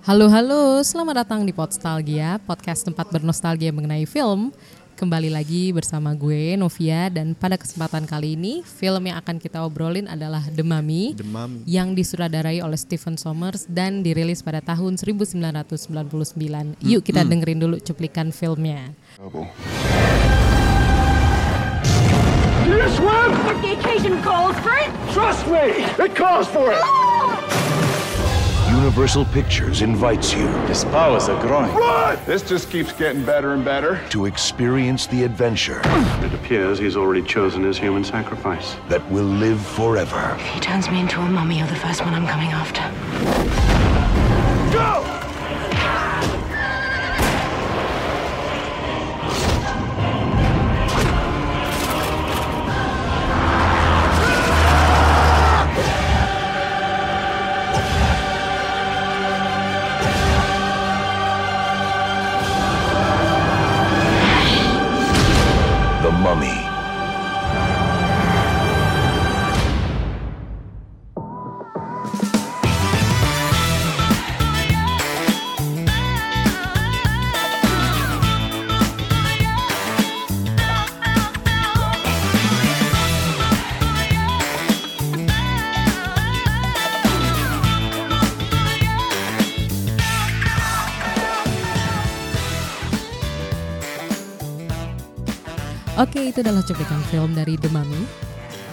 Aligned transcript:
Halo 0.00 0.32
halo, 0.32 0.80
selamat 0.80 1.14
datang 1.24 1.44
di 1.44 1.52
Podstalgia, 1.52 2.40
podcast 2.48 2.88
tempat 2.88 3.12
bernostalgia 3.12 3.68
mengenai 3.68 4.08
film. 4.08 4.48
Kembali 4.96 5.32
lagi 5.32 5.72
bersama 5.72 6.12
gue 6.12 6.60
Novia 6.60 7.08
dan 7.08 7.32
pada 7.32 7.56
kesempatan 7.56 8.04
kali 8.04 8.36
ini 8.36 8.60
film 8.60 9.08
yang 9.08 9.16
akan 9.16 9.40
kita 9.40 9.64
obrolin 9.64 10.04
adalah 10.04 10.44
The 10.52 10.60
Mummy, 10.60 11.16
The 11.16 11.24
Mummy. 11.24 11.64
yang 11.64 11.92
disutradarai 11.92 12.60
oleh 12.60 12.76
Stephen 12.76 13.16
Sommers 13.16 13.64
dan 13.64 14.00
dirilis 14.00 14.44
pada 14.44 14.60
tahun 14.60 15.00
1999. 15.00 15.88
Yuk 16.84 17.00
kita 17.00 17.24
dengerin 17.24 17.60
dulu 17.60 17.76
cuplikan 17.80 18.28
filmnya. 18.32 18.92
Do 19.20 19.48
you 22.76 22.88
swim? 22.92 23.30
If 23.48 23.56
the 23.64 23.72
occasion 23.76 24.20
calls 24.20 24.56
for 24.60 24.76
it. 24.76 24.92
Trust 25.12 25.44
me, 25.48 25.84
it 25.96 26.12
calls 26.12 26.48
for 26.48 26.72
it. 26.72 26.80
Universal 28.80 29.26
Pictures 29.26 29.82
invites 29.82 30.32
you 30.32 30.46
His 30.66 30.84
powers 30.84 31.28
are 31.28 31.38
growing. 31.46 31.70
Run! 31.74 32.18
This 32.24 32.40
just 32.40 32.70
keeps 32.70 32.92
getting 32.92 33.22
better 33.22 33.52
and 33.52 33.62
better. 33.62 34.00
to 34.08 34.24
experience 34.24 35.06
the 35.06 35.22
adventure 35.22 35.82
It 36.24 36.32
appears 36.32 36.78
he's 36.78 36.96
already 36.96 37.22
chosen 37.22 37.62
his 37.62 37.76
human 37.76 38.04
sacrifice. 38.04 38.76
that 38.88 39.06
will 39.10 39.26
live 39.26 39.60
forever. 39.60 40.34
If 40.40 40.46
he 40.46 40.60
turns 40.60 40.88
me 40.88 40.98
into 41.00 41.20
a 41.20 41.28
mummy, 41.28 41.58
you're 41.58 41.66
the 41.66 41.76
first 41.76 42.00
one 42.00 42.14
I'm 42.14 42.26
coming 42.26 42.48
after. 42.52 42.80
Go! 44.72 45.29
Itu 96.40 96.48
adalah 96.48 96.64
cuplikan 96.64 97.00
film 97.12 97.36
dari 97.36 97.60
The 97.60 97.68
Mummy. 97.68 98.00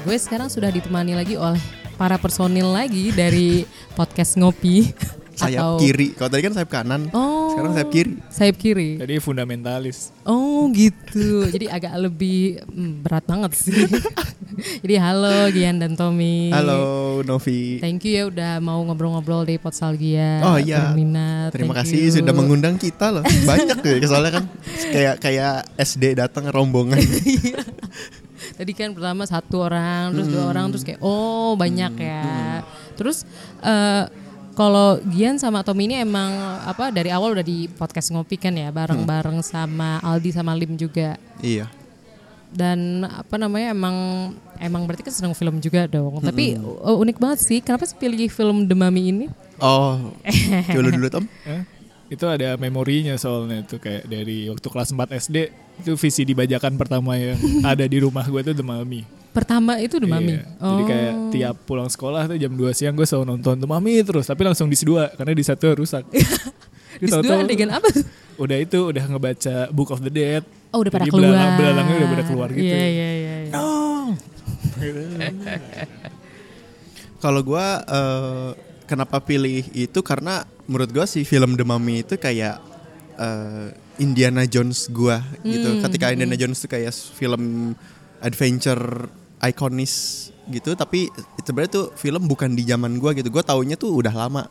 Gue 0.07 0.15
sekarang 0.15 0.47
sudah 0.47 0.71
ditemani 0.71 1.19
lagi 1.19 1.35
oleh 1.35 1.59
para 1.99 2.15
personil 2.15 2.71
lagi 2.71 3.11
dari 3.11 3.67
podcast 3.91 4.39
Ngopi. 4.39 4.95
sayap 5.35 5.75
Atau- 5.75 5.79
kiri. 5.83 6.15
Kalau 6.15 6.29
tadi 6.31 6.41
kan 6.47 6.53
sayap 6.55 6.71
kanan. 6.71 7.11
Oh. 7.11 7.36
Sekarang 7.57 7.73
sayap 7.73 7.89
kiri. 7.89 8.13
Sayap 8.29 8.55
kiri. 8.61 8.89
Tadi 9.01 9.17
fundamentalis. 9.17 10.13
Oh 10.29 10.69
gitu. 10.69 11.49
Jadi 11.49 11.65
agak 11.65 11.89
lebih 11.97 12.61
mm, 12.69 13.01
berat 13.01 13.25
banget 13.25 13.57
sih. 13.57 13.73
Jadi 14.85 14.93
halo 15.01 15.49
Gian 15.49 15.81
dan 15.81 15.97
Tommy. 15.97 16.53
Halo 16.53 16.77
Novi. 17.25 17.81
Thank 17.81 18.05
you 18.05 18.13
ya 18.13 18.23
udah 18.29 18.51
mau 18.61 18.77
ngobrol-ngobrol 18.85 19.49
di 19.49 19.57
Potsalgia. 19.57 20.45
Oh 20.45 20.61
iya. 20.61 20.93
Berminat. 20.93 21.49
Terima 21.49 21.73
Thank 21.73 21.97
kasih 21.97 21.97
you. 22.05 22.13
sudah 22.21 22.33
mengundang 22.37 22.77
kita 22.77 23.09
loh. 23.09 23.25
Banyak 23.25 23.81
tuh 23.81 24.05
soalnya 24.05 24.37
kan 24.37 24.45
kayak 24.93 25.15
kayak 25.17 25.65
SD 25.81 26.13
datang 26.13 26.53
rombongan. 26.53 27.01
Tadi 28.61 28.71
kan 28.77 28.93
pertama 28.93 29.25
satu 29.25 29.65
orang, 29.65 30.13
terus 30.13 30.29
Hmm. 30.29 30.33
dua 30.37 30.45
orang, 30.53 30.65
terus 30.69 30.85
kayak 30.85 31.01
oh 31.01 31.57
banyak 31.57 31.93
ya. 31.97 32.61
Terus 32.93 33.25
eh, 33.65 34.05
kalau 34.57 34.97
Gian 35.13 35.37
sama 35.37 35.61
Tommy 35.61 35.85
ini 35.85 36.01
emang 36.01 36.33
apa 36.65 36.89
dari 36.89 37.13
awal 37.13 37.37
udah 37.37 37.45
di 37.45 37.69
podcast 37.69 38.09
ngopi 38.09 38.41
kan 38.41 38.57
ya, 38.57 38.73
bareng-bareng 38.73 39.45
sama 39.45 40.01
Aldi 40.01 40.33
sama 40.33 40.57
Lim 40.57 40.73
juga. 40.73 41.21
iya. 41.39 41.69
Dan 42.47 43.03
apa 43.03 43.35
namanya 43.35 43.75
emang 43.75 43.95
emang 44.55 44.87
berarti 44.87 45.03
kan 45.03 45.11
seneng 45.11 45.35
film 45.35 45.59
juga 45.59 45.83
dong. 45.83 46.23
Tapi 46.23 46.55
uh, 46.55 46.95
unik 46.95 47.19
banget 47.19 47.39
sih, 47.43 47.59
kenapa 47.59 47.83
sih 47.83 47.99
pilih 47.99 48.31
film 48.31 48.63
The 48.63 48.71
Mummy 48.71 49.03
ini? 49.11 49.25
Oh. 49.59 50.15
Coba 50.71 50.89
dulu 50.89 51.11
Tom. 51.19 51.27
Eh, 51.43 51.67
Itu 52.07 52.23
ada 52.23 52.55
memorinya 52.55 53.19
soalnya 53.19 53.67
itu 53.67 53.75
kayak 53.83 54.07
dari 54.07 54.47
waktu 54.47 54.63
kelas 54.63 54.95
4 54.95 55.11
SD 55.27 55.37
itu 55.83 55.91
visi 55.99 56.23
dibajakan 56.23 56.79
pertama 56.79 57.19
yang 57.19 57.35
ada 57.67 57.83
di 57.83 57.99
rumah 57.99 58.23
gue 58.23 58.39
tuh 58.39 58.55
The 58.55 58.63
Mummy. 58.63 59.03
Pertama 59.37 59.77
itu 59.77 60.01
The 60.01 60.09
Mummy. 60.09 60.33
Iya. 60.33 60.41
Jadi 60.57 60.83
kayak 60.89 61.13
tiap 61.29 61.55
pulang 61.69 61.85
sekolah 61.85 62.25
tuh 62.25 62.41
jam 62.41 62.49
2 62.49 62.73
siang 62.73 62.97
gue 62.97 63.05
selalu 63.05 63.37
nonton 63.37 63.61
The 63.61 63.69
Mummy 63.69 64.01
terus 64.01 64.25
tapi 64.25 64.41
langsung 64.41 64.65
dis 64.65 64.81
2 64.81 65.13
karena 65.13 65.33
di 65.37 65.45
satu 65.45 65.77
rusak. 65.77 66.09
Di 66.97 67.05
tahu-tahu 67.05 67.45
adegan 67.45 67.69
apa? 67.69 67.93
tuh? 67.93 68.01
Udah 68.41 68.57
itu 68.57 68.89
udah 68.89 69.05
ngebaca 69.05 69.69
Book 69.69 69.93
of 69.93 70.01
the 70.01 70.09
Dead. 70.09 70.41
Oh 70.73 70.81
udah 70.81 70.89
pada 70.89 71.05
Jadi 71.05 71.13
keluar. 71.13 71.29
belalang- 71.29 71.53
belalangnya 71.53 71.95
udah 72.01 72.09
pada 72.09 72.23
keluar 72.25 72.49
gitu. 72.49 72.65
Iya 72.65 72.85
iya 72.89 73.09
iya. 73.13 73.35
iya. 73.45 73.53
Kalau 77.23 77.41
gua 77.45 77.85
eh, 77.85 78.49
kenapa 78.89 79.21
pilih 79.21 79.61
itu 79.77 79.99
karena 80.01 80.49
menurut 80.65 80.89
gua 80.89 81.05
si 81.05 81.21
film 81.21 81.53
The 81.53 81.65
Mummy 81.65 82.01
itu 82.01 82.17
kayak 82.17 82.57
eh, 83.13 83.77
Indiana 84.01 84.49
Jones 84.49 84.89
gua 84.89 85.21
gitu. 85.45 85.77
Ketika 85.85 86.09
Indiana 86.09 86.33
Jones 86.33 86.57
itu 86.57 86.65
kayak 86.65 86.89
film 87.13 87.77
adventure 88.21 89.09
ikonis 89.45 90.27
gitu, 90.49 90.73
tapi 90.73 91.11
sebenarnya 91.45 91.71
tuh 91.71 91.85
film 91.93 92.25
bukan 92.25 92.57
di 92.57 92.65
zaman 92.65 92.97
gua 92.97 93.13
gitu. 93.13 93.29
Gua 93.29 93.45
taunya 93.45 93.77
tuh 93.77 93.93
udah 93.93 94.13
lama. 94.13 94.49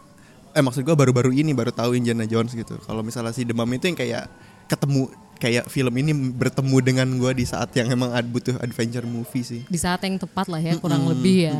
Eh 0.54 0.62
maksud 0.62 0.86
gua 0.86 0.94
baru-baru 0.94 1.34
ini 1.34 1.50
baru 1.52 1.74
tahu 1.74 1.98
Indiana 1.98 2.24
Jones 2.24 2.54
gitu. 2.54 2.78
Kalau 2.86 3.02
misalnya 3.02 3.34
si 3.34 3.42
Mummy 3.48 3.82
itu 3.82 3.91
yang 3.91 3.98
kayak 3.98 4.25
ketemu 4.70 5.10
kayak 5.36 5.69
film 5.69 5.94
ini 6.00 6.12
bertemu 6.32 6.76
dengan 6.80 7.08
gua 7.19 7.34
di 7.34 7.44
saat 7.44 7.75
yang 7.76 7.92
emang 7.92 8.14
butuh 8.30 8.56
adventure 8.62 9.04
movie 9.04 9.44
sih. 9.44 9.62
di 9.66 9.78
saat 9.78 10.00
yang 10.06 10.16
tepat 10.16 10.46
lah 10.48 10.62
ya 10.62 10.78
kurang 10.78 11.04
lebih 11.10 11.50
ya. 11.50 11.58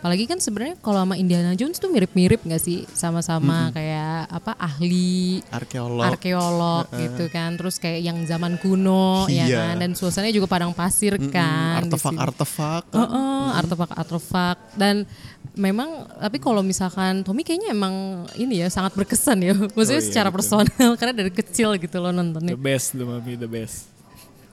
Apalagi 0.00 0.24
kan 0.24 0.40
sebenarnya 0.40 0.80
kalau 0.80 0.96
sama 0.98 1.12
Indiana 1.14 1.52
Jones 1.52 1.76
tuh 1.76 1.86
mirip-mirip 1.86 2.40
gak 2.42 2.56
sih 2.58 2.88
sama-sama 2.90 3.68
kayak 3.70 4.32
apa 4.32 4.56
ahli 4.56 5.44
Arkeolog. 5.46 6.00
arkeolog 6.02 6.88
gitu 6.90 7.28
kan. 7.28 7.52
Terus 7.54 7.76
kayak 7.76 8.00
yang 8.02 8.16
zaman 8.24 8.56
kuno 8.56 9.28
ya 9.28 9.44
Iya. 9.44 9.58
kan 9.60 9.74
dan 9.78 9.90
suasananya 9.92 10.32
juga 10.32 10.48
padang 10.48 10.72
pasir 10.72 11.20
kan. 11.20 11.84
di 11.84 11.92
sini. 11.92 12.16
artefak-artefak. 12.16 12.82
Heeh, 12.90 13.44
artefak-artefak 13.54 14.56
dan 14.74 15.04
memang 15.52 15.88
tapi 16.16 16.38
kalau 16.38 16.60
misalkan 16.60 17.20
Tommy 17.20 17.44
kayaknya 17.44 17.68
emang 17.68 17.94
ini 18.34 18.56
ya 18.58 18.68
sangat 18.68 18.96
berkesan 18.96 19.36
ya. 19.38 19.52
Maksudnya 19.76 20.00
Oh 20.00 20.02
iya, 20.02 20.08
secara 20.08 20.28
betul. 20.28 20.36
personal 20.64 20.64
karena 20.98 21.12
dari 21.14 21.28
kecil 21.30 21.76
gitu 21.76 21.96
loh 21.98 22.08
The 22.08 22.16
nontonnya. 22.16 22.56
best 22.56 22.96
The 22.96 23.04
Mummy 23.04 23.36
the 23.36 23.44
best. 23.46 23.92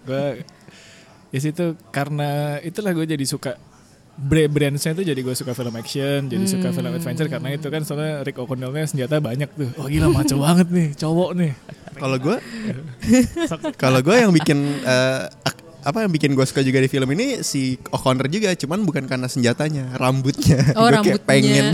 Gue 0.04 0.44
ya 1.28 1.40
situ 1.40 1.72
karena 1.88 2.60
itulah 2.60 2.92
gue 2.92 3.04
jadi 3.06 3.24
suka 3.24 3.56
brandsnya 4.18 4.92
tuh 4.92 5.06
jadi 5.06 5.16
gue 5.16 5.32
suka 5.32 5.54
film 5.54 5.70
action, 5.72 6.26
jadi 6.26 6.42
suka 6.44 6.74
film 6.74 6.90
adventure 6.90 7.30
karena 7.30 7.54
itu 7.54 7.68
kan 7.68 7.82
soalnya 7.82 8.26
Rick 8.26 8.36
O'Connell-nya 8.36 8.86
senjata 8.86 9.22
banyak 9.22 9.46
tuh. 9.52 9.70
Oh 9.78 9.86
gila 9.86 10.10
maco 10.10 10.36
banget 10.46 10.68
nih, 10.68 10.88
cowok 10.94 11.32
nih. 11.34 11.52
Kalau 11.94 12.18
gue, 12.18 12.38
kalau 13.82 14.00
gue 14.02 14.16
yang 14.16 14.30
bikin 14.32 14.58
eh, 14.82 15.22
ak- 15.30 15.66
apa 15.82 16.04
yang 16.04 16.12
bikin 16.12 16.34
gue 16.34 16.44
suka 16.44 16.60
juga 16.60 16.78
di 16.78 16.86
film 16.86 17.08
ini 17.12 17.42
si 17.42 17.78
O'Connor 17.88 18.26
juga, 18.28 18.52
cuman 18.54 18.84
bukan 18.84 19.06
karena 19.06 19.26
senjatanya, 19.26 19.94
rambutnya. 19.96 20.74
Oh 20.74 20.86
Gua 20.90 21.00
kayak 21.00 21.22
rambutnya. 21.22 21.26
pengen. 21.26 21.66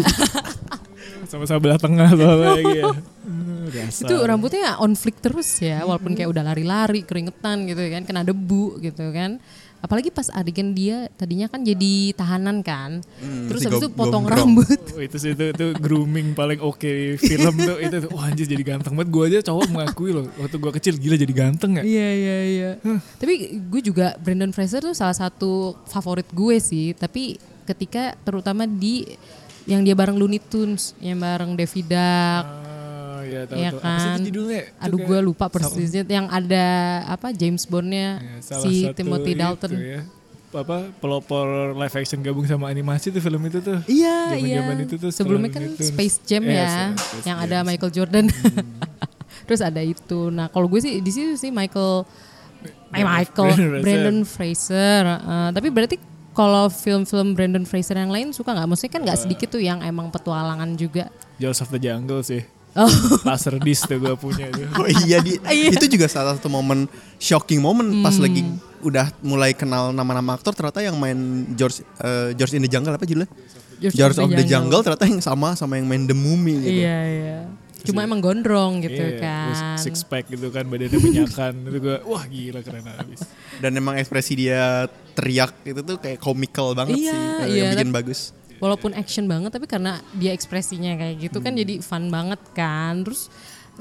Sama-sama 1.25 1.59
belah 1.59 1.79
tengah 1.79 2.09
soalnya 2.11 2.49
lagi 2.53 2.75
ya. 2.77 2.91
Hmm, 3.23 3.65
dasar. 3.71 4.05
itu 4.05 4.15
rambutnya 4.19 4.77
on 4.77 4.93
flick 4.93 5.17
terus 5.17 5.49
ya 5.57 5.81
walaupun 5.81 6.13
kayak 6.13 6.29
udah 6.29 6.43
lari-lari 6.45 7.01
keringetan 7.01 7.65
gitu 7.65 7.79
kan 7.89 8.03
kena 8.03 8.21
debu 8.21 8.77
gitu 8.77 9.09
kan 9.09 9.39
apalagi 9.83 10.07
pas 10.15 10.31
adegan 10.31 10.71
dia 10.71 11.11
tadinya 11.19 11.51
kan 11.51 11.59
jadi 11.59 12.15
tahanan 12.15 12.63
kan. 12.63 13.03
Terus 13.51 13.59
si 13.59 13.67
habis 13.67 13.83
itu 13.83 13.89
potong 13.91 14.23
gombrong. 14.23 14.63
rambut. 14.63 14.79
Oh, 14.95 15.03
itu 15.03 15.17
sih 15.19 15.35
itu, 15.35 15.51
itu 15.51 15.65
grooming 15.75 16.31
paling 16.31 16.63
oke 16.63 17.19
film 17.19 17.53
tuh. 17.59 17.77
Itu 17.83 18.07
tuh 18.07 18.09
wah 18.15 18.31
anjir 18.31 18.47
jadi 18.47 18.63
ganteng 18.63 18.95
banget. 18.95 19.11
Gue 19.11 19.23
aja 19.27 19.39
cowok 19.51 19.67
mengakui 19.67 20.15
loh 20.15 20.31
waktu 20.39 20.55
gue 20.55 20.71
kecil 20.79 20.93
gila 20.95 21.19
jadi 21.19 21.33
ganteng 21.35 21.71
ya 21.77 21.83
iya 21.83 22.09
iya 22.15 22.37
iya. 22.47 22.71
Tapi 23.19 23.59
gue 23.59 23.81
juga 23.83 24.15
Brandon 24.23 24.55
Fraser 24.55 24.79
tuh 24.79 24.95
salah 24.95 25.13
satu 25.13 25.75
favorit 25.91 26.31
gue 26.31 26.55
sih. 26.63 26.95
Tapi 26.95 27.35
ketika 27.67 28.15
terutama 28.23 28.63
di 28.63 29.03
yang 29.67 29.83
dia 29.83 29.95
bareng 29.95 30.15
Looney 30.15 30.39
Tunes 30.39 30.95
yang 31.03 31.19
bareng 31.19 31.59
Daffy 31.59 31.83
Duck 31.83 32.72
Ah, 33.33 33.35
ya 33.35 33.43
tahu 33.43 33.57
Iya 33.57 33.69
tuh. 33.69 33.79
Apa 33.79 33.89
sih 33.91 34.05
kan? 34.05 34.13
itu 34.13 34.21
judulnya? 34.27 34.61
Itu 34.63 34.79
Aduh 34.79 34.99
gue 34.99 35.19
lupa 35.21 35.45
persisnya 35.47 36.03
yang 36.05 36.27
ada 36.27 36.65
apa 37.07 37.27
James 37.31 37.63
Bondnya 37.63 38.09
Ya, 38.17 38.59
si 38.59 38.87
Timothy 38.93 39.33
itu 39.33 39.39
Dalton. 39.39 39.71
ya. 39.73 40.01
apa 40.53 40.85
pelopor 40.95 41.45
live 41.73 41.95
action 41.95 42.21
gabung 42.21 42.45
sama 42.45 42.69
animasi 42.69 43.09
tuh 43.09 43.17
film 43.19 43.41
itu 43.43 43.57
tuh. 43.59 43.81
Iya, 43.83 44.37
iya. 44.37 44.61
Zaman-zaman 44.61 44.77
itu 44.81 44.95
tuh 44.99 45.09
Sebelumnya 45.09 45.49
kan 45.49 45.65
Tunes. 45.65 45.89
Space 45.89 46.21
Jam 46.23 46.45
Iya, 46.45 46.53
ya, 46.53 46.73
Space 46.93 47.25
yang 47.25 47.39
Jam. 47.39 47.45
ada 47.49 47.57
Michael 47.63 47.89
Jordan. 47.91 48.25
Terus 49.49 49.59
ada 49.59 49.81
itu. 49.81 50.29
Nah, 50.29 50.47
kalau 50.47 50.69
gue 50.69 50.77
sih 50.77 51.01
di 51.01 51.09
situ 51.09 51.33
sih 51.35 51.49
Michael 51.49 52.05
eh, 52.93 53.01
Michael 53.01 53.49
Brandon 53.49 53.57
Fraser. 53.57 53.81
Brandon 53.81 54.19
Fraser. 54.23 55.01
Eh, 55.09 55.49
tapi 55.51 55.67
berarti 55.67 55.95
kalau 56.31 56.65
film-film 56.65 57.33
Brandon 57.33 57.65
Fraser 57.65 57.93
yang 57.95 58.09
lain 58.09 58.29
suka 58.29 58.53
nggak? 58.53 58.67
Maksudnya 58.67 58.91
kan 58.91 59.01
nggak 59.03 59.19
sedikit 59.19 59.47
tuh 59.49 59.61
yang 59.61 59.81
emang 59.81 60.09
petualangan 60.09 60.69
juga. 60.73 61.09
Jaws 61.35 61.59
of 61.59 61.69
the 61.69 61.77
Jungle 61.77 62.21
sih. 62.21 62.45
Oh, 62.73 62.89
Laser 63.21 63.61
disc 63.61 63.85
tuh 63.85 64.01
gue 64.01 64.15
punya 64.17 64.49
itu. 64.49 64.65
Oh 64.73 64.89
iya 65.05 65.21
di 65.21 65.37
itu 65.69 65.85
juga 65.85 66.09
salah 66.09 66.33
satu 66.33 66.49
momen 66.49 66.89
shocking 67.21 67.61
momen 67.61 68.01
pas 68.01 68.17
lagi 68.17 68.41
udah 68.81 69.13
mulai 69.21 69.53
kenal 69.53 69.93
nama-nama 69.93 70.33
aktor 70.33 70.51
ternyata 70.51 70.81
yang 70.81 70.97
main 70.97 71.15
George 71.53 71.85
eh, 72.01 72.33
George 72.33 72.57
in 72.57 72.65
the 72.65 72.71
Jungle 72.71 72.89
apa 72.91 73.05
judulnya? 73.05 73.29
George, 73.83 74.15
of, 74.15 74.31
the, 74.31 74.47
Jungle. 74.47 74.79
ternyata 74.79 75.05
yang 75.05 75.19
sama 75.19 75.53
sama 75.53 75.75
yang 75.75 75.83
main 75.83 76.07
The 76.07 76.15
Mummy 76.15 76.55
gitu. 76.63 76.81
Iya 76.81 76.99
iya. 77.05 77.39
Cuma 77.83 77.99
emang 77.99 78.23
gondrong 78.23 78.79
gitu 78.79 78.95
Iya, 78.95 79.19
kan. 79.19 79.75
six 79.75 80.07
pack 80.07 80.31
gitu 80.31 80.47
kan 80.49 80.63
badannya 80.63 80.95
minyakan 81.03 81.67
itu 81.67 81.77
gue 81.83 81.97
wah 82.07 82.23
gila 82.23 82.63
keren 82.63 82.87
abis. 82.87 83.27
Dan 83.59 83.75
emang 83.75 83.99
ekspresi 83.99 84.39
dia 84.39 84.87
teriak 85.13 85.51
itu 85.67 85.83
tuh 85.83 85.99
kayak 85.99 86.15
komikal 86.17 86.71
banget 86.71 86.95
Iya, 86.95 87.11
sih 87.11 87.19
eh, 87.19 87.47
iya, 87.51 87.59
yang 87.59 87.69
bikin 87.75 87.91
bagus. 87.91 88.31
Walaupun 88.63 88.95
action 88.95 89.27
banget 89.27 89.51
tapi 89.51 89.67
karena 89.67 89.99
dia 90.15 90.31
ekspresinya 90.31 90.95
kayak 90.95 91.27
gitu 91.27 91.43
kan 91.43 91.51
jadi 91.51 91.83
fun 91.83 92.07
banget 92.07 92.39
kan. 92.55 93.03
Terus 93.03 93.27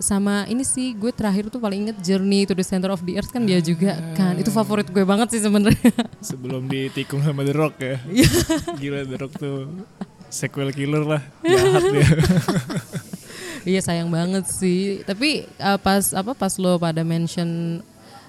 sama 0.03 0.49
ini 0.51 0.67
sih 0.67 0.97
gue 0.97 1.15
terakhir 1.15 1.53
tuh 1.53 1.63
paling 1.63 1.87
inget 1.87 1.99
Journey 2.03 2.49
to 2.49 2.57
the 2.57 2.67
Center 2.67 2.91
of 2.91 3.05
the 3.07 3.15
Earth 3.15 3.31
kan 3.31 3.47
dia 3.47 3.63
juga 3.63 3.95
kan. 4.19 4.35
Itu 4.35 4.51
favorit 4.51 4.91
gue 4.91 5.07
banget 5.07 5.39
sih 5.39 5.41
sebenarnya. 5.47 5.95
Sebelum 6.35 6.67
ditikung 6.67 7.23
sama 7.23 7.47
The 7.47 7.55
Rock 7.55 7.79
ya. 7.79 7.97
Iya. 8.11 8.31
Gila 8.75 9.01
The 9.07 9.17
Rock 9.23 9.33
tuh 9.39 9.71
sequel 10.33 10.75
killer 10.75 11.07
lah 11.07 11.23
jahat 11.47 11.83
dia. 11.95 12.09
Iya 13.63 13.79
sayang 13.79 14.11
banget 14.11 14.51
sih. 14.51 15.07
Tapi 15.07 15.47
uh, 15.63 15.79
pas 15.79 16.11
apa 16.11 16.35
pas 16.35 16.51
lo 16.59 16.83
pada 16.83 17.07
mention 17.07 17.79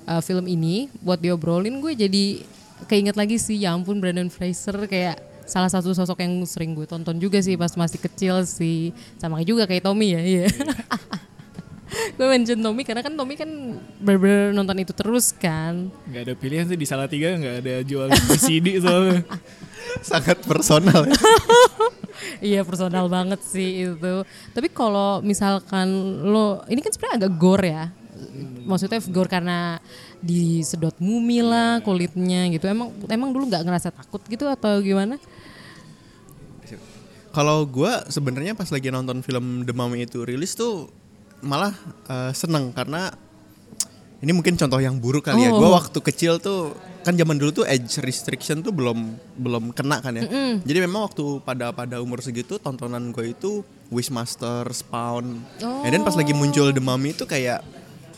uh, 0.05 0.21
film 0.21 0.45
ini 0.45 0.93
buat 1.01 1.17
diobrolin 1.17 1.81
gue 1.81 1.97
jadi 1.97 2.45
keinget 2.85 3.17
lagi 3.17 3.41
sih 3.41 3.57
ya 3.57 3.73
ampun 3.73 3.97
Brandon 3.97 4.29
Fraser 4.29 4.75
kayak 4.85 5.32
salah 5.45 5.69
satu 5.71 5.91
sosok 5.91 6.23
yang 6.23 6.43
sering 6.47 6.73
gue 6.73 6.87
tonton 6.87 7.15
juga 7.19 7.39
sih 7.39 7.55
pas 7.59 7.71
masih 7.75 7.99
kecil 7.99 8.43
sih. 8.47 8.91
Sama 9.19 9.41
juga 9.43 9.67
kayak 9.69 9.83
Tommy 9.85 10.15
ya. 10.15 10.21
Iya. 10.21 10.45
gue 12.17 12.25
mention 12.25 12.57
Tommy 12.57 12.81
karena 12.81 13.05
kan 13.05 13.13
Tommy 13.13 13.37
kan 13.37 13.49
bener-bener 14.01 14.51
nonton 14.55 14.77
itu 14.81 14.93
terus 14.95 15.33
kan. 15.33 15.93
Gak 16.09 16.29
ada 16.29 16.33
pilihan 16.33 16.65
sih 16.65 16.77
di 16.77 16.87
Salatiga 16.89 17.33
nggak 17.37 17.55
ada 17.65 17.75
jual 17.85 18.09
VCD 18.09 18.81
soalnya. 18.81 19.21
Sangat 20.09 20.41
personal. 20.43 21.05
ya. 21.07 21.13
Iya 22.39 22.63
personal 22.63 23.11
banget 23.11 23.43
sih 23.43 23.83
itu. 23.83 24.15
Tapi 24.55 24.67
kalau 24.71 25.19
misalkan 25.19 25.87
lo 26.23 26.63
ini 26.71 26.79
kan 26.79 26.91
sebenarnya 26.91 27.17
agak 27.23 27.33
gore 27.35 27.67
ya. 27.67 27.85
Maksudnya 28.63 28.99
gore 29.11 29.27
karena 29.27 29.79
disedot 30.23 30.95
mumi 31.03 31.43
lah 31.43 31.83
kulitnya 31.83 32.47
gitu. 32.49 32.65
Emang 32.71 32.95
emang 33.11 33.29
dulu 33.35 33.51
nggak 33.51 33.63
ngerasa 33.67 33.91
takut 33.91 34.23
gitu 34.31 34.47
atau 34.47 34.79
gimana? 34.79 35.19
Kalau 37.33 37.65
gua 37.67 38.05
sebenarnya 38.07 38.55
pas 38.55 38.69
lagi 38.71 38.87
nonton 38.93 39.19
film 39.25 39.67
The 39.67 39.73
Mummy 39.75 40.05
itu 40.07 40.23
rilis 40.23 40.55
tuh 40.55 40.87
malah 41.43 41.75
eh, 42.07 42.31
seneng 42.31 42.71
karena 42.71 43.11
ini 44.23 44.31
mungkin 44.31 44.55
contoh 44.55 44.79
yang 44.79 44.95
buruk 45.01 45.27
kali 45.27 45.43
ya. 45.43 45.51
Oh. 45.51 45.59
Gua 45.59 45.83
waktu 45.83 45.99
kecil 45.99 46.39
tuh 46.39 46.71
kan 47.03 47.19
zaman 47.19 47.35
dulu 47.35 47.51
tuh 47.51 47.65
age 47.67 47.99
restriction 47.99 48.63
tuh 48.63 48.71
belum 48.71 49.19
belum 49.35 49.75
kena 49.75 49.99
kan 49.99 50.15
ya. 50.15 50.23
Jadi 50.63 50.77
memang 50.79 51.11
waktu 51.11 51.43
pada 51.43 51.75
pada 51.75 51.99
umur 51.99 52.23
segitu 52.23 52.55
tontonan 52.55 53.11
gue 53.11 53.35
itu 53.35 53.59
Wishmaster, 53.91 54.63
Spawn. 54.71 55.43
Oh. 55.59 55.83
And 55.83 55.91
then 55.91 56.07
pas 56.07 56.15
lagi 56.15 56.31
muncul 56.31 56.71
The 56.71 56.79
Mummy 56.79 57.11
itu 57.11 57.27
kayak 57.27 57.59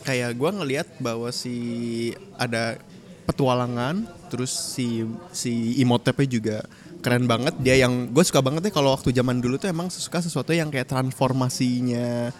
kayak 0.06 0.38
gua 0.38 0.54
ngelihat 0.54 0.86
bahwa 1.02 1.34
si 1.34 2.14
ada 2.38 2.78
petualangan 3.26 4.06
terus 4.30 4.54
si 4.54 5.02
si 5.34 5.82
Imhotepnya 5.82 6.28
juga 6.30 6.58
keren 7.02 7.26
banget. 7.26 7.54
Dia 7.62 7.86
yang 7.86 8.10
gue 8.10 8.24
suka 8.26 8.42
banget 8.42 8.70
ya 8.70 8.72
kalau 8.74 8.94
waktu 8.94 9.10
zaman 9.14 9.42
dulu 9.42 9.58
tuh 9.58 9.70
emang 9.70 9.90
suka 9.90 10.22
sesuatu 10.22 10.54
yang 10.54 10.70
kayak 10.70 10.90
transformasinya 10.90 12.30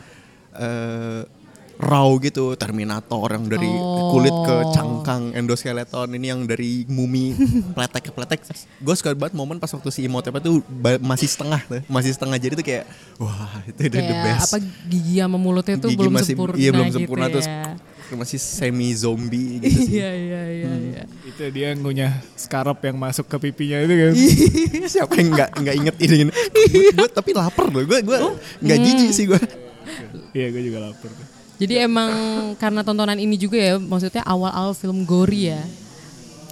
eh 0.56 1.20
raw 1.78 2.08
gitu 2.16 2.54
Terminator 2.54 3.28
yang 3.28 3.46
dari 3.46 3.68
Oh. 3.68 4.10
kulit 4.10 4.32
ke 4.32 4.56
cangkang 4.72 5.32
endoskeleton 5.32 6.08
ini 6.10 6.26
yang 6.26 6.42
dari 6.42 6.86
mumi 6.86 7.36
pletek 7.76 8.02
ke 8.02 8.10
pletek 8.10 8.40
gue 8.78 8.94
suka 8.94 9.12
banget 9.12 9.34
momen 9.34 9.56
pas 9.56 9.68
waktu 9.68 9.90
si 9.90 10.00
Imhotep 10.02 10.38
tuh 10.38 10.64
ba- 10.64 10.96
masih 10.98 11.26
setengah 11.26 11.60
tuh 11.62 11.80
masih 11.86 12.10
setengah 12.10 12.36
jadi 12.36 12.54
tuh 12.54 12.64
kayak 12.64 12.84
wah 13.16 13.60
itu 13.62 13.76
udah 13.78 14.02
the 14.02 14.16
best 14.22 14.48
apa 14.48 14.58
gigi 14.86 15.14
sama 15.18 15.36
mulutnya 15.36 15.76
tuh 15.76 15.90
Gigi 15.90 15.98
belum 15.98 16.12
masih- 16.14 16.32
sempurna 16.32 16.54
iya 16.54 16.70
belum 16.70 16.86
gitu 16.86 16.96
sempurna 16.98 17.24
ya. 17.24 17.30
terus 17.30 17.46
masih 18.08 18.38
semi 18.38 18.88
zombie 18.92 19.50
gitu 19.58 19.68
sih 19.82 19.92
Iya 19.96 20.10
iya 20.12 20.42
iya 20.48 20.72
iya. 20.72 21.02
itu 21.24 21.42
dia 21.50 21.68
ngunyah 21.72 22.08
scarab 22.34 22.78
yang 22.80 22.96
masuk 22.96 23.26
ke 23.26 23.36
pipinya 23.42 23.76
itu 23.78 23.94
kan. 23.94 24.12
siapa 24.94 25.12
yang 25.14 25.28
nggak 25.30 25.50
nggak 25.54 25.74
inget 25.76 25.96
ini 26.00 26.16
gue 26.90 27.08
tapi 27.10 27.30
lapar 27.32 27.66
loh 27.66 27.82
gue 27.82 27.98
gue 28.00 28.16
nggak 28.62 28.78
Hmm. 28.78 28.86
jijik 28.86 29.10
sih 29.10 29.26
gue 29.26 29.40
Iya 30.32 30.50
gue 30.50 30.62
juga 30.62 30.78
lapar. 30.82 31.10
Jadi 31.56 31.74
emang 31.80 32.12
karena 32.60 32.84
tontonan 32.84 33.16
ini 33.16 33.40
juga 33.40 33.56
ya, 33.56 33.74
maksudnya 33.80 34.20
awal-awal 34.28 34.76
film 34.76 35.08
gori 35.08 35.48
ya. 35.48 35.64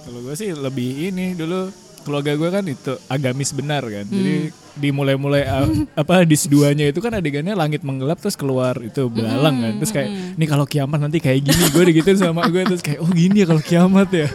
Kalau 0.01 0.21
gue 0.21 0.33
sih 0.33 0.49
lebih 0.53 1.13
ini 1.13 1.37
dulu 1.37 1.69
keluarga 2.05 2.37
gue 2.37 2.49
kan 2.49 2.65
itu 2.65 2.93
agamis 3.09 3.53
benar 3.53 3.85
kan. 3.85 4.05
Hmm. 4.05 4.13
Jadi 4.13 4.35
dimulai-mulai 4.75 5.43
uh, 5.43 5.67
apa 6.01 6.23
dis 6.23 6.45
duanya 6.45 6.85
itu 6.85 6.99
kan 6.99 7.11
adegannya 7.11 7.51
langit 7.51 7.81
menggelap 7.81 8.19
terus 8.19 8.35
keluar 8.35 8.75
itu 8.79 9.07
belalang 9.07 9.55
kan. 9.57 9.73
Terus 9.79 9.91
kayak 9.91 10.09
nih 10.35 10.47
kalau 10.47 10.65
kiamat 10.65 10.99
nanti 10.99 11.17
kayak 11.17 11.43
gini 11.43 11.63
gue 11.69 11.83
digituin 11.89 12.19
sama 12.19 12.45
gue 12.45 12.61
terus 12.61 12.79
kayak 12.79 12.99
oh 12.99 13.09
gini 13.09 13.41
ya 13.41 13.47
kalau 13.47 13.59
kiamat 13.59 14.09
ya. 14.11 14.27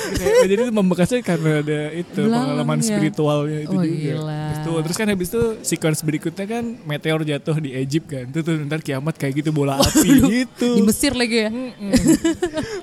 Kayak, 0.00 0.34
jadi 0.48 0.52
itu 0.56 0.64
membekasnya 0.72 1.20
karena 1.20 1.50
ada 1.60 1.80
itu 1.92 2.20
Belalang 2.24 2.40
pengalaman 2.46 2.78
ya. 2.78 2.86
spiritualnya 2.88 3.58
itu 3.60 3.70
Oh, 3.70 3.82
juga. 3.82 4.00
gila. 4.00 4.40
Terus, 4.40 4.58
tuh, 4.64 4.76
terus 4.80 4.96
kan 4.96 5.06
habis 5.06 5.28
itu 5.28 5.42
sequence 5.60 6.00
berikutnya 6.00 6.46
kan 6.46 6.64
meteor 6.82 7.20
jatuh 7.20 7.56
di 7.58 7.70
Egypt 7.76 8.06
kan. 8.08 8.24
Tuh 8.32 8.40
tuh 8.40 8.54
ntar 8.64 8.80
kiamat 8.80 9.14
kayak 9.14 9.44
gitu 9.44 9.50
bola 9.52 9.76
api 9.76 10.08
gitu. 10.24 10.68
Di 10.78 10.82
Mesir 10.82 11.12
lagi 11.12 11.36
ya. 11.44 11.50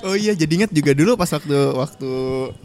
oh 0.03 0.15
iya 0.15 0.33
jadi 0.33 0.51
inget 0.61 0.71
juga 0.71 0.91
dulu 0.93 1.15
pas 1.15 1.29
waktu 1.29 1.55
waktu 1.73 2.09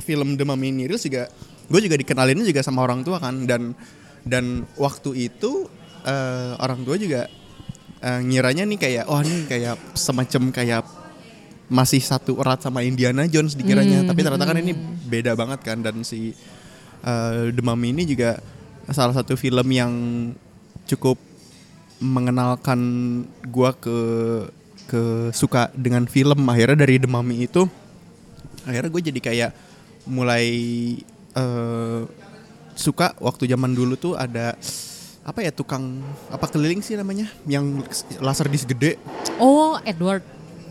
film 0.03 0.37
The 0.37 0.44
Mummy 0.44 0.69
ini 0.71 0.83
rilis 0.87 1.05
juga 1.05 1.29
gue 1.62 1.81
juga 1.81 1.97
dikenalinnya 1.97 2.44
juga 2.44 2.61
sama 2.61 2.85
orang 2.85 3.00
tua 3.00 3.17
kan 3.17 3.49
dan 3.49 3.73
dan 4.22 4.66
waktu 4.78 5.30
itu 5.30 5.66
eh, 6.06 6.52
orang 6.58 6.82
tua 6.86 6.96
juga 6.98 7.26
eh, 8.02 8.20
ngiranya 8.22 8.64
nih 8.66 8.78
kayak 8.78 9.04
oh 9.10 9.22
nih 9.22 9.46
kayak 9.46 9.76
semacam 9.94 10.42
kayak 10.54 10.84
masih 11.72 12.05
satu 12.05 12.36
erat 12.36 12.60
sama 12.60 12.84
Indiana 12.84 13.24
Jones 13.24 13.56
dikiranya. 13.56 14.05
Tapi 14.05 14.20
ternyata 14.20 14.44
kan 14.44 14.58
ini 14.60 14.76
beda 15.08 15.32
banget 15.32 15.60
kan 15.64 15.81
dan 15.81 16.05
si 16.05 16.36
eh, 17.02 17.43
The 17.50 17.62
Mummy 17.64 17.96
ini 17.96 18.05
juga 18.05 18.38
salah 18.91 19.17
satu 19.17 19.38
film 19.38 19.67
yang 19.72 19.93
cukup 20.84 21.17
mengenalkan 22.02 22.81
gua 23.48 23.72
ke 23.72 23.98
ke 24.91 25.32
suka 25.32 25.72
dengan 25.72 26.05
film. 26.05 26.44
Akhirnya 26.44 26.84
dari 26.84 27.00
The 27.00 27.08
Mummy 27.08 27.48
itu 27.48 27.64
akhirnya 28.62 28.91
gue 28.94 29.02
jadi 29.10 29.20
kayak 29.20 29.50
mulai 30.06 30.46
eh, 31.34 32.00
suka 32.74 33.12
waktu 33.19 33.46
zaman 33.46 33.70
dulu 33.70 33.94
tuh 33.94 34.14
ada 34.14 34.56
apa 35.22 35.38
ya 35.38 35.50
tukang 35.50 36.02
apa 36.29 36.46
keliling 36.46 36.81
sih 36.81 36.94
namanya 36.94 37.31
yang 37.44 37.79
laser 38.19 38.46
disc 38.46 38.67
gede 38.67 38.98
Oh, 39.36 39.79
Edward. 39.82 40.22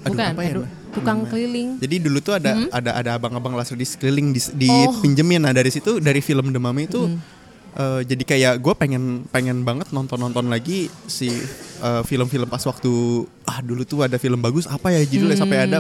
Aduh, 0.02 0.12
Bukan, 0.12 0.28
apa 0.30 0.42
ya, 0.42 0.50
Edward. 0.52 0.72
Tukang 0.92 1.18
Namanya. 1.18 1.32
keliling. 1.32 1.70
Jadi 1.80 1.96
dulu 2.00 2.20
tuh 2.20 2.34
ada 2.36 2.52
ada 2.68 2.92
ada 2.94 3.10
abang-abang 3.16 3.54
laser 3.54 3.76
disc 3.76 3.96
keliling 3.96 4.30
di, 4.30 4.42
di 4.52 4.68
Oh. 4.68 4.92
pinjemin. 4.98 5.40
Nah 5.40 5.52
dari 5.52 5.70
situ 5.70 5.98
dari 5.98 6.20
film 6.20 6.50
The 6.50 6.60
Mummy 6.60 6.84
itu 6.84 7.08
eh, 7.74 8.02
jadi 8.04 8.24
kayak 8.26 8.54
gue 8.60 8.74
pengen 8.76 9.04
pengen 9.26 9.64
banget 9.64 9.88
nonton 9.90 10.20
nonton 10.20 10.52
lagi 10.52 10.92
si 11.06 11.32
eh, 11.80 12.02
film-film 12.04 12.44
pas 12.46 12.60
waktu 12.62 12.92
ah 13.46 13.62
dulu 13.62 13.84
tuh 13.84 14.04
ada 14.04 14.18
film 14.18 14.38
bagus 14.38 14.68
apa 14.68 14.92
ya 14.92 15.00
judulnya 15.02 15.38
sampai 15.38 15.58
ada 15.64 15.80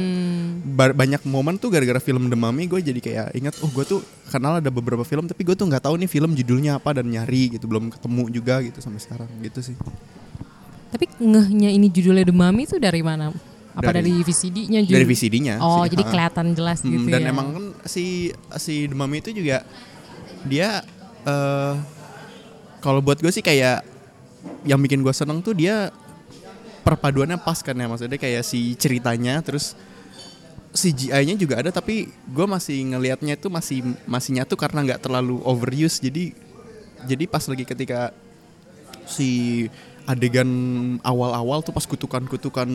ba- 0.63 0.93
banyak 0.93 1.21
momen 1.23 1.55
tuh 1.55 1.67
gara-gara 1.67 1.97
film 1.97 2.25
The 2.25 2.35
Mummy 2.35 2.65
gue 2.65 2.79
jadi 2.79 2.97
kayak 2.97 3.27
ingat 3.33 3.53
oh 3.59 3.67
gue 3.67 3.81
tuh 3.83 3.99
kenal 4.27 4.57
ada 4.57 4.69
beberapa 4.69 5.01
film 5.01 5.25
tapi 5.25 5.41
gue 5.41 5.53
tuh 5.53 5.65
nggak 5.65 5.81
tahu 5.81 5.97
nih 5.97 6.07
film 6.07 6.31
judulnya 6.31 6.77
apa 6.77 6.93
dan 6.93 7.05
nyari 7.05 7.51
gitu 7.51 7.65
belum 7.65 7.89
ketemu 7.89 8.23
juga 8.29 8.61
gitu 8.61 8.77
sampai 8.77 8.99
sekarang 8.99 9.29
gitu 9.39 9.59
sih. 9.63 9.75
Tapi 10.89 11.05
ngehnya 11.17 11.69
ini 11.69 11.87
judulnya 11.87 12.23
The 12.23 12.35
Mummy 12.35 12.63
itu 12.63 12.75
dari 12.75 13.01
mana? 13.01 13.31
Apa 13.71 13.95
dari, 13.95 14.11
Dari- 14.11 14.21
VCD-nya 14.21 14.79
juga? 14.83 14.93
Dari 14.93 15.05
VCD-nya. 15.07 15.55
Oh, 15.57 15.81
sih, 15.81 15.95
jadi 15.95 16.03
ha. 16.03 16.09
kelihatan 16.09 16.45
jelas 16.51 16.79
Hmm, 16.81 16.91
gitu 16.91 17.07
dan 17.07 17.21
ya. 17.21 17.31
emang 17.31 17.47
kan 17.49 17.65
si 17.85 18.27
si 18.59 18.85
The 18.85 18.93
Mummy 18.93 19.19
itu 19.19 19.31
juga 19.31 19.63
dia 20.43 20.83
eh 21.21 21.73
kalau 22.79 22.99
buat 22.99 23.17
gue 23.17 23.29
sih 23.29 23.39
kayak 23.39 23.87
yang 24.63 24.77
bikin 24.77 24.99
gue 24.99 25.11
seneng 25.11 25.39
tuh 25.39 25.53
dia 25.53 25.93
perpaduannya 26.81 27.37
pas 27.37 27.55
kan 27.57 27.71
ya 27.71 27.85
maksudnya 27.85 28.17
kayak 28.17 28.41
si 28.41 28.73
ceritanya 28.73 29.39
terus 29.39 29.77
CGI-nya 30.71 31.35
juga 31.35 31.59
ada 31.59 31.69
tapi 31.69 32.07
gue 32.07 32.45
masih 32.47 32.95
ngelihatnya 32.95 33.35
itu 33.35 33.51
masih 33.51 33.83
masih 34.07 34.39
nyatu 34.39 34.55
karena 34.55 34.87
nggak 34.87 35.03
terlalu 35.03 35.43
overuse. 35.43 35.99
Jadi 35.99 36.31
jadi 37.03 37.27
pas 37.27 37.43
lagi 37.43 37.67
ketika 37.67 38.15
si 39.03 39.67
adegan 40.09 40.49
awal-awal 41.05 41.61
tuh 41.61 41.75
pas 41.75 41.85
kutukan-kutukan 41.85 42.69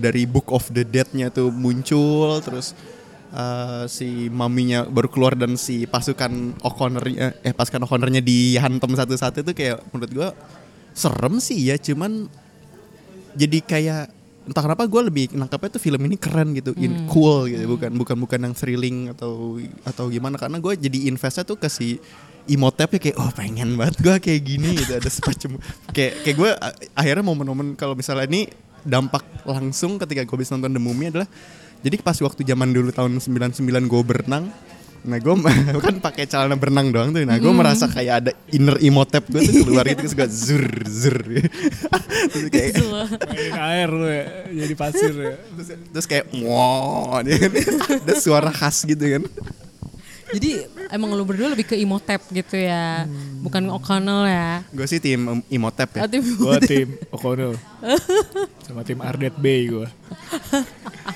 dari 0.00 0.24
Book 0.24 0.48
of 0.54 0.70
the 0.72 0.86
Dead-nya 0.86 1.28
tuh 1.28 1.52
muncul 1.52 2.40
terus 2.40 2.72
eh, 3.34 3.84
si 3.90 4.32
maminya 4.32 4.88
baru 4.88 5.10
keluar 5.10 5.34
dan 5.36 5.60
si 5.60 5.84
pasukan 5.84 6.56
O'Connor 6.64 7.04
eh 7.18 7.54
pasukan 7.54 7.84
O'Connornya 7.84 8.24
dihantam 8.24 8.96
satu-satu 8.96 9.44
tuh 9.44 9.54
kayak 9.54 9.82
menurut 9.92 10.12
gua 10.14 10.30
serem 10.94 11.42
sih 11.42 11.58
ya 11.68 11.76
cuman 11.76 12.30
jadi 13.34 13.58
kayak 13.60 14.04
entah 14.44 14.60
kenapa 14.60 14.84
gue 14.84 15.02
lebih 15.08 15.24
nangkapnya 15.32 15.80
tuh 15.80 15.82
film 15.82 16.00
ini 16.04 16.20
keren 16.20 16.52
gitu, 16.52 16.76
in 16.76 17.08
cool 17.08 17.48
gitu, 17.48 17.64
bukan 17.64 17.90
bukan 17.96 18.16
bukan 18.20 18.38
yang 18.44 18.54
thrilling 18.54 19.08
atau 19.08 19.56
atau 19.88 20.12
gimana 20.12 20.36
karena 20.36 20.60
gue 20.60 20.72
jadi 20.76 21.08
investnya 21.08 21.48
tuh 21.48 21.56
ke 21.56 21.68
si 21.72 21.96
Imhotepnya 22.44 23.00
kayak 23.00 23.16
oh 23.16 23.32
pengen 23.32 23.80
banget 23.80 23.96
gue 24.04 24.16
kayak 24.20 24.42
gini 24.44 24.76
gitu 24.76 25.00
ada 25.00 25.08
semacam 25.08 25.56
kayak 25.96 26.12
kayak 26.28 26.36
gue 26.36 26.50
akhirnya 26.92 27.24
momen-momen 27.24 27.72
kalau 27.72 27.96
misalnya 27.96 28.28
ini 28.28 28.52
dampak 28.84 29.24
langsung 29.48 29.96
ketika 29.96 30.28
gue 30.28 30.36
bisa 30.36 30.52
nonton 30.52 30.76
The 30.76 30.82
Mummy 30.82 31.08
adalah 31.08 31.28
jadi 31.80 31.96
pas 32.04 32.16
waktu 32.20 32.44
zaman 32.44 32.76
dulu 32.76 32.92
tahun 32.92 33.16
99 33.16 33.64
gue 33.64 34.02
berenang 34.04 34.52
Nah 35.04 35.20
gue 35.20 35.34
kan 35.84 35.96
pakai 36.00 36.24
celana 36.24 36.56
berenang 36.56 36.88
doang 36.88 37.12
tuh. 37.12 37.20
Nah 37.28 37.36
gue 37.36 37.52
merasa 37.52 37.84
kayak 37.84 38.14
ada 38.24 38.32
inner 38.48 38.80
Imhotep 38.80 39.28
gue 39.28 39.40
tuh 39.44 39.54
keluar 39.68 39.84
gitu 39.84 40.00
terus 40.00 40.14
gue 40.16 40.28
zur 40.32 40.66
zur. 40.88 41.18
terus 42.32 42.48
kayak 42.48 42.72
Mainin 42.80 43.54
air 43.60 43.88
lu 43.92 44.08
ya, 44.08 44.24
jadi 44.64 44.74
pasir 44.74 45.12
ya. 45.12 45.36
terus, 45.36 45.68
terus 45.92 46.06
kayak 46.08 46.24
wow 46.40 47.20
kan 47.20 47.96
ada 48.00 48.14
suara 48.16 48.50
khas 48.50 48.88
gitu 48.88 49.04
kan. 49.04 49.22
Jadi 50.34 50.50
emang 50.90 51.14
lu 51.14 51.22
berdua 51.22 51.54
lebih 51.54 51.66
ke 51.70 51.76
Imhotep 51.78 52.20
gitu 52.30 52.56
ya, 52.58 53.06
bukan 53.40 53.70
O'Connell 53.70 54.26
ya. 54.26 54.50
Gue 54.74 54.86
sih 54.90 54.98
tim 54.98 55.42
Imhotep 55.48 55.98
ya. 55.98 56.00
Ah, 56.04 56.10
tim 56.10 56.22
Gue 56.22 56.58
tim 56.64 56.88
O'Connell. 57.14 57.54
Sama 58.66 58.82
tim 58.82 58.98
Ardet 58.98 59.34
Bay 59.38 59.70
gue. 59.70 59.86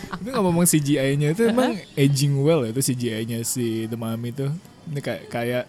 Tapi 0.09 0.29
ngomong 0.35 0.67
CGI-nya 0.67 1.33
itu 1.33 1.49
emang 1.49 1.79
aging 1.95 2.39
well 2.43 2.67
ya 2.67 2.71
itu 2.75 2.83
CGI-nya 2.93 3.43
si 3.47 3.87
The 3.91 3.97
Mummy 3.97 4.35
tuh. 4.35 4.51
Ini 4.89 5.01
kayak 5.01 5.23
kayak 5.31 5.65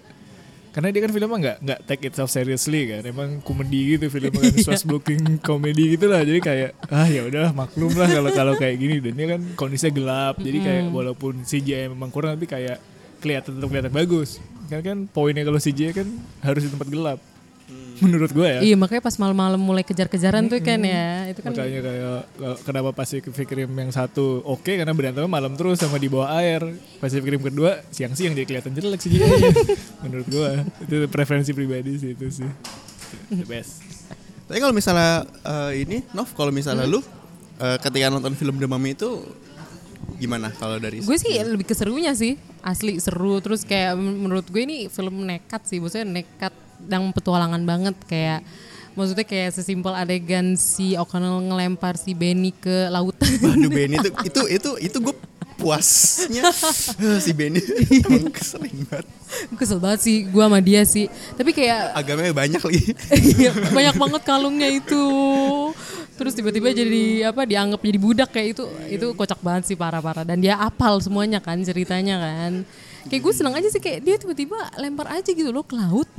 karena 0.69 0.93
dia 0.93 1.01
kan 1.01 1.11
filmnya 1.11 1.37
nggak 1.41 1.57
nggak 1.65 1.79
take 1.89 2.03
itself 2.07 2.29
seriously 2.29 2.85
kan. 2.87 3.01
Emang 3.01 3.41
komedi 3.41 3.97
gitu 3.97 4.05
filmnya 4.07 4.37
kan 4.37 4.53
swast 4.65 4.85
looking 4.85 5.41
komedi 5.41 5.97
gitu 5.97 6.05
lah. 6.07 6.21
Jadi 6.21 6.39
kayak 6.39 6.71
ah 6.93 7.07
ya 7.09 7.25
udah 7.25 7.51
maklum 7.51 7.93
lah 7.97 8.07
kalau 8.07 8.29
kalau 8.31 8.53
kayak 8.55 8.77
gini. 8.77 9.01
Dan 9.01 9.13
dia 9.17 9.27
kan 9.37 9.41
kondisinya 9.57 9.91
gelap. 9.93 10.35
Jadi 10.37 10.57
kayak 10.61 10.83
walaupun 10.93 11.41
CGI 11.41 11.89
memang 11.89 12.13
kurang 12.13 12.37
tapi 12.37 12.45
kayak 12.45 12.77
kelihatan 13.19 13.51
tetap 13.55 13.67
kelihatan 13.67 13.93
bagus. 13.93 14.39
Kan 14.67 14.81
kan 14.81 14.97
poinnya 15.05 15.43
kalau 15.43 15.57
CGI 15.57 15.91
kan 15.93 16.07
harus 16.39 16.63
di 16.63 16.71
tempat 16.71 16.87
gelap. 16.87 17.19
Menurut 17.99 18.31
gue 18.31 18.47
ya. 18.47 18.59
Iya 18.63 18.75
makanya 18.79 19.03
pas 19.03 19.19
malam-malam 19.19 19.59
mulai 19.59 19.83
kejar-kejaran 19.83 20.47
tuh 20.47 20.57
kan 20.57 20.79
ya, 20.79 21.27
itu 21.27 21.43
kan 21.43 21.51
Makanya 21.51 21.79
kayak 21.83 21.99
kalau- 22.31 22.59
kenapa 22.63 22.89
Pacific 22.95 23.45
Rim 23.45 23.69
yang 23.69 23.91
satu 23.91 24.39
oke 24.41 24.71
karena 24.71 24.95
berantemnya 24.95 25.27
malam 25.27 25.53
terus 25.53 25.77
sama 25.77 25.99
di 25.99 26.07
bawah 26.07 26.31
air. 26.33 26.63
Pacific 26.97 27.27
Rim 27.27 27.43
kedua 27.43 27.83
siang-siang 27.91 28.33
jadi 28.33 28.47
kelihatan 28.47 28.71
jelek 28.71 29.03
sih 29.03 29.19
Menurut 30.07 30.27
gua. 30.31 30.63
Itu 30.79 31.05
preferensi 31.11 31.51
pribadi 31.51 31.99
sih 31.99 32.15
itu 32.15 32.25
sih. 32.31 32.49
The 33.29 33.43
best. 33.43 33.83
Tapi 34.47 34.57
kalau 34.57 34.73
misalnya 34.73 35.27
eh, 35.43 35.83
ini 35.83 35.97
Nov 36.09 36.31
kalau 36.33 36.49
misalnya 36.49 36.87
lu 36.87 37.03
eh, 37.59 37.77
ketika 37.77 38.07
nonton 38.07 38.33
film 38.33 38.57
The 38.57 38.65
Mummy 38.65 38.95
itu 38.95 39.27
gimana 40.15 40.51
kalau 40.51 40.75
dari 40.77 40.99
gue 40.99 41.17
sih 41.17 41.31
lebih 41.35 41.63
ke 41.63 41.73
serunya 41.73 42.11
sih. 42.11 42.35
Asli 42.59 42.99
seru 42.99 43.39
terus 43.39 43.63
kayak 43.63 43.95
men- 43.95 44.19
menurut 44.19 44.43
gue 44.43 44.61
ini 44.61 44.77
film 44.87 45.23
nekat 45.23 45.63
sih. 45.63 45.79
Maksudnya 45.79 46.05
nekat 46.05 46.51
dan 46.81 47.07
petualangan 47.09 47.63
banget. 47.63 47.95
Kayak 48.03 48.43
maksudnya 48.93 49.23
kayak 49.23 49.55
sesimpel 49.55 49.93
adegan 49.93 50.53
si 50.53 50.93
O'Connell 50.93 51.39
ngelempar 51.45 51.95
si 51.95 52.11
Benny 52.11 52.51
ke 52.51 52.91
lautan. 52.91 53.31
Waduh 53.39 53.69
Benny 53.69 53.95
itu 53.95 54.09
itu 54.27 54.41
itu 54.49 54.69
itu 54.81 54.97
gue 54.99 55.15
puasnya. 55.55 56.47
Eh, 56.99 57.19
si 57.19 57.31
Benny 57.31 57.63
emang 58.03 58.27
sering 58.35 58.83
banget. 58.87 59.07
Gue 59.47 59.57
kesel 59.57 59.79
banget 59.79 60.03
sih 60.03 60.27
gue 60.27 60.43
sama 60.43 60.59
dia 60.59 60.83
sih. 60.83 61.07
Tapi 61.07 61.55
kayak 61.55 61.95
agamanya 61.95 62.33
banyak 62.33 62.59
lagi. 62.59 62.83
Iya, 63.39 63.51
banyak 63.71 63.95
banget 63.95 64.21
kalungnya 64.23 64.67
itu. 64.67 65.03
Terus 66.19 66.35
tiba-tiba 66.35 66.75
jadi 66.75 67.31
apa 67.31 67.47
dianggap 67.47 67.79
jadi 67.79 67.95
budak 67.95 68.29
kayak 68.35 68.47
itu 68.51 68.63
itu 68.91 69.07
kocak 69.15 69.39
banget 69.39 69.71
sih 69.71 69.79
parah-parah 69.79 70.27
dan 70.27 70.43
dia 70.43 70.59
apal 70.59 70.99
semuanya 70.99 71.39
kan 71.39 71.55
ceritanya 71.63 72.19
kan. 72.19 72.67
Kayak 73.07 73.21
gue 73.23 73.33
seneng 73.39 73.55
aja 73.55 73.71
sih 73.71 73.79
kayak 73.79 74.03
dia 74.03 74.15
tiba-tiba 74.19 74.59
lempar 74.75 75.07
aja 75.15 75.31
gitu 75.31 75.47
loh 75.55 75.63
ke 75.63 75.79
laut. 75.79 76.11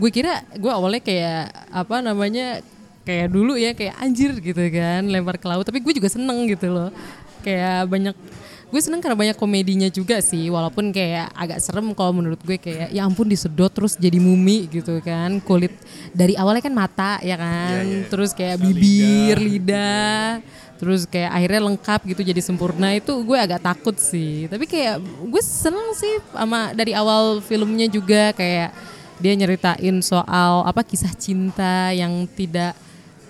Gue 0.00 0.08
kira 0.08 0.40
gue 0.56 0.72
awalnya 0.72 1.04
kayak 1.04 1.52
apa 1.68 2.00
namanya 2.00 2.64
kayak 3.04 3.28
dulu 3.28 3.60
ya 3.60 3.76
kayak 3.76 3.92
anjir 4.00 4.32
gitu 4.40 4.62
kan 4.72 5.04
lempar 5.04 5.36
ke 5.36 5.44
laut 5.44 5.68
tapi 5.68 5.84
gue 5.84 5.92
juga 6.00 6.08
seneng 6.08 6.48
gitu 6.48 6.72
loh. 6.72 6.88
Kayak 7.44 7.92
banyak 7.92 8.16
gue 8.72 8.80
seneng 8.80 9.04
karena 9.04 9.12
banyak 9.12 9.36
komedinya 9.36 9.92
juga 9.92 10.24
sih 10.24 10.48
walaupun 10.48 10.96
kayak 10.96 11.28
agak 11.36 11.60
serem 11.60 11.92
kalau 11.92 12.16
menurut 12.16 12.40
gue 12.40 12.56
kayak 12.56 12.88
ya 12.88 13.04
ampun 13.04 13.28
disedot 13.28 13.68
terus 13.68 14.00
jadi 14.00 14.16
mumi 14.16 14.64
gitu 14.72 14.96
kan. 15.04 15.44
Kulit 15.44 15.76
dari 16.16 16.32
awalnya 16.40 16.64
kan 16.64 16.72
mata 16.72 17.20
ya 17.20 17.36
kan? 17.36 18.08
Terus 18.08 18.32
kayak 18.32 18.64
bibir 18.64 19.36
lidah 19.36 20.40
terus 20.82 21.06
kayak 21.06 21.30
akhirnya 21.30 21.60
lengkap 21.68 22.00
gitu 22.16 22.20
jadi 22.24 22.40
sempurna. 22.40 22.96
Itu 22.96 23.20
gue 23.20 23.36
agak 23.36 23.60
takut 23.60 23.94
sih. 24.00 24.48
Tapi 24.48 24.64
kayak 24.64 25.04
gue 25.04 25.42
seneng 25.44 25.92
sih 25.92 26.24
sama 26.32 26.72
dari 26.72 26.96
awal 26.96 27.44
filmnya 27.44 27.86
juga 27.92 28.32
kayak 28.32 28.72
dia 29.20 29.32
nyeritain 29.36 30.00
soal 30.00 30.64
apa 30.64 30.80
kisah 30.82 31.12
cinta 31.14 31.92
yang 31.92 32.24
tidak 32.34 32.72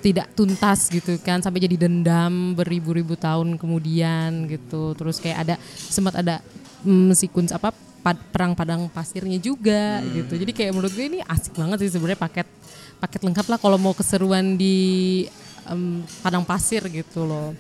tidak 0.02 0.35
tuntas 0.35 0.90
gitu 0.90 1.14
kan 1.23 1.38
sampai 1.38 1.62
jadi 1.62 1.87
dendam 1.87 2.59
beribu-ribu 2.59 3.14
tahun 3.14 3.54
kemudian 3.56 4.50
gitu. 4.50 4.99
Terus 4.99 5.23
kayak 5.23 5.38
ada 5.47 5.54
sempat 5.71 6.18
ada 6.18 6.42
mm, 6.82 7.14
sequence 7.14 7.54
apa 7.54 7.71
pad- 8.02 8.26
perang 8.35 8.52
padang 8.59 8.90
pasirnya 8.90 9.38
juga 9.38 10.02
gitu. 10.11 10.35
Jadi 10.35 10.50
kayak 10.50 10.75
menurut 10.75 10.92
gue 10.92 11.06
ini 11.06 11.18
asik 11.23 11.54
banget 11.54 11.87
sih 11.87 11.94
sebenarnya 11.94 12.18
paket 12.18 12.49
paket 12.99 13.21
lengkap 13.23 13.47
lah 13.47 13.59
kalau 13.62 13.78
mau 13.78 13.94
keseruan 13.94 14.59
di 14.59 14.76
em, 15.71 16.02
padang 16.21 16.42
pasir 16.42 16.82
gitu 16.90 17.23
loh. 17.23 17.54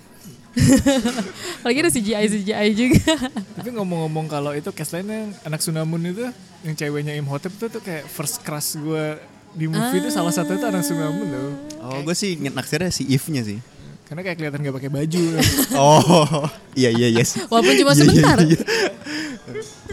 Lagi 1.64 1.78
ada 1.80 1.90
CGI 1.90 2.26
CGI 2.28 2.68
juga. 2.76 3.14
Tapi 3.56 3.70
ngomong-ngomong 3.72 4.26
kalau 4.28 4.52
itu 4.52 4.68
cast 4.74 4.92
lainnya 4.92 5.32
anak 5.46 5.64
Sunamun 5.64 6.02
itu 6.04 6.28
yang 6.62 6.74
ceweknya 6.76 7.16
Imhotep 7.16 7.54
itu 7.56 7.66
tuh 7.72 7.82
kayak 7.82 8.04
first 8.06 8.44
crush 8.44 8.76
gue 8.76 9.16
di 9.52 9.66
movie 9.68 10.00
itu 10.00 10.08
salah 10.08 10.32
satu 10.32 10.52
itu 10.52 10.64
anak 10.64 10.80
Sunamun 10.80 11.26
tuh. 11.28 11.50
oh 11.82 11.98
gue 12.00 12.14
sih 12.14 12.36
naksirnya 12.38 12.88
si 12.88 13.04
Eve-nya 13.06 13.44
sih 13.44 13.60
Karena 14.02 14.28
kayak 14.28 14.36
kelihatan 14.44 14.60
gak 14.60 14.76
pakai 14.76 14.90
baju. 14.92 15.24
oh 15.80 16.44
iya 16.76 16.92
iya 16.92 17.08
iya 17.08 17.24
sih 17.24 17.40
walaupun 17.48 17.74
cuma 17.80 17.92
Iya, 17.92 17.96
iya, 17.96 18.00
sebentar 18.04 18.36
iya. 18.44 18.60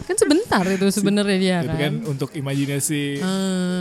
kan 0.04 0.16
sebentar 0.20 0.64
itu 0.68 0.88
sebenarnya 0.92 1.38
dia 1.40 1.58
Tapi 1.64 1.72
kan 1.72 1.80
kan 1.80 1.94
untuk 2.04 2.30
imajinasi 2.36 3.24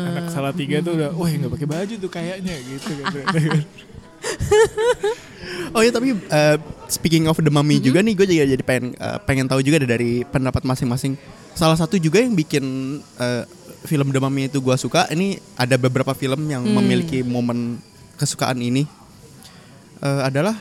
anak 0.06 0.30
salah 0.30 0.54
tiga 0.54 0.78
tuh 0.78 0.94
udah, 0.94 1.10
wah 1.10 1.26
nggak 1.26 1.52
pakai 1.58 1.66
baju 1.66 1.94
tuh 1.98 2.10
kayaknya 2.10 2.54
gitu 2.54 2.92
kan. 3.02 3.62
Oh 5.72 5.80
ya 5.84 5.92
tapi 5.92 6.10
uh, 6.12 6.56
speaking 6.88 7.28
of 7.28 7.38
the 7.38 7.52
mummy 7.52 7.78
juga 7.78 8.00
nih 8.00 8.12
gue 8.16 8.26
juga 8.26 8.44
jadi 8.48 8.62
pengen 8.64 8.86
uh, 8.98 9.18
pengen 9.22 9.46
tahu 9.46 9.60
juga 9.60 9.80
dari 9.84 10.24
pendapat 10.26 10.64
masing-masing. 10.64 11.14
Salah 11.54 11.76
satu 11.76 11.96
juga 11.96 12.18
yang 12.20 12.34
bikin 12.34 12.64
uh, 13.16 13.44
film 13.84 14.10
The 14.10 14.18
Mummy 14.18 14.46
itu 14.46 14.58
gue 14.58 14.74
suka. 14.74 15.06
Ini 15.08 15.38
ada 15.54 15.76
beberapa 15.76 16.10
film 16.12 16.46
yang 16.46 16.64
memiliki 16.64 17.22
momen 17.22 17.78
kesukaan 18.16 18.58
ini 18.58 18.82
uh, 20.00 20.26
adalah 20.26 20.58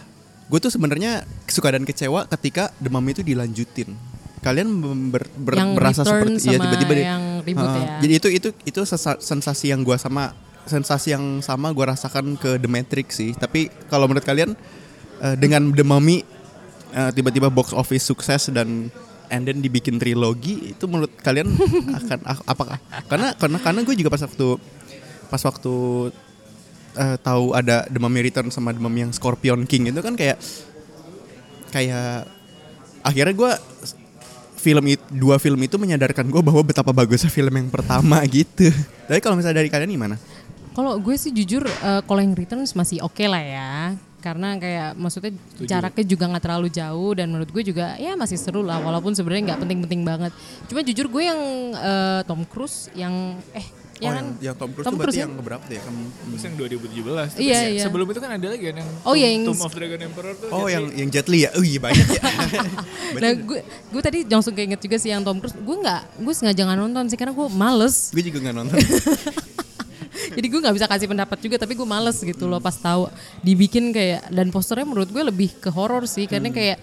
gue 0.47 0.59
tuh 0.61 0.69
sebenarnya 0.69 1.25
suka 1.45 1.73
dan 1.73 1.83
kecewa 1.83 2.29
ketika 2.29 2.69
The 2.77 2.89
Mummy 2.89 3.11
itu 3.11 3.23
dilanjutin. 3.23 3.93
Kalian 4.37 4.69
ber- 5.09 5.27
ber- 5.33 5.57
Yang 5.57 5.71
berasa 5.73 6.01
seperti 6.05 6.39
sama 6.45 6.69
dia- 6.69 7.09
yang 7.09 7.23
reboot 7.41 7.67
Uh, 7.67 7.75
ya. 7.75 7.85
Jadi 7.99 8.13
itu 8.13 8.27
itu 8.29 8.49
itu 8.63 8.79
sensasi 9.17 9.73
yang 9.73 9.81
gue 9.81 9.97
sama 9.97 10.31
sensasi 10.67 11.15
yang 11.15 11.39
sama 11.39 11.71
gue 11.71 11.81
rasakan 11.81 12.35
ke 12.35 12.59
The 12.59 12.69
Matrix 12.69 13.17
sih. 13.17 13.31
Tapi 13.33 13.71
kalau 13.87 14.05
menurut 14.05 14.23
kalian 14.23 14.53
eh, 15.19 15.35
dengan 15.35 15.71
The 15.71 15.81
Mummy 15.81 16.21
eh, 16.91 17.11
tiba-tiba 17.11 17.47
box 17.47 17.71
office 17.71 18.05
sukses 18.05 18.51
dan 18.51 18.91
and 19.31 19.47
then 19.47 19.59
dibikin 19.59 19.99
trilogi 19.99 20.75
itu 20.75 20.83
menurut 20.87 21.11
kalian 21.21 21.47
akan 21.99 22.19
apakah? 22.47 22.77
Karena 23.07 23.33
karena 23.35 23.57
karena 23.61 23.79
gue 23.83 23.95
juga 23.95 24.09
pas 24.11 24.21
waktu 24.23 24.47
pas 25.27 25.41
waktu 25.43 25.75
eh, 26.95 27.17
tahu 27.19 27.51
ada 27.53 27.85
The 27.87 27.99
Mummy 27.99 28.23
Return 28.25 28.49
sama 28.49 28.71
The 28.71 28.81
Mummy 28.81 29.07
yang 29.07 29.13
Scorpion 29.13 29.67
King 29.67 29.91
itu 29.91 29.99
kan 29.99 30.15
kayak 30.15 30.39
kayak 31.71 32.25
akhirnya 33.03 33.35
gue 33.35 33.51
film 34.57 34.85
itu 34.89 35.03
dua 35.13 35.37
film 35.37 35.59
itu 35.63 35.77
menyadarkan 35.77 36.27
gue 36.27 36.41
bahwa 36.41 36.59
betapa 36.65 36.91
bagusnya 36.91 37.31
film 37.31 37.53
yang 37.53 37.69
pertama 37.71 38.19
gitu. 38.31 38.67
Tapi 39.07 39.19
kalau 39.21 39.37
misalnya 39.39 39.63
dari 39.63 39.69
kalian 39.71 39.91
gimana? 39.91 40.15
Kalau 40.75 40.93
gue 41.01 41.15
sih 41.17 41.33
jujur 41.33 41.65
eh, 41.65 42.01
kalau 42.05 42.21
yang 42.21 42.35
Returns 42.35 42.73
masih 42.73 43.01
oke 43.05 43.23
lah 43.25 43.41
ya. 43.41 43.71
Karena 44.27 44.47
kayak 44.55 44.89
maksudnya 44.93 45.31
jaraknya 45.61 46.05
juga 46.05 46.25
nggak 46.27 46.43
terlalu 46.43 46.67
jauh 46.69 47.11
dan 47.13 47.27
menurut 47.27 47.47
gue 47.47 47.63
juga 47.63 47.95
ya 47.95 48.13
masih 48.13 48.35
seru 48.35 48.59
lah 48.59 48.77
walaupun 48.77 49.11
sebenarnya 49.11 49.43
nggak 49.47 49.61
penting-penting 49.61 50.01
banget. 50.03 50.31
Cuma 50.65 50.81
jujur 50.81 51.07
gue 51.07 51.23
yang 51.23 51.39
eh, 51.73 52.19
Tom 52.23 52.43
Cruise 52.43 52.91
yang 52.93 53.13
eh 53.51 53.63
Oh, 53.97 54.05
ya 54.05 54.05
yang, 54.05 54.15
kan 54.15 54.27
yang 54.45 54.55
Tom 54.55 54.69
Cruise 54.69 54.85
Tom 54.85 54.93
tuh 54.93 54.99
berarti 54.99 55.09
Cruise 55.09 55.25
yang 55.25 55.33
keberapa 55.33 55.63
tuh 55.63 55.73
ya? 55.73 55.81
Kamu- 55.81 56.11
Terus 56.13 56.43
yang 56.45 56.53
2017. 56.53 56.77
Terus 56.77 57.33
Iya, 57.41 57.49
ya, 57.49 57.61
iya. 57.65 57.81
Sebelum 57.81 58.05
itu 58.05 58.19
kan 58.21 58.29
ada 58.29 58.45
lagi 58.45 58.63
kan 58.63 58.75
yang 58.77 58.89
Oh, 59.01 59.13
iya, 59.17 59.27
yang- 59.33 59.45
Tomb 59.49 59.57
of 59.59 59.73
Dragon 59.73 59.99
Emperor 60.05 60.33
tuh. 60.37 60.49
Oh 60.51 60.59
Jet 60.61 60.69
yang 60.69 60.85
yang 60.93 61.09
Jet 61.09 61.25
Li 61.25 61.39
ya? 61.41 61.49
Oh 61.49 61.65
iya 61.65 61.79
banyak 61.81 62.05
ya. 62.07 62.21
Nah 63.17 63.31
gue 63.33 63.59
gue 63.65 64.01
tadi 64.05 64.19
langsung 64.21 64.53
keinget 64.53 64.77
juga 64.77 65.01
sih 65.01 65.09
yang 65.09 65.25
Tom 65.25 65.41
Cruise. 65.41 65.57
Gue 65.57 65.75
nggak 65.81 66.01
gue 66.13 66.33
sengaja 66.37 66.61
nggak 66.61 66.77
nonton 66.77 67.03
sih 67.09 67.17
karena 67.17 67.33
gue 67.33 67.47
males. 67.49 68.13
gue 68.13 68.21
juga 68.21 68.37
nggak 68.39 68.55
nonton. 68.55 68.77
Jadi 70.33 70.47
gue 70.49 70.59
nggak 70.59 70.75
bisa 70.75 70.87
kasih 70.89 71.07
pendapat 71.07 71.37
juga 71.39 71.55
tapi 71.61 71.73
gue 71.77 71.87
males 71.87 72.17
gitu 72.19 72.45
loh 72.49 72.59
pas 72.59 72.75
tahu 72.75 73.07
dibikin 73.45 73.95
kayak 73.95 74.27
dan 74.31 74.51
posternya 74.51 74.87
menurut 74.87 75.09
gue 75.11 75.23
lebih 75.23 75.55
ke 75.59 75.69
horor 75.71 76.03
sih 76.09 76.27
karena 76.27 76.51
kayak 76.51 76.77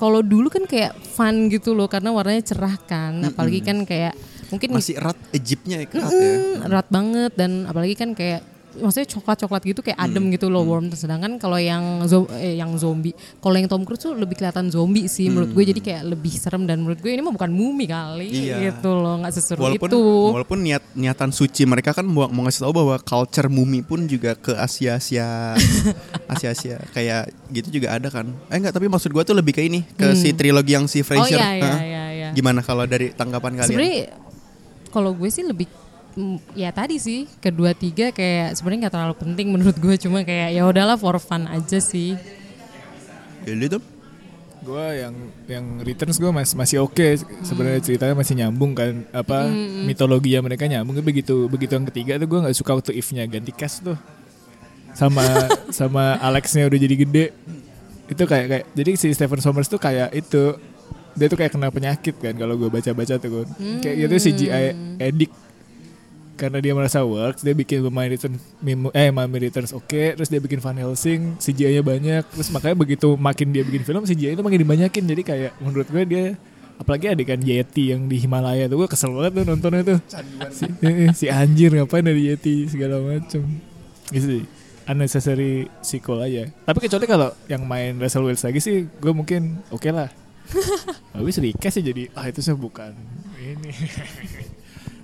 kalau 0.00 0.24
dulu 0.24 0.48
kan 0.48 0.64
kayak 0.64 0.96
fun 0.96 1.52
gitu 1.52 1.76
loh 1.76 1.84
karena 1.84 2.08
warnanya 2.08 2.40
cerah 2.40 2.76
kan 2.88 3.20
apalagi 3.20 3.60
kan 3.60 3.84
kayak 3.84 4.16
mungkin 4.48 4.74
Masih 4.74 4.98
erat 4.98 5.18
Egyptnya 5.30 5.84
ya, 5.84 5.86
erat 5.86 6.10
ya. 6.10 6.34
Mm, 6.34 6.66
erat 6.66 6.86
banget 6.90 7.32
dan 7.36 7.50
apalagi 7.70 7.94
kan 7.94 8.10
kayak 8.16 8.42
maksudnya 8.72 9.08
coklat-coklat 9.08 9.62
gitu 9.64 9.80
kayak 9.80 9.98
adem 9.98 10.30
gitu 10.30 10.46
loh 10.46 10.62
worm 10.62 10.86
sedangkan 10.88 11.36
kalau 11.36 11.56
yang 11.56 11.82
zo- 12.04 12.30
eh, 12.32 12.54
yang 12.54 12.70
zombie 12.74 13.10
kalau 13.38 13.54
yang 13.54 13.66
Tom 13.66 13.82
Cruise 13.82 13.98
tuh 14.00 14.12
lebih 14.12 14.34
kelihatan 14.34 14.68
zombie 14.68 15.06
sih 15.06 15.26
menurut 15.26 15.50
gue 15.50 15.64
jadi 15.66 15.80
kayak 15.80 16.02
lebih 16.08 16.30
serem 16.30 16.62
dan 16.62 16.78
menurut 16.78 16.98
gue 16.98 17.08
ini 17.08 17.18
mah 17.18 17.30
bukan 17.30 17.48
mumi 17.48 17.84
kali 17.84 18.30
Iya. 18.46 18.70
gitu 18.70 18.90
loh 18.92 19.18
nggak 19.18 19.32
seseru 19.32 19.58
Walaupun 19.60 19.88
itu 19.88 20.00
walaupun 20.30 20.58
niat 20.60 20.82
niatan 20.92 21.30
suci 21.30 21.62
mereka 21.64 21.90
kan 21.92 22.04
mau, 22.04 22.26
mau 22.26 22.42
ngasih 22.42 22.62
tahu 22.62 22.74
bahwa 22.76 22.96
culture 23.00 23.48
mumi 23.48 23.80
pun 23.80 24.04
juga 24.04 24.34
ke 24.34 24.54
Asia 24.54 24.94
Asia 24.94 25.58
Asia 26.26 26.48
Asia 26.48 26.76
kayak 26.90 27.22
gitu 27.50 27.68
juga 27.72 27.92
ada 27.92 28.06
kan. 28.08 28.30
Eh 28.46 28.56
enggak 28.56 28.70
tapi 28.72 28.86
maksud 28.86 29.10
gua 29.10 29.22
tuh 29.22 29.34
lebih 29.34 29.50
ke 29.50 29.62
ini 29.62 29.82
ke 29.88 30.14
si 30.14 30.30
trilogi 30.30 30.72
yang 30.72 30.86
si 30.86 31.00
Fraser. 31.00 31.34
Hmm. 31.34 31.50
iya, 31.52 31.58
iya, 31.58 31.74
iya, 31.80 32.04
iya. 32.12 32.28
Gimana 32.30 32.60
kalau 32.60 32.84
dari 32.84 33.10
tanggapan 33.10 33.56
kalian? 33.56 33.68
sebenarnya 33.68 33.98
kalau 34.88 35.10
gue 35.12 35.26
sih 35.26 35.42
lebih 35.42 35.66
ya 36.58 36.70
tadi 36.74 36.98
sih 36.98 37.30
kedua 37.38 37.74
tiga 37.74 38.10
kayak 38.10 38.58
sebenarnya 38.58 38.86
nggak 38.86 38.94
terlalu 38.94 39.16
penting 39.18 39.46
menurut 39.52 39.76
gue. 39.78 39.94
Cuma 40.00 40.22
kayak 40.26 40.54
ya 40.54 40.62
udahlah 40.66 40.96
for 40.98 41.18
fun 41.22 41.46
aja 41.46 41.78
sih. 41.78 42.18
Jadi 43.46 43.66
tuh 43.78 43.82
Gue 44.60 44.86
yang 45.00 45.14
yang 45.48 45.64
Returns 45.80 46.20
gue 46.20 46.28
masih 46.28 46.54
masih 46.56 46.76
oke. 46.84 47.16
Sebenarnya 47.40 47.80
ceritanya 47.80 48.12
masih 48.12 48.34
nyambung 48.36 48.76
kan 48.76 49.08
apa 49.08 49.48
mitologi 49.88 50.36
ya 50.36 50.44
mereka 50.44 50.68
nyambung. 50.68 51.00
Tapi 51.00 51.06
begitu 51.16 51.48
begitu 51.48 51.72
yang 51.80 51.88
ketiga 51.88 52.20
tuh 52.20 52.28
gue 52.28 52.38
nggak 52.44 52.56
suka 52.56 52.76
waktu 52.76 52.92
if-nya 53.00 53.24
ganti 53.24 53.56
cast 53.56 53.88
tuh. 53.88 53.96
Sama 54.92 55.24
sama 55.78 56.20
Alexnya 56.20 56.68
udah 56.68 56.76
jadi 56.76 56.94
gede. 57.08 57.24
Itu 58.12 58.28
kayak 58.28 58.46
kayak 58.52 58.64
jadi 58.76 58.90
si 59.00 59.08
Stephen 59.16 59.40
Sommers 59.40 59.72
tuh 59.72 59.80
kayak 59.80 60.12
itu. 60.12 60.60
Dia 61.16 61.26
tuh 61.26 61.40
kayak 61.40 61.56
kena 61.56 61.72
penyakit 61.72 62.14
kan 62.20 62.36
kalau 62.38 62.54
gue 62.54 62.70
baca-baca 62.70 63.18
tuh 63.18 63.28
Gun. 63.42 63.48
kayak 63.82 63.96
gitu 64.06 64.30
CGI 64.30 64.64
edik 65.02 65.32
karena 66.40 66.56
dia 66.64 66.72
merasa 66.72 67.04
works 67.04 67.44
dia 67.44 67.52
bikin 67.52 67.84
pemain 67.84 68.08
return 68.08 68.40
eh 68.96 69.12
Mami 69.12 69.36
Returns 69.44 69.76
oke 69.76 70.16
terus 70.16 70.32
dia 70.32 70.40
bikin 70.40 70.56
Van 70.64 70.72
Helsing 70.72 71.36
CGI-nya 71.36 71.84
banyak 71.84 72.24
terus 72.32 72.48
makanya 72.48 72.80
begitu 72.80 73.12
makin 73.20 73.52
dia 73.52 73.60
bikin 73.60 73.84
film 73.84 74.08
CGI 74.08 74.32
itu 74.32 74.40
makin 74.40 74.60
dibanyakin. 74.64 75.04
Jadi 75.04 75.22
kayak 75.22 75.52
menurut 75.60 75.86
gue 75.92 76.02
dia 76.08 76.24
apalagi 76.80 77.12
adegan 77.12 77.44
Yeti 77.44 77.92
yang 77.92 78.08
di 78.08 78.16
Himalaya 78.16 78.64
tuh 78.64 78.80
gue 78.80 78.88
kesel 78.88 79.12
banget 79.12 79.42
tuh 79.42 79.44
nontonnya 79.44 79.82
tuh. 79.84 79.98
Si, 80.48 80.64
eh, 80.80 81.12
si 81.12 81.26
anjir 81.28 81.76
ngapain 81.76 82.00
ada 82.00 82.16
Yeti 82.16 82.64
segala 82.72 82.96
macem. 83.04 83.44
Gitu 84.08 84.26
sih 84.40 84.44
unnecessary 84.88 85.70
sequel 85.84 86.24
aja. 86.24 86.48
Tapi 86.66 86.78
kecuali 86.82 87.06
kalau 87.06 87.30
yang 87.46 87.62
main 87.68 88.00
Russell 88.00 88.26
Wills 88.26 88.42
lagi 88.42 88.58
sih 88.58 88.88
gue 88.88 89.12
mungkin 89.12 89.60
oke 89.68 89.92
lah. 89.92 90.08
Tapi 91.14 91.30
sedikit 91.30 91.70
sih 91.70 91.84
jadi 91.84 92.10
ah 92.16 92.26
itu 92.26 92.42
sih 92.42 92.56
bukan 92.56 92.90
ini 93.38 93.70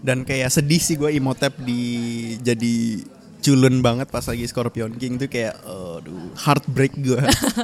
dan 0.07 0.23
kayak 0.23 0.49
sedih 0.49 0.79
sih 0.79 0.95
gue 0.95 1.11
Imhotep 1.11 1.59
di 1.59 1.83
jadi 2.39 3.03
culun 3.43 3.79
banget 3.79 4.07
pas 4.07 4.23
lagi 4.23 4.43
Scorpion 4.43 4.91
King 4.93 5.19
tuh 5.19 5.27
kayak 5.27 5.59
aduh 5.61 6.31
heartbreak 6.37 6.95
gue. 6.97 7.19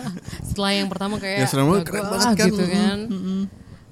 setelah 0.51 0.73
yang 0.75 0.87
pertama 0.87 1.17
kayak 1.17 1.39
Yang 1.41 1.51
pertama 1.51 1.71
wah, 1.71 1.83
keren 1.83 2.05
banget 2.05 2.27
kan. 2.33 2.49
gitu 2.49 2.65
kan 2.67 2.99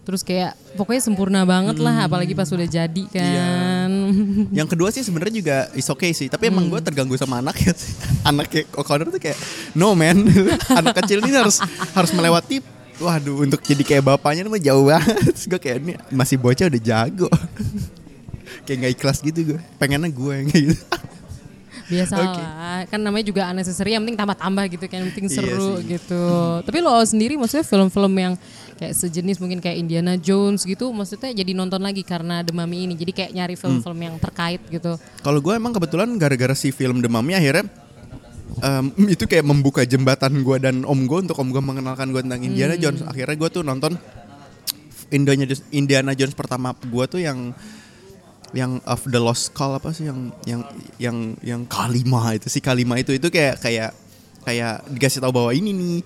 terus 0.01 0.23
kayak 0.23 0.57
pokoknya 0.75 1.03
sempurna 1.05 1.45
banget 1.45 1.77
lah 1.79 2.03
apalagi 2.03 2.33
pas 2.33 2.49
udah 2.49 2.65
jadi 2.65 3.05
kan 3.07 3.91
Yang 4.59 4.69
kedua 4.69 4.89
sih 4.89 5.03
sebenarnya 5.03 5.35
juga 5.35 5.57
is 5.73 5.87
okay 5.87 6.11
sih, 6.11 6.27
tapi 6.27 6.47
emang 6.47 6.67
Hmm. 6.67 6.73
gue 6.73 6.81
terganggu 6.83 7.15
sama 7.15 7.39
anaknya 7.39 7.71
sih. 7.73 7.95
Anaknya 8.29 8.67
O'Connor 8.73 9.07
tuh 9.09 9.21
kayak 9.21 9.39
no 9.73 9.95
man, 9.95 10.27
anak 10.69 10.99
kecil 10.99 11.21
ini 11.21 11.31
harus 11.33 11.63
harus 11.93 12.11
melewati 12.11 12.59
Waduh, 12.97 13.41
untuk 13.41 13.61
jadi 13.61 13.81
kayak 13.81 14.05
bapaknya 14.05 14.45
mah 14.45 14.61
jauh 14.61 14.85
banget. 14.85 15.33
Gue 15.43 15.57
kayak 15.57 15.77
ini 15.81 15.93
masih 16.11 16.37
bocah 16.37 16.69
udah 16.69 16.83
jago. 16.83 17.29
Kayak 18.63 18.77
nggak 18.79 18.93
ikhlas 18.95 19.19
gitu 19.21 19.39
gue. 19.47 19.61
Pengennya 19.77 20.09
gue 20.09 20.33
yang 20.35 20.47
kayak 20.47 20.65
gitu. 20.69 20.85
biasa 21.91 22.15
Oke. 22.15 22.39
lah 22.39 22.79
kan 22.87 23.03
namanya 23.03 23.27
juga 23.27 23.43
unnecessary 23.45 23.91
yang 23.91 24.07
penting 24.07 24.15
tambah-tambah 24.15 24.63
gitu 24.71 24.87
kan 24.87 25.03
yang 25.03 25.11
penting 25.11 25.27
Iya 25.27 25.35
seru 25.37 25.71
sih. 25.75 25.91
gitu 25.91 26.23
tapi 26.63 26.79
lo 26.79 26.95
sendiri 27.03 27.35
maksudnya 27.35 27.67
film-film 27.67 28.15
yang 28.15 28.35
kayak 28.77 28.95
sejenis 28.95 29.43
mungkin 29.43 29.59
kayak 29.59 29.75
Indiana 29.77 30.15
Jones 30.15 30.63
gitu 30.63 30.95
maksudnya 30.95 31.35
jadi 31.35 31.51
nonton 31.51 31.83
lagi 31.83 32.01
karena 32.01 32.41
The 32.41 32.55
Mummy 32.55 32.87
ini 32.87 32.95
jadi 32.95 33.11
kayak 33.13 33.31
nyari 33.35 33.55
film-film 33.57 33.91
Hmm. 33.93 34.07
yang 34.07 34.15
terkait 34.17 34.63
gitu 34.69 35.03
Kalau 35.19 35.39
gue 35.41 35.51
emang 35.53 35.73
kebetulan 35.73 36.15
gara-gara 36.15 36.55
si 36.55 36.71
film 36.71 37.03
The 37.03 37.11
Mummy 37.11 37.35
akhirnya 37.35 37.67
em, 38.57 38.87
itu 39.15 39.27
kayak 39.27 39.43
membuka 39.43 39.83
jembatan 39.83 40.31
gue 40.39 40.57
dan 40.61 40.83
om 40.85 41.01
gue 41.01 41.19
untuk 41.21 41.35
om 41.37 41.49
gue 41.49 41.59
mengenalkan 41.61 42.07
gue 42.09 42.23
tentang 42.23 42.39
Indiana 42.41 42.73
Hmm. 42.73 42.83
Jones. 42.85 43.03
Akhirnya 43.03 43.35
gue 43.37 43.49
tuh 43.51 43.63
nonton 43.63 43.99
Indiana 45.09 45.43
Jones, 45.45 45.63
Indiana 45.71 46.13
Jones 46.15 46.35
pertama 46.35 46.71
gue 46.73 47.05
tuh 47.09 47.19
yang 47.19 47.51
yang 48.51 48.83
of 48.83 49.03
the 49.07 49.19
lost 49.19 49.55
call 49.55 49.75
apa 49.75 49.95
sih 49.95 50.11
yang 50.11 50.35
yang 50.43 50.61
yang 50.99 51.17
yang 51.41 51.61
kalima 51.67 52.35
itu 52.35 52.51
si 52.51 52.59
kalima 52.59 52.99
itu 52.99 53.15
itu 53.15 53.31
kayak 53.31 53.63
kayak 53.63 53.95
kayak 54.43 54.83
dikasih 54.91 55.23
tahu 55.23 55.31
bahwa 55.31 55.51
ini 55.53 55.71
nih 55.71 55.97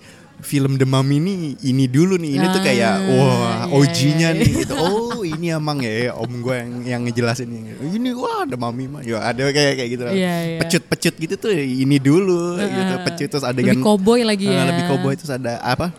film 0.43 0.75
The 0.75 0.83
Mummy 0.83 1.17
ini 1.17 1.33
ini 1.63 1.87
dulu 1.87 2.19
nih 2.19 2.37
ini 2.37 2.45
tuh 2.51 2.61
kayak 2.61 2.93
Ah, 2.95 3.07
wah 3.07 3.55
iya, 3.65 3.71
OG-nya 3.71 4.29
iya. 4.35 4.37
nih 4.37 4.51
gitu. 4.61 4.75
Oh 4.75 5.23
ini 5.23 5.47
emang 5.49 5.79
ya 5.79 6.11
om 6.11 6.27
gue 6.27 6.53
yang 6.53 6.71
yang 6.83 7.01
ngejelasin 7.07 7.47
ini. 7.47 7.71
Ini 7.79 8.11
wah 8.13 8.43
The 8.43 8.59
Mummy 8.59 8.85
mah. 8.91 9.01
Ya 9.01 9.23
ada 9.23 9.47
kayak 9.47 9.79
kayak 9.79 9.89
gitu. 9.95 10.03
Iya, 10.11 10.35
iya. 10.43 10.59
pecut-pecut 10.59 11.15
gitu 11.17 11.33
tuh 11.39 11.49
ini 11.55 11.97
dulu 11.97 12.59
gitu. 12.59 12.93
Pecut 13.07 13.27
terus 13.31 13.45
adegan 13.47 13.79
lebih 13.79 13.87
cowboy 13.87 14.27
lagi 14.27 14.51
Ah, 14.51 14.53
ya. 14.53 14.63
lebih 14.75 14.83
cowboy 14.91 15.13
terus 15.15 15.31
ada 15.31 15.55
apa 15.63 15.95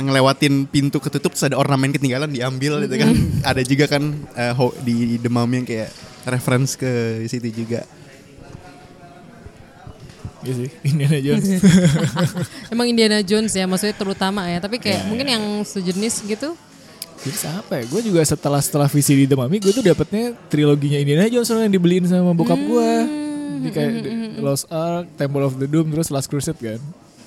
ngelewatin 0.00 0.66
pintu 0.66 0.98
ketutup 0.98 1.34
terus 1.34 1.46
ada 1.46 1.54
ornamen 1.54 1.92
ketinggalan 1.92 2.30
diambil 2.30 2.82
gitu 2.82 2.96
kan. 2.98 3.14
Ada 3.42 3.62
juga 3.62 3.84
kan 3.86 4.02
eh, 4.34 4.50
ho- 4.50 4.74
di 4.80 5.18
The 5.18 5.30
Mummy 5.30 5.62
yang 5.62 5.68
kayak 5.68 5.90
reference 6.24 6.74
ke 6.74 6.88
situ 7.26 7.52
juga. 7.52 7.84
Iya 10.44 10.52
sih 10.60 10.68
Indiana 10.90 11.18
Jones. 11.20 11.46
Emang 12.72 12.86
Indiana 12.88 13.20
Jones 13.24 13.52
ya 13.52 13.64
maksudnya 13.64 13.96
terutama 13.96 14.44
ya. 14.48 14.58
Tapi 14.58 14.76
kayak 14.76 15.06
mungkin 15.06 15.26
yang 15.28 15.44
sejenis 15.62 16.26
gitu. 16.26 16.52
Jadi 17.24 17.36
apa 17.48 17.72
ya? 17.80 17.84
Gue 17.88 18.00
juga 18.04 18.20
setelah 18.20 18.60
setelah 18.60 18.88
visi 18.90 19.16
di 19.16 19.24
The 19.24 19.38
Mummy, 19.38 19.56
gue 19.56 19.72
tuh 19.72 19.80
dapetnya 19.80 20.36
triloginya 20.52 21.00
Indiana 21.00 21.24
Jones 21.30 21.48
soalnya 21.48 21.72
yang 21.72 21.76
dibeliin 21.80 22.04
sama 22.04 22.36
bokap 22.36 22.58
gue. 22.58 22.90
Di 23.64 23.70
kayak 23.72 23.90
The 24.36 24.42
Lost 24.44 24.68
Ark, 24.68 25.08
Temple 25.16 25.40
of 25.40 25.56
the 25.56 25.64
Doom, 25.64 25.88
terus 25.88 26.12
Last 26.12 26.28
Crusade 26.28 26.60
kan. 26.60 26.80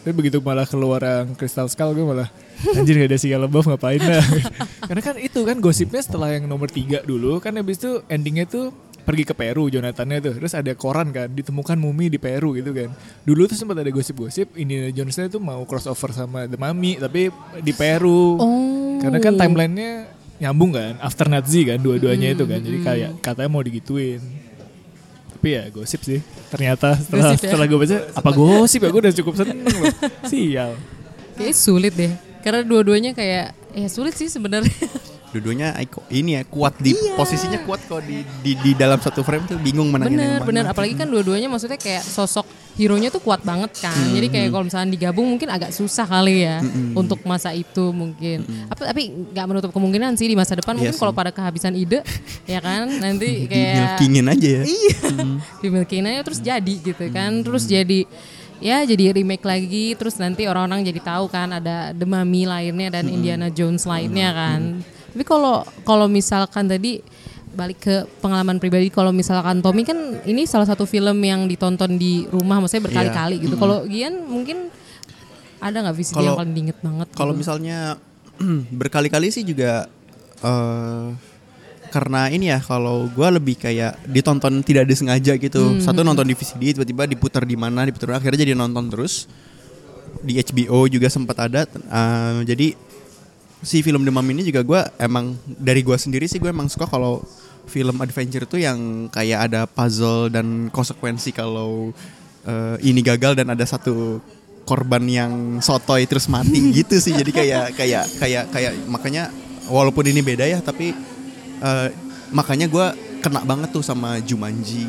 Tapi 0.04 0.14
begitu 0.16 0.38
malah 0.40 0.64
keluar 0.64 1.02
yang 1.04 1.36
Crystal 1.36 1.68
Skull 1.68 1.94
gue 1.98 2.06
malah 2.06 2.30
anjir 2.74 2.96
gak 2.98 3.12
ada 3.12 3.18
Shia 3.20 3.38
LaBeouf 3.38 3.68
ngapain 3.68 4.00
dah. 4.00 4.24
Karena 4.90 5.02
kan 5.04 5.16
itu 5.20 5.40
kan 5.44 5.58
gosipnya 5.60 6.02
setelah 6.02 6.32
yang 6.32 6.48
nomor 6.48 6.72
tiga 6.72 7.04
dulu 7.04 7.38
kan 7.44 7.56
habis 7.60 7.82
itu 7.82 8.02
endingnya 8.08 8.48
tuh 8.48 8.72
pergi 9.04 9.24
ke 9.24 9.32
Peru 9.32 9.72
Jonathannya 9.72 10.20
tuh 10.20 10.34
terus 10.36 10.52
ada 10.52 10.76
koran 10.76 11.16
kan 11.16 11.32
ditemukan 11.32 11.80
mumi 11.80 12.12
di 12.12 12.20
Peru 12.20 12.52
gitu 12.60 12.76
kan 12.76 12.92
dulu 13.24 13.48
tuh 13.48 13.56
sempat 13.56 13.80
ada 13.80 13.88
gosip-gosip 13.88 14.60
Indiana 14.60 14.92
Jones-nya 14.92 15.32
tuh 15.32 15.40
mau 15.40 15.64
crossover 15.64 16.12
sama 16.12 16.44
The 16.44 16.60
Mummy 16.60 17.00
tapi 17.00 17.32
di 17.64 17.72
Peru 17.72 18.36
oh 18.36 18.68
karena 19.00 19.18
kan 19.22 19.34
timelinenya 19.38 19.92
nyambung 20.38 20.74
kan, 20.74 21.02
after 21.02 21.26
Nazi 21.30 21.66
kan 21.66 21.82
dua-duanya 21.82 22.34
itu 22.34 22.46
kan. 22.46 22.62
Jadi 22.62 22.80
kayak 22.86 23.12
katanya 23.26 23.50
mau 23.50 23.64
digituin. 23.66 24.22
Tapi 25.48 25.56
ya 25.56 25.72
gosip 25.72 26.02
sih. 26.02 26.20
Ternyata 26.48 26.88
setelah, 26.98 27.24
Gosip 27.26 27.40
ya? 27.40 27.48
setelah 27.48 27.66
gue 27.66 27.80
baca, 27.80 27.98
apa 28.12 28.30
gosip 28.32 28.80
ya 28.82 28.90
gue 28.90 29.02
udah 29.02 29.16
cukup 29.16 29.34
seneng 29.38 29.58
loh. 29.64 29.88
Sial. 30.30 30.72
kayak 31.34 31.54
sulit 31.54 31.94
deh 31.94 32.12
karena 32.42 32.60
dua-duanya 32.62 33.14
kayak 33.14 33.56
ya 33.72 33.88
sulit 33.88 34.12
sih 34.12 34.26
sebenarnya 34.26 34.74
Dudunya 35.30 35.70
iko- 35.78 36.02
ini 36.10 36.34
ya 36.34 36.44
kuat 36.44 36.76
di 36.78 36.98
posisinya 37.14 37.62
kuat 37.62 37.86
kok 37.86 38.02
di, 38.02 38.26
di 38.42 38.58
di 38.58 38.72
dalam 38.74 38.98
satu 38.98 39.22
frame 39.22 39.46
tuh 39.46 39.56
bingung 39.58 39.88
menangin 39.88 40.16
bener 40.16 40.26
yang 40.26 40.36
mana. 40.36 40.48
bener 40.50 40.64
apalagi 40.68 40.96
kan 40.96 41.06
dua-duanya 41.06 41.46
maksudnya 41.46 41.78
kayak 41.78 42.02
sosok 42.02 42.44
hero 42.78 42.96
nya 43.02 43.10
tuh 43.10 43.20
kuat 43.20 43.42
banget 43.42 43.74
kan. 43.82 43.98
Jadi 44.14 44.30
kayak 44.30 44.54
kalau 44.54 44.66
misalnya 44.70 44.90
digabung 44.94 45.26
mungkin 45.26 45.50
agak 45.50 45.74
susah 45.74 46.06
kali 46.06 46.46
ya 46.46 46.62
untuk 46.94 47.20
masa 47.26 47.50
itu 47.52 47.90
mungkin. 47.90 48.46
Apa 48.70 48.94
tapi 48.94 49.10
nggak 49.34 49.46
menutup 49.50 49.72
kemungkinan 49.74 50.14
sih 50.14 50.30
di 50.30 50.38
masa 50.38 50.54
depan. 50.54 50.78
Iya 50.78 50.94
mungkin 50.94 51.02
kalau 51.02 51.14
pada 51.18 51.34
kehabisan 51.34 51.74
ide 51.74 52.06
ya 52.54 52.62
kan 52.62 52.86
nanti 52.88 53.50
kayak 53.50 53.98
milkingin 53.98 54.26
aja 54.30 54.48
ya. 54.48 54.64
iya. 54.64 55.00
Dimiliki 55.66 55.98
aja 56.06 56.22
terus 56.22 56.40
jadi 56.40 56.74
gitu 56.78 57.06
kan. 57.10 57.42
Terus 57.42 57.66
jadi 57.66 58.06
ya 58.62 58.86
jadi 58.86 59.18
remake 59.18 59.44
lagi. 59.44 59.98
Terus 59.98 60.22
nanti 60.22 60.46
orang-orang 60.46 60.86
jadi 60.86 61.02
tahu 61.02 61.26
kan 61.34 61.58
ada 61.58 61.98
The 61.98 62.06
Mummy 62.06 62.46
lainnya 62.46 63.02
dan 63.02 63.10
Indiana 63.10 63.50
Jones 63.50 63.90
lainnya 63.90 64.30
kan. 64.38 64.86
Tapi 65.18 65.26
kalau 65.26 65.66
kalau 65.82 66.06
misalkan 66.06 66.70
tadi 66.70 67.02
balik 67.58 67.82
ke 67.82 67.96
pengalaman 68.22 68.62
pribadi 68.62 68.94
kalau 68.94 69.10
misalkan 69.10 69.66
Tommy 69.66 69.82
kan 69.82 69.98
ini 70.30 70.46
salah 70.46 70.70
satu 70.70 70.86
film 70.86 71.18
yang 71.26 71.50
ditonton 71.50 71.98
di 71.98 72.30
rumah 72.30 72.62
maksudnya 72.62 72.86
berkali-kali 72.86 73.42
gitu. 73.42 73.58
Kalau 73.58 73.82
Gian 73.90 74.22
mungkin 74.30 74.70
ada 75.58 75.82
nggak 75.82 75.96
visi 75.98 76.14
yang 76.14 76.22
Kalau- 76.22 76.38
paling 76.38 76.54
diinget 76.54 76.78
banget? 76.86 77.08
Kalau 77.18 77.34
gitu? 77.34 77.42
misalnya 77.42 77.98
berkali-kali 78.80 79.34
sih 79.34 79.42
juga 79.42 79.90
eh 80.46 81.08
karena 81.88 82.28
ini 82.28 82.52
ya 82.52 82.60
kalau 82.60 83.08
gue 83.10 83.28
lebih 83.32 83.56
kayak 83.58 84.06
ditonton 84.06 84.60
tidak 84.62 84.86
disengaja 84.86 85.34
gitu. 85.40 85.80
Satu 85.80 86.04
nonton 86.04 86.28
di 86.28 86.36
VCD 86.36 86.76
tiba-tiba 86.78 87.08
diputar 87.08 87.48
di 87.48 87.56
mana 87.56 87.88
diputar 87.88 88.20
akhirnya 88.20 88.44
jadi 88.44 88.54
nonton 88.54 88.92
terus 88.92 89.26
di 90.22 90.36
HBO 90.38 90.86
juga 90.92 91.08
sempat 91.08 91.48
ada. 91.48 91.64
Eh, 91.66 92.40
jadi 92.44 92.76
si 93.64 93.82
film 93.82 94.06
Mummy 94.06 94.38
ini 94.38 94.44
juga 94.46 94.62
gue 94.62 94.82
emang 95.02 95.34
dari 95.48 95.82
gue 95.82 95.98
sendiri 95.98 96.30
sih 96.30 96.38
gue 96.38 96.52
emang 96.52 96.70
suka 96.70 96.86
kalau 96.86 97.24
film 97.68 98.00
adventure 98.00 98.48
tuh 98.48 98.64
yang 98.64 99.12
kayak 99.12 99.52
ada 99.52 99.68
puzzle 99.68 100.32
dan 100.32 100.72
konsekuensi 100.72 101.36
kalau 101.36 101.92
eh, 102.48 102.76
ini 102.82 103.04
gagal 103.04 103.36
dan 103.36 103.52
ada 103.52 103.68
satu 103.68 104.24
korban 104.64 105.04
yang 105.08 105.34
sotoy 105.60 106.08
terus 106.08 106.28
mati 106.32 106.60
gitu 106.80 106.96
sih 107.00 107.14
jadi 107.14 107.32
kayak 107.32 107.66
kayak 107.76 108.06
kayak 108.20 108.44
kayak 108.52 108.74
makanya 108.88 109.30
walaupun 109.68 110.08
ini 110.08 110.24
beda 110.24 110.48
ya 110.48 110.60
tapi 110.64 110.96
eh, 111.62 111.90
makanya 112.32 112.68
gue 112.72 112.88
kena 113.20 113.44
banget 113.44 113.70
tuh 113.76 113.84
sama 113.84 114.20
Jumanji 114.24 114.88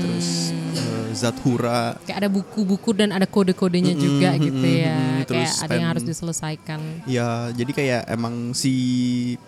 terus 0.00 0.52
eh, 0.76 1.08
Zathura 1.12 1.96
kayak 2.08 2.24
ada 2.24 2.30
buku-buku 2.32 2.96
dan 2.96 3.12
ada 3.12 3.28
kode-kodenya 3.28 3.92
juga 3.96 4.36
mm, 4.36 4.40
gitu 4.44 4.68
mm, 4.68 4.80
ya. 4.80 4.96
mm, 4.96 5.08
kayak 5.28 5.28
terus 5.28 5.52
ada 5.60 5.74
yang 5.76 5.90
harus 5.92 6.04
diselesaikan. 6.06 6.80
Ya, 7.04 7.52
jadi 7.52 7.70
kayak 7.76 8.02
emang 8.08 8.56
si 8.56 8.72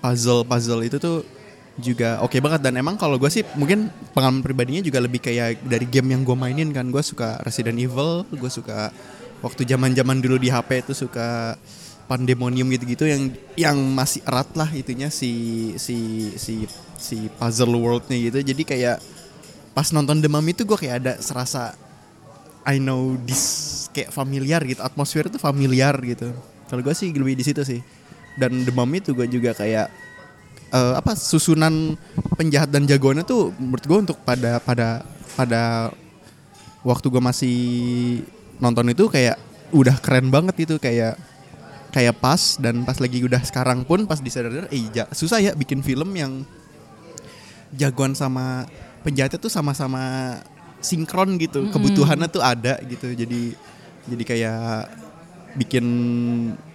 puzzle-puzzle 0.05 0.85
itu 0.85 1.01
tuh 1.01 1.25
juga 1.81 2.21
oke 2.21 2.37
banget. 2.39 2.61
Dan 2.63 2.77
emang 2.77 3.01
kalau 3.01 3.17
gue 3.17 3.33
sih 3.33 3.43
mungkin 3.57 3.89
pengalaman 4.13 4.45
pribadinya 4.45 4.85
juga 4.85 5.01
lebih 5.01 5.19
kayak 5.25 5.65
dari 5.65 5.89
game 5.89 6.13
yang 6.15 6.23
gue 6.23 6.37
mainin 6.37 6.71
kan. 6.71 6.87
Gue 6.93 7.01
suka 7.01 7.41
Resident 7.43 7.81
Evil, 7.81 8.29
gue 8.29 8.51
suka 8.53 8.93
waktu 9.41 9.65
zaman-zaman 9.65 10.21
dulu 10.21 10.37
di 10.37 10.53
HP 10.53 10.85
itu 10.85 10.93
suka 10.93 11.57
Pandemonium 12.11 12.67
gitu-gitu 12.75 13.07
yang 13.07 13.31
yang 13.55 13.79
masih 13.95 14.19
erat 14.27 14.51
lah 14.59 14.67
itunya 14.75 15.15
si 15.15 15.73
si 15.79 16.27
si 16.35 16.67
si 16.99 17.31
puzzle 17.39 17.79
worldnya 17.79 18.19
gitu. 18.19 18.43
Jadi 18.43 18.63
kayak 18.67 18.99
pas 19.71 19.87
nonton 19.95 20.19
The 20.19 20.27
Mummy 20.27 20.51
itu 20.51 20.67
gue 20.67 20.75
kayak 20.75 20.97
ada 21.07 21.15
serasa 21.23 21.79
I 22.67 22.83
know 22.83 23.15
this 23.23 23.87
kayak 23.95 24.11
familiar 24.11 24.59
gitu. 24.67 24.83
Atmosfer 24.83 25.31
itu 25.31 25.39
familiar 25.39 25.95
gitu. 26.03 26.35
Kalau 26.67 26.83
gue 26.83 26.95
sih 26.99 27.15
lebih 27.15 27.39
di 27.39 27.47
situ 27.47 27.63
sih. 27.63 27.81
Dan 28.35 28.67
The 28.67 28.75
Mummy 28.75 28.99
itu 28.99 29.15
gue 29.15 29.31
juga 29.31 29.55
kayak 29.55 30.10
eh, 30.71 30.95
apa 30.97 31.13
susunan 31.15 31.95
penjahat 32.35 32.71
dan 32.71 32.87
jagoannya 32.87 33.27
tuh 33.27 33.53
menurut 33.59 33.85
gue 33.85 33.99
untuk 34.11 34.19
pada 34.23 34.59
pada 34.63 35.03
pada 35.35 35.93
waktu 36.87 37.07
gue 37.13 37.23
masih 37.23 37.59
nonton 38.59 38.89
itu 38.91 39.07
kayak 39.11 39.37
udah 39.71 39.97
keren 40.03 40.33
banget 40.33 40.67
itu 40.67 40.77
kayak 40.81 41.15
kayak 41.91 42.15
pas 42.23 42.59
dan 42.63 42.87
pas 42.87 42.97
lagi 43.03 43.23
udah 43.23 43.43
sekarang 43.43 43.83
pun 43.83 44.07
pas 44.07 44.23
disadar 44.23 44.71
eh 44.71 44.83
ja- 44.95 45.11
susah 45.11 45.43
ya 45.43 45.53
bikin 45.59 45.83
film 45.83 46.15
yang 46.15 46.47
jagoan 47.75 48.15
sama 48.15 48.67
penjahatnya 49.03 49.39
tuh 49.39 49.51
sama-sama 49.51 50.39
sinkron 50.81 51.37
gitu 51.39 51.69
kebutuhannya 51.71 52.29
tuh 52.31 52.43
ada 52.43 52.81
gitu. 52.87 53.13
Jadi 53.15 53.55
jadi 54.09 54.25
kayak 54.25 54.61
bikin 55.61 55.87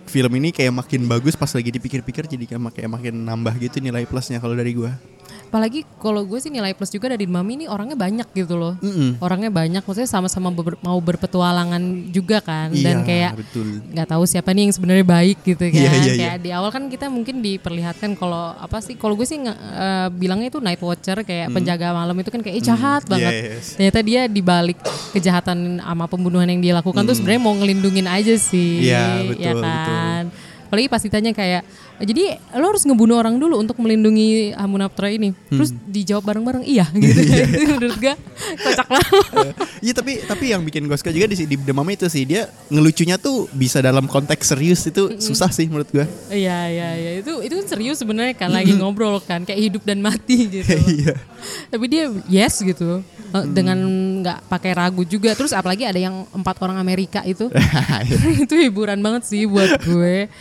film 0.06 0.32
ini 0.38 0.54
kayak 0.54 0.74
makin 0.74 1.06
bagus 1.10 1.34
pas 1.34 1.50
lagi 1.50 1.70
dipikir-pikir 1.74 2.30
jadi 2.30 2.46
kayak 2.46 2.62
mak- 2.62 2.76
kayak 2.78 2.92
makin 2.92 3.26
nambah 3.26 3.54
gitu 3.60 3.82
nilai 3.82 4.06
plusnya 4.06 4.38
kalau 4.38 4.54
dari 4.54 4.72
gua 4.74 4.94
Apalagi 5.46 5.88
kalau 5.98 6.28
gue 6.28 6.36
sih 6.36 6.52
nilai 6.52 6.76
plus 6.76 6.92
juga 6.92 7.08
dari 7.08 7.24
Mami 7.24 7.56
ini 7.56 7.66
orangnya 7.66 7.96
banyak 7.96 8.28
gitu 8.32 8.60
loh. 8.60 8.76
Mm-mm. 8.80 9.24
Orangnya 9.24 9.48
banyak, 9.48 9.82
maksudnya 9.82 10.06
sama-sama 10.06 10.52
ber- 10.52 10.76
mau 10.80 11.00
berpetualangan 11.00 11.80
juga 12.12 12.44
kan. 12.44 12.76
Dan 12.76 13.02
Iya, 13.02 13.08
kayak 13.08 13.32
betul. 13.40 13.68
nggak 13.88 14.08
tahu 14.10 14.24
siapa 14.28 14.52
nih 14.52 14.68
yang 14.68 14.74
sebenarnya 14.76 15.06
baik 15.08 15.38
gitu 15.42 15.64
kan. 15.64 15.80
Iya, 15.80 15.92
iya, 15.96 16.14
kayak 16.14 16.38
di 16.44 16.50
awal 16.52 16.70
kan 16.70 16.84
kita 16.86 17.08
mungkin 17.08 17.40
diperlihatkan 17.40 18.14
kalau 18.14 18.52
apa 18.52 18.84
sih? 18.84 18.94
Kalau 18.94 19.16
gue 19.16 19.24
sih 19.24 19.40
eh, 19.40 20.08
bilangnya 20.12 20.52
itu 20.52 20.60
night 20.60 20.82
watcher 20.82 21.24
kayak 21.24 21.48
penjaga 21.50 21.96
malam 21.96 22.16
itu 22.20 22.28
kan 22.28 22.44
kayak 22.44 22.56
"Ih, 22.60 22.66
jahat 22.66 23.04
banget. 23.08 23.32
Hmm. 23.32 23.48
yes. 23.56 23.66
Ternyata 23.76 24.00
dia 24.02 24.22
dibalik 24.28 24.78
kejahatan 25.12 25.80
sama 25.80 26.06
pembunuhan 26.06 26.46
yang 26.46 26.60
dia 26.60 26.74
lakukan 26.76 27.02
tuh 27.02 27.16
sebenarnya 27.16 27.42
mau 27.42 27.56
ngelindungin 27.56 28.06
aja 28.06 28.36
sih. 28.36 28.84
Hmm. 28.84 28.88
Iya, 28.92 29.04
ya 29.40 29.52
betul, 29.56 29.62
kan. 29.64 30.24
Apalagi 30.66 30.88
pas 30.90 31.00
ditanya 31.00 31.32
kayak 31.32 31.62
jadi 32.04 32.40
lo 32.60 32.76
harus 32.76 32.84
ngebunuh 32.84 33.16
orang 33.16 33.40
dulu 33.40 33.56
untuk 33.56 33.80
melindungi 33.80 34.52
Hamunaptra 34.52 35.08
ini. 35.08 35.32
Terus 35.48 35.72
Hmm. 35.72 35.80
dijawab 35.88 36.24
bareng-bareng 36.28 36.64
iya 36.68 36.86
gitu. 36.92 37.20
Itu 37.64 37.74
menurut 37.80 37.98
gue 37.98 38.14
kocak 38.64 38.88
banget. 38.88 39.56
Iya 39.86 39.94
tapi 39.94 40.18
tapi 40.26 40.46
yang 40.50 40.66
bikin 40.66 40.90
gue 40.90 40.98
suka 40.98 41.14
juga 41.14 41.30
di, 41.30 41.38
di 41.46 41.56
Mummy 41.70 41.94
itu 41.94 42.10
sih 42.10 42.26
dia 42.26 42.50
ngelucunya 42.74 43.22
tuh 43.22 43.46
bisa 43.54 43.86
dalam 43.86 44.10
konteks 44.10 44.56
serius 44.56 44.82
itu 44.90 45.22
susah 45.22 45.54
sih 45.54 45.70
menurut 45.70 45.86
gue. 45.94 46.06
Iya 46.34 46.60
iya 46.74 46.90
iya 46.98 47.12
itu 47.22 47.38
itu 47.46 47.54
kan 47.54 47.66
serius 47.70 48.02
sebenarnya 48.02 48.34
kan 48.34 48.50
lagi 48.50 48.74
ngobrol 48.74 49.22
kan 49.22 49.46
kayak 49.46 49.62
hidup 49.62 49.84
dan 49.86 50.02
mati 50.02 50.50
gitu. 50.50 50.74
Iya. 50.74 51.14
Tapi 51.70 51.86
dia 51.86 52.10
yes 52.26 52.66
gitu 52.66 53.06
Eh, 53.36 53.46
dengan 53.52 53.76
nggak 54.24 54.48
pakai 54.48 54.72
ragu 54.72 55.04
juga. 55.04 55.36
Terus 55.36 55.52
apalagi 55.52 55.84
ada 55.84 56.00
yang 56.00 56.24
empat 56.32 56.56
orang 56.64 56.80
Amerika 56.80 57.20
itu 57.28 57.52
itu 58.40 58.54
hiburan 58.56 59.04
banget 59.04 59.28
sih 59.28 59.44
buat 59.44 59.84
gue. 59.84 60.32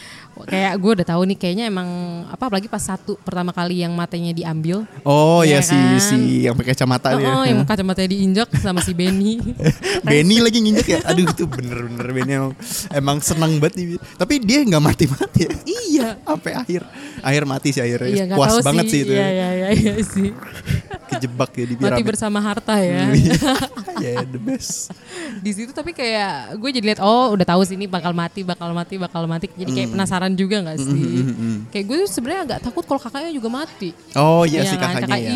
Kayak 0.45 0.73
gue 0.77 0.93
udah 0.93 1.07
tahu 1.07 1.23
nih 1.25 1.37
kayaknya 1.37 1.65
emang 1.67 1.89
apa 2.27 2.43
apalagi 2.45 2.67
pas 2.67 2.81
satu 2.81 3.15
pertama 3.17 3.51
kali 3.51 3.81
yang 3.81 3.93
matanya 3.93 4.31
diambil. 4.31 4.83
Oh 5.03 5.41
Iya 5.41 5.59
ya 5.59 5.61
si 5.63 5.73
kan? 5.73 6.01
si 6.01 6.19
yang 6.43 6.55
pakai 6.55 6.73
kacamata 6.73 7.15
dia. 7.15 7.29
Oh, 7.29 7.43
yang 7.43 7.63
kacamatanya 7.63 8.11
diinjak 8.11 8.49
sama 8.57 8.79
si 8.79 8.91
Benny. 8.91 9.39
Benny 10.05 10.39
lagi 10.39 10.59
nginjek 10.59 10.89
ya. 10.89 11.01
Aduh 11.05 11.25
itu 11.25 11.45
bener-bener 11.45 12.07
Benny 12.09 12.33
emang, 12.35 12.53
emang 12.91 13.17
senang 13.19 13.57
banget 13.57 13.75
nih. 13.77 13.87
Tapi 14.15 14.35
dia 14.39 14.59
nggak 14.61 14.83
mati-mati 14.83 15.41
ya. 15.41 15.53
iya. 15.65 16.09
Sampai 16.21 16.53
akhir. 16.53 16.83
Akhir 17.21 17.43
mati 17.45 17.69
sih 17.71 17.81
akhirnya. 17.81 18.11
Iya 18.11 18.25
Puas 18.35 18.51
tahu 18.51 18.59
banget 18.65 18.85
sih, 18.87 19.01
itu. 19.01 19.13
Iya 19.13 19.29
iya 19.31 19.49
iya, 19.55 19.69
iya 19.73 19.95
sih. 20.01 20.29
Kejebak 21.07 21.51
ya 21.53 21.65
di 21.65 21.75
Mati 21.75 21.85
piramid. 21.95 22.05
bersama 22.05 22.39
harta 22.39 22.77
ya. 22.77 23.07
Ya 23.95 24.21
the 24.21 24.37
best. 24.37 24.91
di 25.39 25.51
situ 25.51 25.71
tapi 25.71 25.95
kayak 25.95 26.59
gue 26.59 26.71
jadi 26.73 26.85
lihat 26.85 27.01
oh 27.01 27.31
udah 27.31 27.47
tahu 27.47 27.63
sih 27.63 27.73
ini 27.73 27.87
bakal 27.87 28.11
mati 28.11 28.43
bakal 28.43 28.69
mati 28.71 28.99
bakal 28.99 29.25
mati 29.25 29.47
jadi 29.51 29.71
kayak 29.71 29.83
Hmm. 29.85 29.95
penasaran 29.95 30.24
juga 30.31 30.57
nggak 30.61 30.79
sih? 30.79 31.03
kayak 31.69 31.85
gue 31.85 31.97
tuh 31.99 32.11
sebenarnya 32.11 32.41
agak 32.47 32.61
takut 32.63 32.83
kalau 32.83 32.97
kakaknya 32.99 33.31
juga 33.31 33.53
mati. 33.53 33.93
Oh 34.15 34.43
iya 34.43 34.63
Iya 34.63 34.71
si 34.71 34.77
kan, 34.77 34.97
kakaknya 34.97 35.09
kakak 35.11 35.21
ya. 35.21 35.33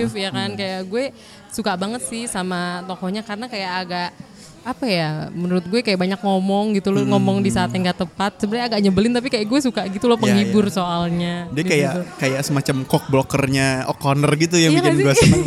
Eve 0.00 0.16
ya 0.16 0.30
kan? 0.30 0.48
Kayak 0.54 0.80
gue 0.86 1.04
suka 1.50 1.72
banget 1.74 2.02
sih 2.02 2.24
sama 2.24 2.60
tokohnya 2.84 3.20
karena 3.20 3.44
kayak 3.44 3.72
agak 3.80 4.10
apa 4.60 4.84
ya 4.84 5.08
menurut 5.32 5.64
gue 5.64 5.80
kayak 5.80 5.96
banyak 5.96 6.20
ngomong 6.20 6.76
gitu 6.76 6.88
loh 6.90 7.00
ngomong 7.02 7.40
di 7.40 7.48
saat 7.48 7.72
yang 7.72 7.84
gak 7.86 8.00
tepat. 8.00 8.36
Sebenarnya 8.38 8.66
agak 8.68 8.80
nyebelin 8.82 9.12
tapi 9.12 9.28
kayak 9.28 9.44
gue 9.44 9.60
suka 9.62 9.84
gitu 9.86 10.04
loh 10.04 10.16
Iya, 10.16 10.22
penghibur 10.22 10.64
iya. 10.64 10.72
soalnya. 10.72 11.34
Dia 11.48 11.56
di 11.58 11.64
kayak 11.66 11.90
situ. 11.90 12.02
kayak 12.16 12.40
semacam 12.42 12.76
cock 12.84 13.04
blockernya 13.08 13.66
O'Connor 13.86 14.32
gitu 14.36 14.56
yang 14.56 14.72
Iya 14.72 14.80
bikin 14.80 14.94
gue 14.98 15.14
sih? 15.14 15.32
seneng. 15.32 15.44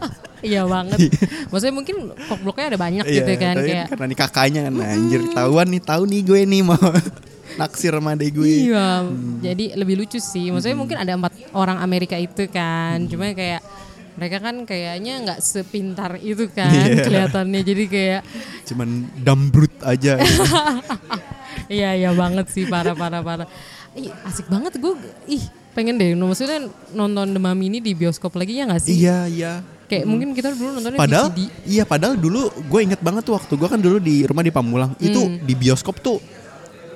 iya 0.50 0.62
banget. 0.64 0.98
Maksudnya 1.46 1.74
mungkin 1.76 1.96
bloknya 2.42 2.66
ada 2.66 2.78
banyak 2.80 3.04
Iya, 3.04 3.14
gitu 3.16 3.32
kan 3.36 3.54
kayak 3.56 3.86
karena 3.88 4.04
nih 4.04 4.18
kakaknya 4.18 4.60
kan 4.66 4.74
anjir 4.82 5.20
tahuan 5.30 5.66
nih 5.68 5.82
tahu 5.84 6.02
nih 6.06 6.20
gue 6.20 6.40
nih 6.42 6.62
mau 6.64 6.80
naksir 7.56 7.90
sama 7.90 8.12
adek 8.12 8.30
gue. 8.32 8.68
Iya, 8.68 9.06
jadi 9.40 9.64
lebih 9.74 9.94
lucu 9.98 10.18
sih. 10.18 10.48
Maksudnya 10.48 10.74
mungkin 10.74 10.96
ada 10.96 11.12
empat 11.12 11.32
orang 11.50 11.78
Amerika 11.78 12.14
itu 12.14 12.46
kan, 12.46 13.02
cuma 13.04 13.30
kayak 13.30 13.62
mereka 14.12 14.36
kan 14.38 14.56
kayaknya 14.64 15.14
nggak 15.22 15.40
sepintar 15.40 16.18
itu 16.18 16.44
kan 16.48 16.68
Iya. 16.68 17.02
kelihatannya. 17.02 17.60
Jadi 17.62 17.84
kayak 17.86 18.20
Cuman 18.64 18.88
dambrut 19.16 19.72
aja. 19.80 20.18
gitu. 20.18 20.44
iya 21.72 21.94
iya 21.94 22.10
banget 22.12 22.46
sih 22.48 22.66
parah 22.66 22.92
parah 22.92 23.20
parah. 23.20 23.48
Ih, 23.92 24.10
asik 24.22 24.46
banget 24.46 24.76
gue. 24.76 24.94
Ih, 25.26 25.42
pengen 25.70 25.96
deh 25.96 26.14
maksudnya 26.14 26.66
nonton 26.90 27.26
The 27.28 27.40
Mummy 27.40 27.66
ini 27.66 27.78
di 27.78 27.92
bioskop 27.92 28.34
lagi 28.34 28.54
ya 28.54 28.66
nggak 28.66 28.82
sih? 28.82 28.94
iya 28.96 29.26
iya. 29.26 29.52
Kayak 29.86 30.06
mungkin 30.06 30.30
kita 30.32 30.54
dulu 30.54 30.70
nontonnya 30.72 30.94
Padahal 30.96 31.28
VCD. 31.28 31.50
iya 31.66 31.82
padahal 31.82 32.14
dulu 32.14 32.46
gue 32.52 32.80
inget 32.80 33.00
banget 33.00 33.22
tuh 33.22 33.34
waktu 33.34 33.52
gue 33.52 33.68
kan 33.68 33.74
dulu 33.76 33.98
di 33.98 34.22
rumah 34.22 34.38
di 34.40 34.52
Pamulang 34.52 34.94
itu 34.98 35.18
Hmm. 35.18 35.42
di 35.42 35.54
bioskop 35.56 35.98
tuh 35.98 36.22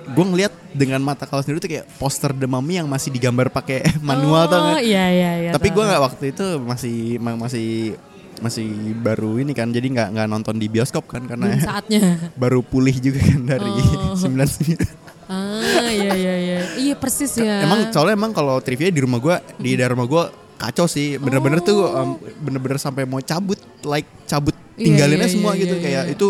gue 0.07 0.25
ngeliat 0.27 0.53
dengan 0.71 1.01
mata 1.01 1.25
kepala 1.25 1.41
sendiri 1.41 1.59
tuh 1.59 1.71
kayak 1.71 1.87
poster 1.97 2.31
The 2.31 2.45
Mummy 2.45 2.77
yang 2.77 2.87
masih 2.87 3.09
digambar 3.09 3.49
pakai 3.49 3.81
manual 4.03 4.45
tuh 4.47 4.59
Oh 4.59 4.77
iya 4.77 5.09
iya 5.09 5.31
iya. 5.41 5.51
Tapi 5.51 5.69
gue 5.69 5.81
nggak 5.81 6.03
waktu 6.03 6.25
itu 6.31 6.45
masih 6.59 6.97
ma- 7.19 7.39
masih 7.39 7.97
masih 8.37 8.67
baru 8.97 9.39
ini 9.39 9.51
kan 9.51 9.69
jadi 9.69 9.87
nggak 9.87 10.09
nggak 10.11 10.27
nonton 10.27 10.55
di 10.55 10.67
bioskop 10.67 11.07
kan 11.07 11.23
karena 11.23 11.49
Belum 11.49 11.63
saatnya. 11.63 12.03
baru 12.43 12.61
pulih 12.61 12.93
juga 12.95 13.23
kan 13.23 13.41
dari 13.47 13.71
Oh. 13.71 14.13
99 14.15 14.77
Ah 15.25 15.89
iya 15.89 16.13
iya 16.13 16.35
iya. 16.37 16.59
Iya 16.77 16.95
persis 16.95 17.33
ya. 17.35 17.65
Emang 17.65 17.89
soalnya 17.89 18.13
emang 18.13 18.31
kalau 18.31 18.61
trivia 18.61 18.89
di 18.89 19.01
rumah 19.01 19.17
gua 19.17 19.37
di 19.57 19.73
daerah 19.73 19.95
rumah 19.95 20.05
gua 20.05 20.25
kacau 20.55 20.85
sih. 20.85 21.17
Bener-bener 21.17 21.59
tuh 21.59 21.81
Oh. 21.81 21.97
em, 21.97 22.11
bener-bener 22.39 22.77
sampai 22.77 23.03
mau 23.03 23.19
cabut 23.19 23.57
like 23.83 24.05
cabut 24.25 24.53
Iya, 24.75 24.85
tinggalinnya 24.85 25.25
iya, 25.25 25.33
semua 25.33 25.53
iya, 25.53 25.61
gitu 25.61 25.75
iya, 25.77 25.81
kayak 25.81 26.05
iya. 26.05 26.13
itu 26.13 26.27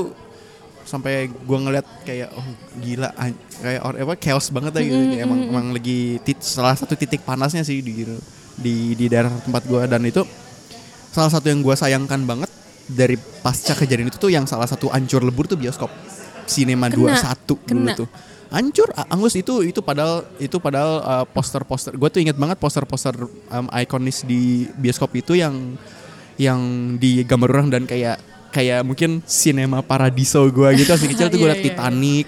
sampai 0.85 1.27
gua 1.45 1.59
ngeliat 1.61 1.87
kayak 2.05 2.29
oh 2.33 2.47
gila 2.79 3.11
kayak 3.59 3.81
or, 3.83 3.95
apa 3.97 4.15
chaos 4.17 4.49
banget 4.49 4.73
lah 4.73 4.83
gitu 4.83 4.97
Kayak 5.11 5.25
emang 5.25 5.41
emang 5.49 5.67
lagi 5.73 6.21
tit- 6.21 6.45
salah 6.45 6.77
satu 6.77 6.95
titik 6.95 7.25
panasnya 7.25 7.65
sih 7.65 7.81
di 7.81 8.05
di 8.55 8.75
di 8.95 9.07
daerah 9.09 9.33
tempat 9.43 9.65
gua. 9.65 9.89
Dan 9.89 10.05
itu 10.05 10.23
salah 11.11 11.33
satu 11.33 11.49
yang 11.49 11.61
gua 11.61 11.75
sayangkan 11.75 12.21
banget 12.23 12.51
dari 12.85 13.17
pasca 13.17 13.73
kejadian 13.73 14.13
itu 14.13 14.21
tuh 14.21 14.29
yang 14.29 14.45
salah 14.45 14.69
satu 14.69 14.93
ancur 14.93 15.25
lebur 15.25 15.49
tuh 15.49 15.57
bioskop. 15.57 15.89
Cinema 16.45 16.93
Kena, 16.93 17.17
21 17.17 17.65
dulu 17.73 17.89
tuh. 17.97 18.09
Hancur 18.53 18.93
A- 18.95 19.09
angus 19.11 19.35
itu 19.35 19.65
itu 19.65 19.81
padahal 19.81 20.29
itu 20.37 20.61
padahal 20.61 20.93
uh, 21.01 21.25
poster-poster 21.27 21.97
gue 21.97 22.09
tuh 22.13 22.21
inget 22.21 22.37
banget 22.37 22.61
poster-poster 22.61 23.17
um, 23.27 23.67
ikonis 23.73 24.23
di 24.23 24.69
bioskop 24.77 25.11
itu 25.17 25.35
yang 25.35 25.75
yang 26.37 26.61
digambar 27.01 27.49
orang 27.51 27.69
dan 27.73 27.83
kayak 27.89 28.21
kayak 28.55 28.81
mungkin 28.81 29.19
sinema 29.25 29.83
paradiso 29.83 30.39
gue 30.47 30.69
gitu 30.77 30.89
masih 30.89 31.09
kecil 31.09 31.27
tuh 31.27 31.37
gue 31.37 31.45
Iya, 31.45 31.51
liat 31.51 31.61
iya, 31.61 31.67
Titanic 31.69 32.27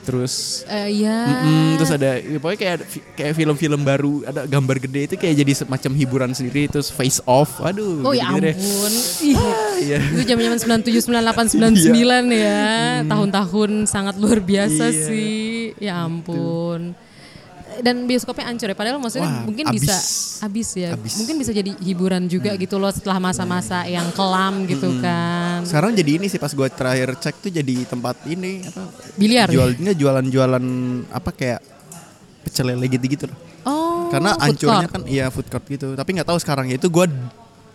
terus 0.00 0.64
Eh, 0.64 1.04
ya. 1.04 1.18
Mm-mm, 1.22 1.76
terus 1.76 1.92
ada 1.92 2.16
ya 2.16 2.36
pokoknya 2.36 2.58
kayak 2.58 2.76
kayak 3.14 3.32
film-film 3.32 3.80
baru 3.80 4.24
ada 4.24 4.42
gambar 4.44 4.76
gede 4.80 5.00
itu 5.04 5.14
kayak 5.14 5.34
jadi 5.38 5.52
semacam 5.54 5.92
hiburan 5.94 6.30
sendiri 6.32 6.66
terus 6.66 6.88
face 6.88 7.20
off 7.22 7.60
aduh 7.60 8.00
Oh 8.02 8.10
ya 8.10 8.32
deh. 8.34 8.50
ampun. 8.50 8.92
Ih, 9.28 9.36
Iya. 9.80 9.98
Itu 10.02 10.22
zaman-zaman 10.26 10.58
97, 10.82 11.04
98, 11.06 11.52
99 11.52 11.94
ya. 12.34 12.64
Tahun-tahun 13.06 13.70
sangat 13.86 14.16
luar 14.16 14.40
biasa 14.40 14.88
Iya. 14.88 15.04
sih. 15.06 15.40
Ya 15.78 16.00
ampun. 16.00 16.92
Dan 17.80 18.04
bioskopnya 18.04 18.44
hancur 18.46 18.68
ya. 18.68 18.76
Padahal 18.76 18.98
maksudnya 18.98 19.24
Wah, 19.26 19.40
mungkin 19.42 19.64
abis. 19.66 19.80
bisa 19.80 19.96
habis 20.42 20.68
ya. 20.74 20.92
Abis. 20.92 21.16
Mungkin 21.16 21.36
bisa 21.38 21.48
jadi 21.50 21.72
hiburan 21.78 22.24
juga 22.24 22.52
gitu 22.54 22.76
loh 22.76 22.90
setelah 22.90 23.16
masa-masa 23.18 23.84
yang 23.86 24.08
kelam 24.10 24.64
gitu 24.66 25.00
kan. 25.00 25.39
Sekarang 25.66 25.90
jadi 25.96 26.10
ini 26.20 26.26
sih 26.26 26.40
pas 26.40 26.52
gue 26.52 26.68
terakhir 26.70 27.08
cek 27.18 27.34
tuh 27.40 27.50
jadi 27.52 27.74
tempat 27.88 28.16
ini 28.28 28.64
apa 28.66 28.82
Biliar. 29.16 29.46
ya? 29.48 29.54
jualnya 29.56 29.92
jualan-jualan 29.96 30.64
apa 31.10 31.30
kayak 31.32 31.60
pecel 32.44 32.72
lele 32.72 32.86
gitu-gitu 32.88 33.28
loh. 33.28 33.38
Oh. 33.68 34.08
Karena 34.08 34.34
ancurnya 34.40 34.88
kan 34.88 35.02
iya 35.04 35.28
food 35.28 35.46
court 35.52 35.64
gitu. 35.68 35.92
Tapi 35.92 36.10
nggak 36.16 36.28
tahu 36.28 36.38
sekarang 36.40 36.72
ya 36.72 36.80
itu 36.80 36.88
gue 36.88 37.06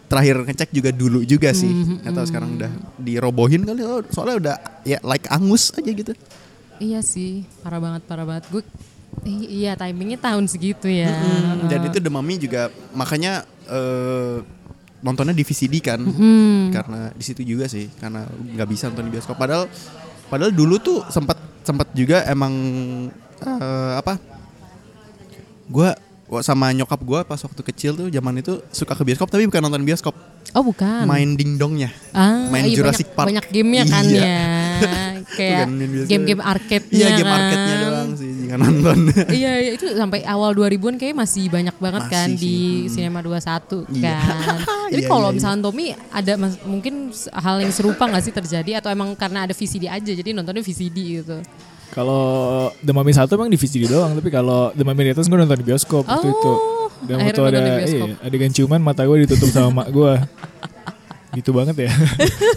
terakhir 0.05 0.35
ngecek 0.45 0.69
juga 0.73 0.89
dulu 0.93 1.25
juga 1.25 1.49
sih. 1.53 1.69
Hmm, 1.69 2.01
Nggak 2.01 2.13
tahu 2.13 2.25
sekarang 2.29 2.49
udah 2.57 2.71
dirobohin 3.01 3.61
kali. 3.65 3.81
Oh, 3.85 4.01
soalnya 4.09 4.35
udah 4.37 4.55
ya 4.85 4.97
like 5.05 5.25
angus 5.29 5.73
aja 5.73 5.89
gitu. 5.89 6.13
Iya 6.75 6.99
sih, 6.99 7.47
parah 7.63 7.79
banget, 7.79 8.01
parah 8.03 8.25
banget. 8.27 8.45
Gue 8.51 8.63
iya 9.25 9.73
timingnya 9.79 10.19
tahun 10.19 10.45
segitu 10.51 10.91
ya. 10.91 11.09
Hmm, 11.09 11.71
dan 11.71 11.87
itu 11.87 11.97
Mummy 12.11 12.35
juga 12.37 12.67
makanya 12.91 13.47
eh, 13.69 14.43
nontonnya 15.05 15.31
di 15.31 15.45
VCD 15.45 15.77
kan. 15.79 16.01
Karena 16.73 17.13
di 17.13 17.21
situ 17.21 17.45
juga 17.45 17.69
sih 17.69 17.85
karena 17.95 18.25
nggak 18.25 18.67
bisa 18.67 18.89
nonton 18.89 19.05
di 19.05 19.13
bioskop. 19.13 19.37
Padahal 19.37 19.69
padahal 20.25 20.49
dulu 20.49 20.75
tuh 20.77 21.05
sempat 21.07 21.37
sempat 21.61 21.93
juga 21.93 22.25
emang 22.25 22.53
eh, 23.39 23.93
apa? 23.95 24.17
Gua 25.65 25.93
gua 26.25 26.41
sama 26.41 26.73
nyokap 26.73 27.01
gua 27.01 27.21
pas 27.21 27.37
waktu 27.37 27.61
kecil 27.63 27.93
tuh 27.95 28.07
zaman 28.09 28.41
itu 28.41 28.57
suka 28.69 28.93
ke 28.93 29.03
bioskop 29.03 29.29
tapi 29.29 29.45
bukan 29.45 29.61
nonton 29.61 29.81
bioskop, 29.81 30.17
Oh 30.53 30.61
bukan. 30.61 31.05
main 31.05 31.33
dingdongnya. 31.33 31.93
Ah, 32.11 32.49
main 32.49 32.65
iya, 32.65 32.75
Jurassic 32.75 33.09
banyak, 33.09 33.15
Park. 33.15 33.27
Banyak 33.29 33.45
gamenya 33.53 33.83
kan 33.85 34.03
Iya. 34.03 34.21
ya. 34.21 34.41
Kayak 35.37 35.65
game-game 36.05 36.41
arcade-nya 36.41 36.97
Iya, 36.97 37.07
game 37.17 37.29
kan. 37.29 37.37
arcade-nya 37.39 37.75
doang 37.81 38.09
sih 38.13 38.34
jangan 38.45 38.59
nonton. 38.61 38.97
iya, 39.33 39.51
iya, 39.57 39.71
itu 39.73 39.85
sampai 39.91 40.21
awal 40.23 40.53
2000-an 40.53 40.95
kayak 40.95 41.15
masih 41.15 41.47
banyak 41.47 41.75
banget 41.75 42.03
Masih 42.03 42.13
kan 42.13 42.27
sih, 42.29 42.37
di 42.37 42.55
hmm. 42.55 42.89
Cinema 42.89 43.19
21 43.19 43.35
Iya. 43.91 44.13
kan. 44.13 44.57
Jadi 44.93 45.01
Iya, 45.01 45.07
kalau 45.07 45.19
iya, 45.19 45.27
iya. 45.27 45.35
misalnya 45.35 45.59
Tommy 45.61 45.85
ada 45.91 46.33
mas- 46.35 46.61
mungkin 46.63 46.93
hal 47.31 47.55
yang 47.57 47.71
serupa 47.71 48.03
nggak 48.05 48.21
sih 48.21 48.33
terjadi 48.33 48.71
atau 48.77 48.89
emang 48.89 49.13
karena 49.13 49.43
ada 49.43 49.53
VCD 49.53 49.85
aja 49.85 50.11
jadi 50.11 50.29
nontonnya 50.31 50.61
VCD 50.61 50.97
gitu. 51.19 51.37
Kalau 51.89 52.23
The 52.77 52.91
Mummy 52.91 53.11
1 53.11 53.25
emang 53.29 53.47
di 53.47 53.55
VCD 53.55 53.87
doang, 53.87 54.13
tapi 54.13 54.27
kalau 54.27 54.69
The 54.71 54.83
Mummy 54.83 55.05
Returns 55.05 55.25
gue 55.25 55.37
nonton 55.37 55.55
di 55.55 55.65
bioskop 55.65 56.03
waktu 56.03 56.27
Oh, 56.27 56.33
itu. 56.33 56.51
Dan 57.05 57.15
akhirnya 57.17 57.41
waktu 57.41 57.51
ada 57.51 57.59
di 57.59 57.71
iya, 57.91 58.05
adegan 58.19 58.51
ciuman 58.51 58.79
mata 58.79 59.01
gue 59.01 59.17
ditutup 59.21 59.47
sama 59.47 59.81
mak 59.81 59.87
gue. 59.89 60.13
gitu 61.35 61.51
banget 61.51 61.85
ya. 61.85 61.91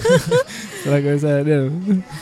Setelah 0.80 0.98
gue 1.00 1.16
sadar. 1.18 1.62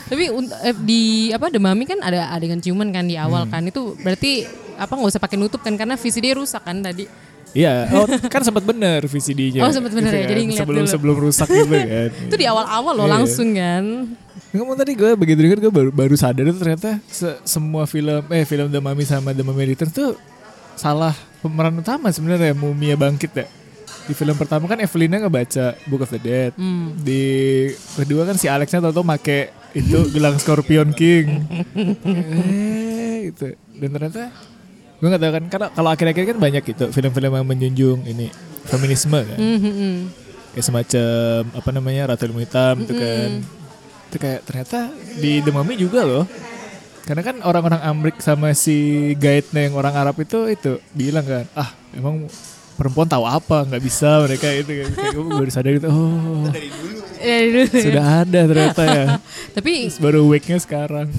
Tapi 0.09 0.25
eh, 0.63 0.77
di 0.81 1.03
apa 1.31 1.53
Mummy 1.53 1.85
kan 1.85 2.01
ada 2.01 2.33
adegan 2.33 2.59
ciuman 2.59 2.89
kan 2.91 3.05
di 3.05 3.15
awal 3.15 3.45
Hmm. 3.47 3.53
kan. 3.53 3.63
Itu 3.63 3.95
berarti 3.97 4.49
apa 4.77 4.93
nggak 4.93 5.11
usah 5.13 5.23
pakai 5.23 5.37
nutup 5.37 5.61
kan 5.61 5.77
karena 5.77 5.95
VCD 5.95 6.35
rusak 6.35 6.63
kan 6.63 6.81
tadi. 6.81 7.07
Iya, 7.57 7.89
oh, 7.89 8.05
kan 8.29 8.45
sempat 8.45 8.69
bener 8.69 9.01
VCD-nya. 9.09 9.65
Oh, 9.65 9.73
sempat 9.73 9.89
bener 9.89 10.13
ya, 10.13 10.29
jadi 10.29 10.45
ngeliat 10.45 10.61
sebelum 10.61 10.85
dulu. 10.85 10.93
sebelum 10.93 11.17
rusak 11.17 11.49
gitu 11.49 11.65
kan. 11.73 12.11
Itu 12.29 12.37
di 12.37 12.45
awal-awal 12.45 12.93
loh 12.93 13.09
Iya. 13.09 13.15
langsung 13.17 13.49
kan. 13.57 13.85
Ngomong 14.53 14.77
tadi 14.77 14.93
gue 14.93 15.11
begitu 15.17 15.41
denger 15.41 15.59
gue 15.65 15.73
baru, 15.73 15.89
baru 15.89 16.15
sadar 16.21 16.45
itu 16.45 16.57
ternyata 16.57 17.01
se- 17.09 17.41
semua 17.45 17.89
film 17.89 18.21
eh 18.29 18.45
film 18.45 18.69
The 18.69 18.77
Mummy 18.77 19.05
sama 19.05 19.33
The 19.33 19.41
Mummy 19.41 19.73
Returns 19.73 19.93
tuh 19.93 20.21
salah 20.77 21.17
pemeran 21.41 21.81
utama 21.81 22.13
sebenarnya 22.13 22.53
Mumia 22.53 22.93
Bangkit 22.93 23.33
ya. 23.33 23.47
Di 24.07 24.15
film 24.15 24.39
pertama 24.39 24.71
kan 24.71 24.79
Evelina 24.79 25.19
ngebaca 25.19 25.75
Book 25.91 26.07
of 26.07 26.15
the 26.15 26.21
Dead. 26.23 26.55
Hmm. 26.55 26.95
Di 27.03 27.67
kedua 27.99 28.23
kan 28.23 28.39
si 28.39 28.47
Alexnya 28.47 28.79
tau-tau 28.79 29.03
make 29.03 29.51
itu 29.75 29.99
gelang 30.15 30.39
Scorpion 30.39 30.95
King. 30.95 31.43
eh 31.75 33.35
itu. 33.35 33.59
Dan 33.77 33.91
ternyata 33.91 34.31
gue 34.97 35.09
gak 35.13 35.21
tahu 35.21 35.33
kan 35.37 35.45
karena 35.53 35.69
kalau 35.77 35.91
akhir-akhir 35.93 36.25
kan 36.33 36.39
banyak 36.41 36.63
gitu 36.65 36.89
film-film 36.89 37.37
yang 37.37 37.45
menjunjung 37.45 38.01
ini 38.07 38.31
feminisme 38.65 39.19
kan. 39.19 39.39
Mhm. 39.39 39.95
Kayak 40.57 40.65
semacam 40.65 41.41
apa 41.53 41.69
namanya 41.75 42.03
Ratu 42.15 42.25
Ilmu 42.31 42.41
Hitam 42.41 42.87
itu 42.87 42.95
kan. 42.95 43.31
Itu 44.07 44.17
kayak 44.23 44.41
ternyata 44.47 44.89
di 45.19 45.43
The 45.43 45.51
Mummy 45.51 45.75
juga 45.75 46.07
loh. 46.07 46.25
Karena 47.07 47.23
kan 47.23 47.39
orang-orang 47.47 47.83
Amrik 47.87 48.19
sama 48.19 48.51
si 48.51 49.15
guide-nya 49.15 49.71
yang 49.71 49.79
orang 49.79 49.95
Arab 49.95 50.19
itu 50.19 50.51
itu 50.51 50.83
bilang 50.91 51.23
kan, 51.23 51.47
ah 51.55 51.71
emang 51.95 52.27
perempuan 52.77 53.09
tahu 53.09 53.25
apa 53.25 53.65
nggak 53.65 53.83
bisa 53.83 54.23
mereka 54.23 54.47
itu. 54.53 54.85
Kayak 54.85 55.13
gue 55.13 55.25
baru 55.25 55.51
sadar 55.51 55.73
gitu, 55.73 55.89
oh 55.89 56.47
Ya, 57.17 57.37
dulu 57.49 57.65
ya. 57.65 57.81
sudah 57.81 58.07
ada 58.23 58.41
ternyata 58.45 58.83
ya. 58.85 59.05
Tapi 59.57 59.89
Terus 59.89 59.99
baru 59.99 60.21
wake-nya 60.29 60.59
sekarang. 60.61 61.09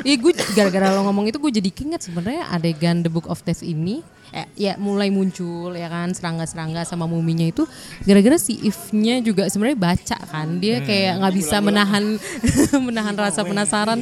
Iya 0.00 0.16
gue 0.16 0.32
gara-gara 0.56 0.96
lo 0.96 1.04
ngomong 1.06 1.28
itu 1.28 1.36
gue 1.36 1.52
jadi 1.60 1.70
keinget 1.70 2.00
sebenarnya 2.00 2.48
adegan 2.50 3.04
The 3.04 3.12
Book 3.12 3.28
of 3.28 3.44
Death 3.44 3.60
ini 3.60 4.00
eh, 4.30 4.46
ya 4.54 4.72
mulai 4.76 5.08
muncul 5.08 5.72
ya 5.72 5.86
kan 5.86 6.10
serangga-serangga 6.10 6.82
sama 6.82 7.04
muminya 7.04 7.44
itu 7.44 7.66
gara-gara 8.02 8.36
si 8.36 8.58
If-nya 8.60 9.18
juga 9.20 9.46
sebenarnya 9.46 9.78
baca 9.78 10.18
kan. 10.22 10.58
Dia 10.58 10.80
kayak 10.80 11.18
nggak 11.18 11.34
bisa 11.34 11.56
menahan 11.58 12.04
menahan 12.86 13.14
rasa 13.14 13.42
penasaran. 13.42 13.98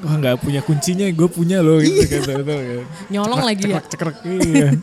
Wah 0.00 0.14
nggak 0.16 0.36
punya 0.40 0.60
kuncinya, 0.60 1.04
gue 1.06 1.28
punya 1.28 1.60
loh 1.60 1.80
gitu 1.80 2.04
kan. 2.04 2.20
ternyata 2.22 2.54
kan. 2.54 2.84
nyolong 3.08 3.40
lagi 3.42 3.64
ya. 3.66 3.80
Cekrek 3.80 4.16
iya. 4.24 4.68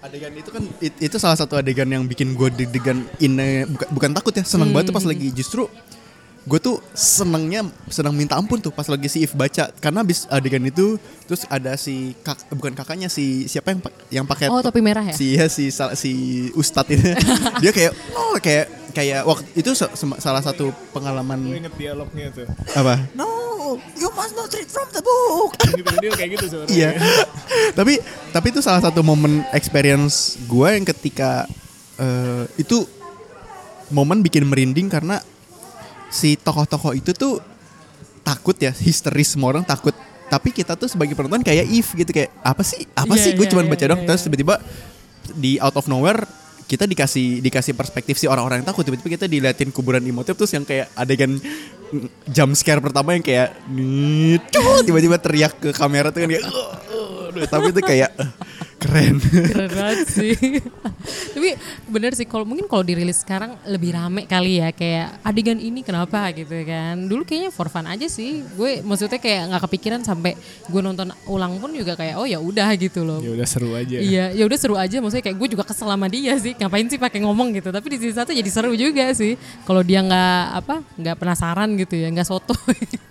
Adegan 0.00 0.32
itu 0.32 0.50
kan 0.50 0.62
it- 0.78 1.00
itu 1.00 1.16
salah 1.18 1.34
satu 1.34 1.54
adegan 1.54 1.86
yang 1.86 2.04
bikin 2.04 2.32
gue 2.32 2.48
deg-degan 2.50 3.02
ini 3.18 3.66
bukan, 3.66 3.88
bukan 3.90 4.10
takut 4.14 4.32
ya 4.32 4.42
senang 4.42 4.70
banget 4.70 4.90
tuh 4.90 4.96
pas 4.96 5.02
lagi 5.02 5.28
justru 5.30 5.66
gue 6.50 6.58
tuh 6.58 6.82
senengnya 6.98 7.62
senang 7.86 8.10
minta 8.10 8.34
ampun 8.34 8.58
tuh 8.58 8.74
pas 8.74 8.82
lagi 8.90 9.06
si 9.06 9.22
If 9.22 9.38
baca 9.38 9.70
karena 9.78 10.02
abis 10.02 10.26
adegan 10.26 10.66
itu 10.66 10.98
terus 11.30 11.46
ada 11.46 11.78
si 11.78 12.18
kak 12.26 12.50
bukan 12.50 12.74
kakaknya 12.74 13.06
si 13.06 13.46
siapa 13.46 13.70
yang 13.70 13.80
yang 14.10 14.26
pakai 14.26 14.50
oh 14.50 14.58
topi 14.58 14.82
merah 14.82 15.06
ya 15.06 15.14
si 15.14 15.38
ya 15.38 15.46
si 15.46 15.70
si 15.70 16.10
ustadz 16.58 16.90
ini 16.90 17.14
dia 17.62 17.70
kayak 17.70 17.94
oh 18.18 18.34
kayak 18.42 18.66
kayak 18.90 19.22
waktu 19.22 19.46
itu 19.62 19.70
salah 20.18 20.42
satu 20.42 20.74
Gue 20.74 20.90
pengalaman 20.90 21.38
inget 21.54 21.70
dialognya 21.78 22.34
tuh. 22.34 22.50
apa 22.74 22.98
no 23.14 23.30
you 23.94 24.10
must 24.18 24.34
not 24.34 24.50
read 24.50 24.66
from 24.66 24.90
the 24.90 25.02
book 25.06 25.54
Gitu, 25.78 25.86
dia 26.02 26.10
kayak 26.18 26.30
gitu. 26.34 26.66
Iya. 26.66 26.90
tapi 27.78 28.02
tapi 28.34 28.46
itu 28.50 28.58
salah 28.58 28.82
satu 28.82 29.06
momen 29.06 29.46
experience 29.54 30.34
gue 30.50 30.66
yang 30.66 30.82
ketika 30.82 31.46
eh, 31.94 32.44
itu 32.58 32.82
momen 33.94 34.18
bikin 34.26 34.50
merinding 34.50 34.90
karena 34.90 35.22
si 36.10 36.34
tokoh-tokoh 36.36 36.92
itu 36.98 37.14
tuh 37.14 37.38
takut 38.20 38.58
ya, 38.58 38.74
histeris 38.74 39.38
semua 39.38 39.56
orang 39.56 39.64
takut. 39.64 39.94
Tapi 40.30 40.54
kita 40.54 40.78
tuh 40.78 40.86
sebagai 40.86 41.18
penonton 41.18 41.42
kayak 41.42 41.66
if 41.66 41.90
gitu 41.94 42.10
kayak 42.10 42.30
apa 42.42 42.62
sih? 42.62 42.86
Apa 42.94 43.18
Iya, 43.18 43.22
sih? 43.22 43.30
Gue 43.34 43.46
iya, 43.46 43.52
cuma 43.54 43.62
iya, 43.66 43.70
baca 43.70 43.84
dong 43.86 44.00
iya, 44.02 44.06
terus 44.06 44.22
tiba-tiba 44.26 44.54
di 45.34 45.58
out 45.58 45.74
of 45.74 45.86
nowhere 45.86 46.22
kita 46.70 46.86
dikasih 46.86 47.42
dikasih 47.42 47.74
perspektif 47.74 48.14
si 48.14 48.30
orang-orang 48.30 48.62
yang 48.62 48.68
takut 48.70 48.86
tiba-tiba 48.86 49.18
kita 49.18 49.26
diliatin 49.26 49.74
kuburan 49.74 50.06
imotep 50.06 50.38
terus 50.38 50.54
yang 50.54 50.62
kayak 50.62 50.86
adegan 50.94 51.34
jump 52.30 52.54
scare 52.54 52.78
pertama 52.78 53.18
yang 53.18 53.26
kayak 53.26 53.58
tiba-tiba 54.86 55.18
teriak 55.18 55.58
ke 55.58 55.74
kamera 55.74 56.14
tuh 56.14 56.22
kan 56.22 56.30
kayak 56.30 56.46
"Uh, 57.32 57.44
uh," 57.44 57.48
tapi 57.48 57.66
itu 57.70 57.80
kayak 57.80 58.10
uh, 58.18 58.30
Keren. 58.80 59.20
Keren 59.20 59.70
banget 59.76 60.08
sih. 60.08 60.32
Tapi 61.36 61.48
bener 61.84 62.16
sih 62.16 62.24
kalau 62.24 62.48
mungkin 62.48 62.64
kalau 62.64 62.80
dirilis 62.80 63.20
sekarang 63.20 63.60
lebih 63.68 63.92
rame 63.92 64.24
kali 64.24 64.56
ya 64.60 64.72
kayak 64.72 65.20
adegan 65.20 65.60
ini 65.60 65.84
kenapa 65.84 66.32
gitu 66.32 66.56
kan. 66.64 66.96
Dulu 67.04 67.28
kayaknya 67.28 67.52
for 67.52 67.68
fun 67.68 67.84
aja 67.84 68.08
sih. 68.08 68.40
Gue 68.56 68.80
maksudnya 68.80 69.20
kayak 69.20 69.52
nggak 69.52 69.62
kepikiran 69.68 70.00
sampai 70.00 70.32
gue 70.64 70.80
nonton 70.80 71.12
ulang 71.28 71.60
pun 71.60 71.76
juga 71.76 71.92
kayak 71.92 72.16
oh 72.16 72.24
ya 72.24 72.40
udah 72.40 72.72
gitu 72.80 73.04
loh. 73.04 73.20
Ya 73.20 73.36
udah 73.36 73.46
seru 73.48 73.76
aja. 73.76 74.00
Iya, 74.00 74.32
ya 74.32 74.44
udah 74.48 74.58
seru 74.58 74.76
aja. 74.80 74.96
Maksudnya 74.96 75.24
kayak 75.28 75.36
gue 75.36 75.48
juga 75.60 75.64
kesel 75.68 75.88
sama 75.92 76.08
dia 76.08 76.32
sih. 76.40 76.56
Ngapain 76.56 76.88
sih 76.88 76.96
pakai 76.96 77.20
ngomong 77.20 77.52
gitu? 77.60 77.68
Tapi 77.68 77.86
di 77.92 77.96
sisi 78.00 78.16
satu 78.16 78.32
jadi 78.32 78.48
seru 78.48 78.72
juga 78.72 79.12
sih. 79.12 79.36
Kalau 79.68 79.84
dia 79.84 80.00
nggak 80.00 80.40
apa, 80.56 80.80
nggak 80.96 81.16
penasaran 81.20 81.68
gitu 81.76 82.00
ya, 82.00 82.08
nggak 82.08 82.28
soto. 82.28 82.56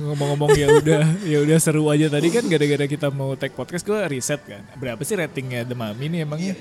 Ngomong-ngomong 0.00 0.50
ya 0.56 0.66
udah, 0.72 1.02
ya 1.22 1.38
udah 1.44 1.58
seru 1.60 1.84
aja 1.86 2.08
tadi 2.08 2.32
kan 2.32 2.44
gara-gara 2.44 2.84
kita 2.84 3.12
mau 3.12 3.36
take 3.36 3.52
podcast 3.52 3.84
gue 3.84 4.00
riset 4.08 4.40
kan. 4.42 4.64
Berapa 4.74 5.00
sih 5.04 5.14
ratingnya 5.14 5.62
The 5.62 5.76
Mummy 5.76 6.08
nih 6.08 6.20
emangnya? 6.24 6.54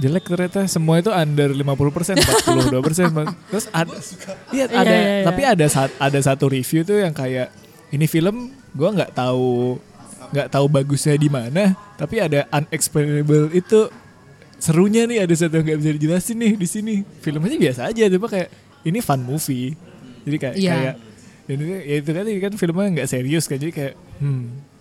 Jelek 0.00 0.24
ternyata 0.24 0.64
semua 0.66 0.98
itu 0.98 1.12
under 1.12 1.52
50% 1.52 2.16
42% 2.16 2.72
Terus 3.52 3.66
ada 3.70 3.92
Iya 4.50 4.64
ada 4.72 4.82
iya, 4.82 4.98
iya. 4.98 5.24
tapi 5.28 5.42
ada 5.44 5.66
saat 5.68 5.92
ada 6.00 6.18
satu 6.18 6.48
review 6.48 6.82
tuh 6.82 6.98
yang 6.98 7.12
kayak 7.12 7.52
ini 7.92 8.08
film 8.08 8.50
gua 8.72 8.88
nggak 8.90 9.12
tahu 9.12 9.76
nggak 10.32 10.48
tahu 10.48 10.64
bagusnya 10.66 11.14
di 11.14 11.28
mana 11.28 11.76
tapi 11.94 12.18
ada 12.18 12.48
unexplainable 12.48 13.52
itu 13.52 13.92
serunya 14.56 15.04
nih 15.04 15.28
ada 15.28 15.34
satu 15.36 15.60
yang 15.60 15.66
nggak 15.68 15.78
bisa 15.84 15.90
dijelasin 16.00 16.36
nih 16.40 16.52
di 16.56 16.66
sini 16.66 16.94
filmnya 17.20 17.58
biasa 17.60 17.92
aja 17.92 18.08
cuma 18.08 18.26
kayak 18.32 18.48
ini 18.82 18.98
fun 19.04 19.20
movie 19.20 19.76
jadi 20.24 20.36
kayak 20.40 20.54
Iya. 20.56 20.72
kayak 20.72 20.94
dan 21.52 21.58
itu, 21.60 21.74
ya 21.84 21.94
itu 22.00 22.10
kan 22.10 22.24
kan 22.24 22.52
filmnya 22.56 22.88
nggak 22.96 23.08
serius 23.12 23.44
kan 23.44 23.60
jadi 23.60 23.72
kayak 23.72 23.94
hmm 24.24 24.72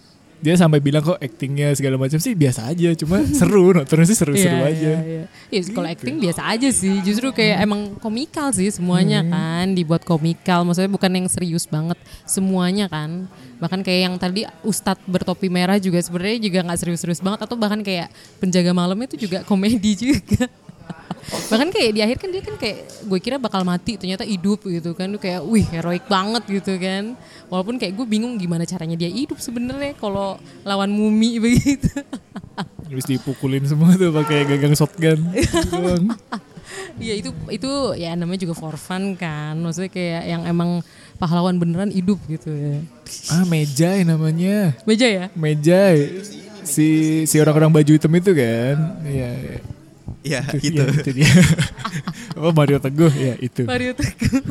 dia 0.42 0.58
sampai 0.58 0.82
bilang 0.82 1.06
kok 1.06 1.22
actingnya 1.22 1.70
segala 1.78 2.02
macam 2.02 2.18
sih 2.18 2.34
biasa 2.34 2.74
aja 2.74 2.98
cuma 2.98 3.22
seru 3.38 3.78
nontonnya 3.78 4.10
sih 4.10 4.18
seru-seru 4.18 4.58
Iya, 4.58 4.66
aja 4.74 4.82
Iya, 4.82 5.00
iya. 5.06 5.24
Iya, 5.54 5.62
kalau 5.70 5.88
acting 5.88 6.18
biasa 6.18 6.42
aja 6.50 6.70
sih. 6.74 6.98
Justru 7.06 7.30
kayak 7.30 7.62
emang 7.62 7.94
komikal 8.02 8.50
sih 8.50 8.74
semuanya 8.74 9.22
kan, 9.22 9.78
dibuat 9.78 10.02
komikal. 10.02 10.66
Maksudnya 10.66 10.90
bukan 10.90 11.12
yang 11.14 11.28
serius 11.30 11.70
banget 11.70 12.00
semuanya 12.26 12.90
kan. 12.90 13.30
Bahkan 13.62 13.86
kayak 13.86 14.02
yang 14.10 14.16
tadi 14.18 14.42
Ustadz 14.66 15.06
bertopi 15.06 15.52
merah 15.54 15.78
juga 15.78 16.02
sebenarnya 16.02 16.42
juga 16.42 16.60
nggak 16.66 16.80
serius-serius 16.82 17.22
banget 17.22 17.46
atau 17.46 17.54
bahkan 17.54 17.86
kayak 17.86 18.10
penjaga 18.42 18.74
malam 18.74 18.98
itu 19.06 19.22
juga 19.22 19.46
komedi 19.46 19.94
juga. 20.10 20.50
Bahkan 21.48 21.70
kayak 21.72 21.92
di 21.96 22.02
akhir 22.04 22.18
kan 22.20 22.30
dia 22.34 22.44
kan 22.44 22.56
kayak 22.60 22.80
gue 23.08 23.20
kira 23.24 23.38
bakal 23.40 23.64
mati 23.64 23.96
ternyata 23.96 24.28
hidup 24.28 24.68
gitu 24.68 24.92
kan 24.92 25.16
kayak 25.16 25.40
wih 25.48 25.64
heroik 25.64 26.04
banget 26.12 26.44
gitu 26.48 26.76
kan 26.76 27.16
walaupun 27.48 27.80
kayak 27.80 27.96
gue 27.96 28.04
bingung 28.04 28.36
gimana 28.36 28.68
caranya 28.68 29.00
dia 29.00 29.08
hidup 29.08 29.40
sebenarnya 29.40 29.96
kalau 29.96 30.36
lawan 30.68 30.92
mumi 30.92 31.40
begitu 31.44 32.04
Habis 32.92 33.08
dipukulin 33.08 33.64
semua 33.64 33.96
tuh 33.96 34.12
pakai 34.12 34.44
gagang 34.44 34.76
shotgun. 34.76 35.32
Iya 37.00 37.24
itu 37.24 37.32
itu 37.48 37.72
ya 37.96 38.12
namanya 38.20 38.44
juga 38.44 38.52
for 38.52 38.76
fun 38.76 39.16
kan. 39.16 39.56
Maksudnya 39.56 39.88
kayak 39.88 40.24
yang 40.28 40.44
emang 40.44 40.84
pahlawan 41.16 41.56
beneran 41.56 41.88
hidup 41.88 42.20
gitu 42.28 42.52
ya. 42.52 42.84
ah, 43.32 43.48
Mejai 43.48 44.04
namanya. 44.04 44.76
Meja 44.84 45.08
ya? 45.08 45.26
Mejai. 45.40 46.20
Si 46.68 46.88
si 47.24 47.36
orang-orang 47.40 47.72
baju 47.72 47.92
hitam 47.96 48.12
itu 48.12 48.32
kan. 48.36 48.76
Iya. 49.08 49.30
iya. 49.40 49.60
Iya, 50.22 50.46
Itu 50.54 50.70
gitu. 50.70 50.82
dia, 50.86 50.94
itu 51.02 51.12
dia. 51.18 51.32
oh 52.42 52.54
Mario 52.54 52.78
Teguh 52.78 53.14
ya 53.14 53.34
itu. 53.42 53.66
Mario 53.66 53.98
Teguh. 53.98 54.42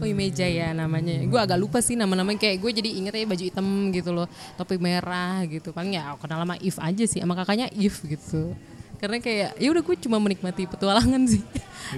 Oh 0.00 0.06
iya 0.08 0.16
meja 0.16 0.46
ya 0.48 0.72
namanya. 0.72 1.22
Gue 1.28 1.38
agak 1.38 1.60
lupa 1.60 1.78
sih 1.84 1.94
nama-namanya 1.94 2.40
kayak 2.40 2.56
gue 2.58 2.70
jadi 2.82 2.90
inget 2.98 3.12
aja 3.20 3.26
baju 3.28 3.44
hitam 3.44 3.66
gitu 3.92 4.10
loh, 4.16 4.26
topi 4.56 4.80
merah 4.80 5.44
gitu. 5.46 5.70
Paling 5.70 5.94
ya 5.94 6.16
kenal 6.18 6.42
sama 6.42 6.56
If 6.58 6.80
aja 6.80 7.04
sih, 7.04 7.20
sama 7.20 7.36
kakaknya 7.36 7.68
If 7.76 8.00
gitu. 8.02 8.56
Karena 8.98 9.20
kayak 9.20 9.60
ya 9.60 9.68
udah 9.70 9.82
gue 9.84 9.96
cuma 10.02 10.16
menikmati 10.18 10.66
petualangan 10.66 11.22
sih. 11.28 11.44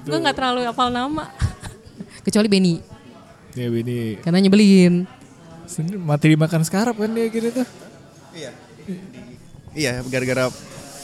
gue 0.03 0.19
nggak 0.19 0.37
terlalu 0.37 0.67
hafal 0.67 0.91
nama. 0.91 1.31
Kecuali 2.23 2.47
Benny, 2.47 2.79
Ya 3.59 3.67
ini 3.69 4.17
karena 4.23 4.39
nyebelin. 4.39 5.07
Mati 6.05 6.27
dimakan 6.37 6.63
sekarang 6.63 6.95
kan 6.95 7.11
dia 7.11 7.27
gitu 7.33 7.49
tuh. 7.51 7.67
Iya, 9.73 10.05
gara-gara 10.05 10.53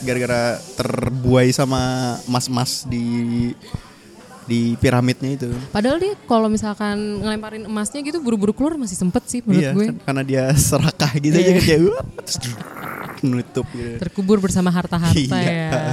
gara-gara 0.01 0.43
terbuai 0.75 1.49
sama 1.51 1.81
mas-mas 2.25 2.85
di 2.85 3.05
di 4.45 4.73
piramidnya 4.81 5.37
itu. 5.37 5.49
Padahal 5.69 6.01
dia 6.01 6.17
kalau 6.25 6.49
misalkan 6.49 6.97
ngelemparin 7.21 7.69
emasnya 7.69 8.01
gitu 8.01 8.17
buru-buru 8.19 8.57
keluar 8.57 8.81
masih 8.81 8.97
sempet 8.97 9.21
sih 9.29 9.45
menurut 9.45 9.61
Iya, 9.61 9.73
gue. 9.77 9.87
kan, 9.93 9.97
karena 10.03 10.23
dia 10.25 10.43
serakah 10.73 11.13
gitu 11.21 11.37
aja 11.37 11.51
kan 11.53 11.61
kayak 11.61 11.81
"Wah," 11.85 12.05
terus 12.25 12.37
menutup 13.19 13.67
gitu. 13.69 13.99
terkubur 14.01 14.39
bersama 14.39 14.71
harta-harta 14.71 15.37
Iya. 15.43 15.69
ya 15.69 15.85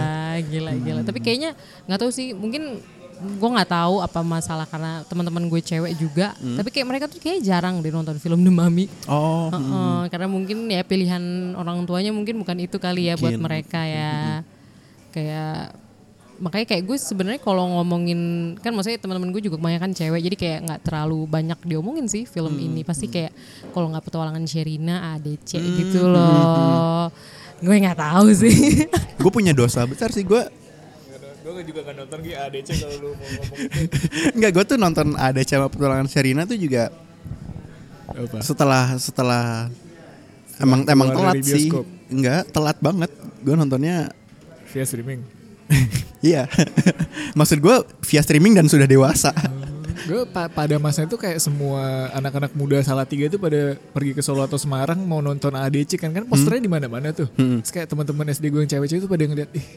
gila 0.46 0.72
gila 0.78 1.02
tapi 1.02 1.20
kayaknya 1.20 1.52
nggak 1.84 2.00
tahu 2.00 2.12
sih 2.14 2.32
mungkin 2.32 2.80
gue 3.16 3.50
nggak 3.50 3.72
tahu 3.72 4.04
apa 4.04 4.20
masalah 4.22 4.68
karena 4.68 5.00
teman-teman 5.08 5.48
gue 5.48 5.62
cewek 5.64 5.96
juga. 5.96 6.36
Tapi 6.36 6.68
kayak 6.68 6.88
mereka 6.88 7.06
tuh 7.08 7.20
kayak 7.24 7.40
jarang 7.42 7.80
deh 7.80 7.88
nonton 7.88 8.20
film 8.20 8.44
The 8.44 8.52
Mummy. 8.52 8.92
Oh, 9.08 9.48
Heeh, 9.50 10.12
karena 10.12 10.28
mungkin 10.28 10.68
ya 10.68 10.84
pilihan 10.84 11.56
orang 11.56 11.88
tuanya 11.88 12.12
mungkin 12.12 12.44
bukan 12.44 12.60
itu 12.60 12.76
kali 12.76 13.08
ya 13.08 13.16
buat 13.16 13.36
Mungkin. 13.40 13.46
mereka 13.48 13.82
ya. 13.88 14.44
Kayak 15.16 15.80
makanya 16.36 16.68
kayak 16.68 16.84
gue 16.84 16.98
sebenarnya 17.00 17.40
kalau 17.40 17.64
ngomongin 17.80 18.20
kan 18.60 18.76
maksudnya 18.76 19.00
teman-teman 19.00 19.32
gue 19.32 19.40
juga 19.48 19.56
kebanyakan 19.56 19.96
cewek 19.96 20.20
jadi 20.20 20.36
kayak 20.36 20.60
nggak 20.68 20.82
terlalu 20.84 21.24
banyak 21.32 21.56
diomongin 21.64 22.12
sih 22.12 22.28
film 22.28 22.60
ini. 22.60 22.84
Pasti 22.84 23.08
kayak 23.08 23.32
kalau 23.72 23.96
nggak 23.96 24.04
petualangan 24.04 24.44
Sherina 24.44 25.16
ADC 25.16 25.56
gitu 25.56 26.12
loh. 26.12 27.08
Gue 27.64 27.80
nggak 27.80 27.96
tahu 27.96 28.28
sih. 28.36 28.84
Gue 29.16 29.32
punya 29.32 29.56
dosa 29.56 29.88
besar 29.88 30.12
sih. 30.12 30.28
Gue. 30.28 30.65
Gue 31.46 31.62
juga 31.62 31.86
gak 31.86 31.96
nonton 31.96 32.18
gitu 32.20 32.34
ADC 32.36 32.70
kalau 32.76 32.96
lu 32.98 33.10
mau 33.14 33.30
ngomong 33.30 33.58
Enggak, 34.36 34.52
gue 34.52 34.64
tuh 34.66 34.78
nonton 34.82 35.08
ada 35.14 35.38
sama 35.40 35.70
petualangan 35.70 36.10
Sherina 36.10 36.42
tuh 36.44 36.58
juga 36.58 36.90
apa. 38.08 38.42
setelah 38.42 38.98
setelah 38.98 39.70
emang 40.58 40.88
emang 40.88 41.14
telat 41.14 41.36
sih. 41.38 41.70
bioskop. 41.70 41.86
Enggak, 42.08 42.50
telat 42.50 42.78
banget. 42.80 43.12
Gue 43.42 43.54
nontonnya 43.54 44.10
Via 44.74 44.84
streaming. 44.84 45.22
iya. 46.26 46.50
Maksud 47.40 47.62
gue 47.62 47.76
via 48.02 48.22
streaming 48.22 48.54
dan 48.54 48.66
sudah 48.66 48.86
dewasa. 48.86 49.30
Gue 50.06 50.26
pa- 50.26 50.50
pada 50.50 50.76
masa 50.78 51.04
itu 51.04 51.16
kayak 51.16 51.40
semua 51.40 52.10
anak-anak 52.12 52.54
muda 52.54 52.78
Salatiga 52.82 53.26
itu 53.26 53.38
pada 53.38 53.74
pergi 53.92 54.14
ke 54.14 54.22
Solo 54.22 54.42
atau 54.42 54.58
Semarang 54.58 54.98
mau 55.00 55.22
nonton 55.22 55.52
ADC 55.52 55.98
kan 55.98 56.10
kan 56.10 56.26
posternya 56.26 56.62
di 56.62 56.70
mana-mana 56.70 57.10
tuh. 57.10 57.30
Terus 57.32 57.70
kayak 57.70 57.88
teman-teman 57.88 58.30
SD 58.30 58.50
gue 58.50 58.62
yang 58.62 58.72
cewek-cewek 58.72 59.02
itu 59.02 59.10
pada 59.10 59.24
ngeliat 59.24 59.52
ih 59.54 59.68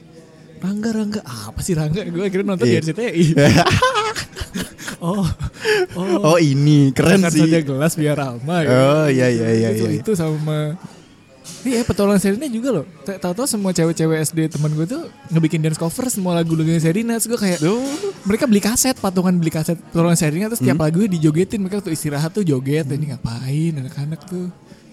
Rangga 0.60 0.90
Rangga 0.90 1.20
apa 1.22 1.60
sih 1.60 1.72
Rangga? 1.72 2.02
Gue 2.04 2.22
akhirnya 2.24 2.46
nonton 2.48 2.64
Iya. 2.64 2.78
di 2.78 2.86
RCTI. 2.86 3.24
oh, 5.00 5.24
oh, 5.94 6.18
Oh, 6.24 6.38
ini 6.38 6.90
keren 6.90 7.20
Makan 7.20 7.30
sih. 7.30 7.42
saja 7.44 7.58
gelas 7.60 7.92
biar 7.94 8.16
ramah. 8.16 8.60
ya. 8.60 8.68
Oh, 8.68 9.06
iya 9.06 9.26
iya 9.28 9.48
iya 9.50 9.68
itu, 9.70 9.84
iya. 9.86 10.00
itu 10.00 10.12
sama 10.12 10.74
Iya 11.58 11.82
petualangan 11.82 12.20
Serina 12.20 12.46
juga 12.46 12.70
loh 12.70 12.84
Ta- 13.02 13.18
Tahu-tahu 13.18 13.42
semua 13.44 13.72
cewek-cewek 13.72 14.20
SD 14.22 14.46
teman 14.48 14.70
gue 14.70 14.84
tuh 14.84 15.10
Ngebikin 15.26 15.58
dance 15.58 15.74
cover 15.74 16.06
semua 16.06 16.36
lagu-lagunya 16.36 16.78
Serina 16.78 17.16
Terus 17.16 17.26
gue 17.26 17.40
kayak 17.40 17.58
Mereka 18.22 18.46
beli 18.46 18.60
kaset 18.60 18.94
Patungan 18.94 19.34
beli 19.34 19.50
kaset 19.50 19.74
petualangan 19.82 20.14
Serina 20.14 20.46
Terus 20.46 20.60
Hmm. 20.60 20.70
tiap 20.70 20.78
lagunya 20.78 21.08
dijogetin 21.10 21.58
Mereka 21.58 21.82
tuh 21.82 21.90
istirahat 21.90 22.30
tuh 22.30 22.46
joget 22.46 22.86
Ini 22.86 23.10
ngapain 23.10 23.74
anak-anak 23.74 24.20
tuh 24.24 24.46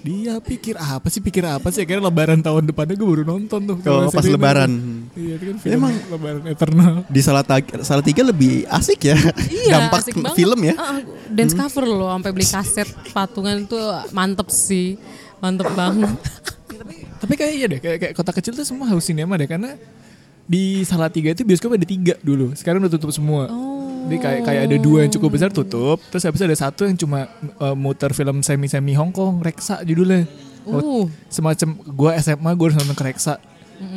Dia 0.05 0.37
pikir 0.37 0.77
apa 0.77 1.09
sih 1.09 1.17
Pikir 1.17 1.41
apa 1.43 1.73
sih 1.73 1.81
Akhirnya 1.81 2.05
lebaran 2.05 2.37
tahun 2.37 2.69
depannya 2.69 2.93
gue 2.93 3.07
baru 3.09 3.23
nonton 3.25 3.59
tuh 3.65 3.73
Oh, 3.73 3.81
Petualangan 3.81 4.13
pas 4.13 4.25
lebaran. 4.29 4.71
Iya 5.17 5.33
itu 5.33 5.43
kan 5.49 5.57
film 5.57 5.73
Emang 5.73 5.93
lebaran 6.13 6.43
eternal 6.45 6.93
Di 7.09 7.21
Salatiga, 7.25 7.75
Salatiga 7.81 8.21
lebih 8.21 8.69
asik 8.69 9.09
ya. 9.09 9.17
Iya, 9.49 9.89
Dampak 9.89 10.05
asik 10.05 10.13
banget. 10.21 10.37
film 10.37 10.59
ya. 10.61 10.73
Ah, 10.77 11.01
dance 11.25 11.57
cover 11.57 11.83
loh, 11.83 12.13
sampai 12.13 12.31
beli 12.31 12.45
kaset 12.45 12.85
patungan 13.09 13.65
tuh 13.65 13.81
mantep 14.11 14.45
sih, 14.47 14.93
mantep 15.41 15.73
banget. 15.73 16.13
Tapi 17.17 17.33
kayak 17.33 17.53
iya 17.55 17.65
deh, 17.65 17.79
kayak, 17.81 17.97
kayak 17.97 18.13
kota 18.13 18.29
kecil 18.29 18.53
tuh 18.53 18.61
semua 18.61 18.85
harus 18.85 19.01
sinema 19.01 19.33
deh 19.33 19.49
karena 19.49 19.73
di 20.45 20.85
Salatiga 20.85 21.33
itu 21.33 21.41
bioskop 21.41 21.73
ada 21.73 21.87
tiga 21.87 22.13
dulu, 22.21 22.53
sekarang 22.53 22.85
udah 22.85 22.93
tutup 22.93 23.09
semua. 23.09 23.49
Jadi 24.05 24.17
kayak 24.21 24.41
kayak 24.45 24.61
ada 24.69 24.77
dua 24.77 24.97
yang 25.01 25.11
cukup 25.17 25.29
besar 25.33 25.49
tutup, 25.49 25.97
terus 26.13 26.21
habis 26.21 26.37
ada 26.45 26.53
satu 26.53 26.85
yang 26.85 26.93
cuma 26.93 27.25
uh, 27.57 27.73
muter 27.73 28.13
film 28.13 28.45
semi 28.45 28.69
semi 28.69 28.93
Hong 28.93 29.09
Kong, 29.09 29.41
Reksa 29.41 29.81
judulnya. 29.81 30.29
Uh, 30.65 31.09
Semacam 31.25 31.73
gua 31.89 32.13
SMA 32.21 32.51
gua 32.53 32.65
harus 32.69 32.77
nonton 32.77 32.93
ke 32.93 33.03
Reksa. 33.09 33.41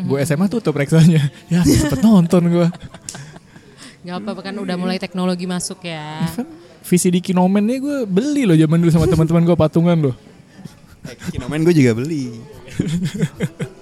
Gua 0.08 0.24
SMA 0.24 0.48
tutup 0.48 0.72
Reksanya. 0.72 1.28
Ya 1.52 1.60
sempet 1.60 2.00
nonton 2.00 2.48
gua. 2.48 2.68
nggak 3.98 4.24
apa-apa 4.24 4.40
kan 4.40 4.56
udah 4.56 4.76
mulai 4.80 4.96
teknologi 4.96 5.44
masuk 5.44 5.84
ya. 5.84 6.24
Kan 6.32 6.48
VCD 6.80 7.20
Kinoman 7.20 7.60
nih 7.60 7.76
gue 7.84 7.96
beli 8.08 8.48
loh 8.48 8.56
zaman 8.56 8.80
dulu 8.80 8.88
sama 8.88 9.04
teman-teman 9.04 9.44
gua 9.44 9.56
patungan 9.60 9.98
loh. 10.08 10.16
Kinomen 11.28 11.60
gue 11.68 11.76
juga 11.76 11.92
beli. 11.92 12.32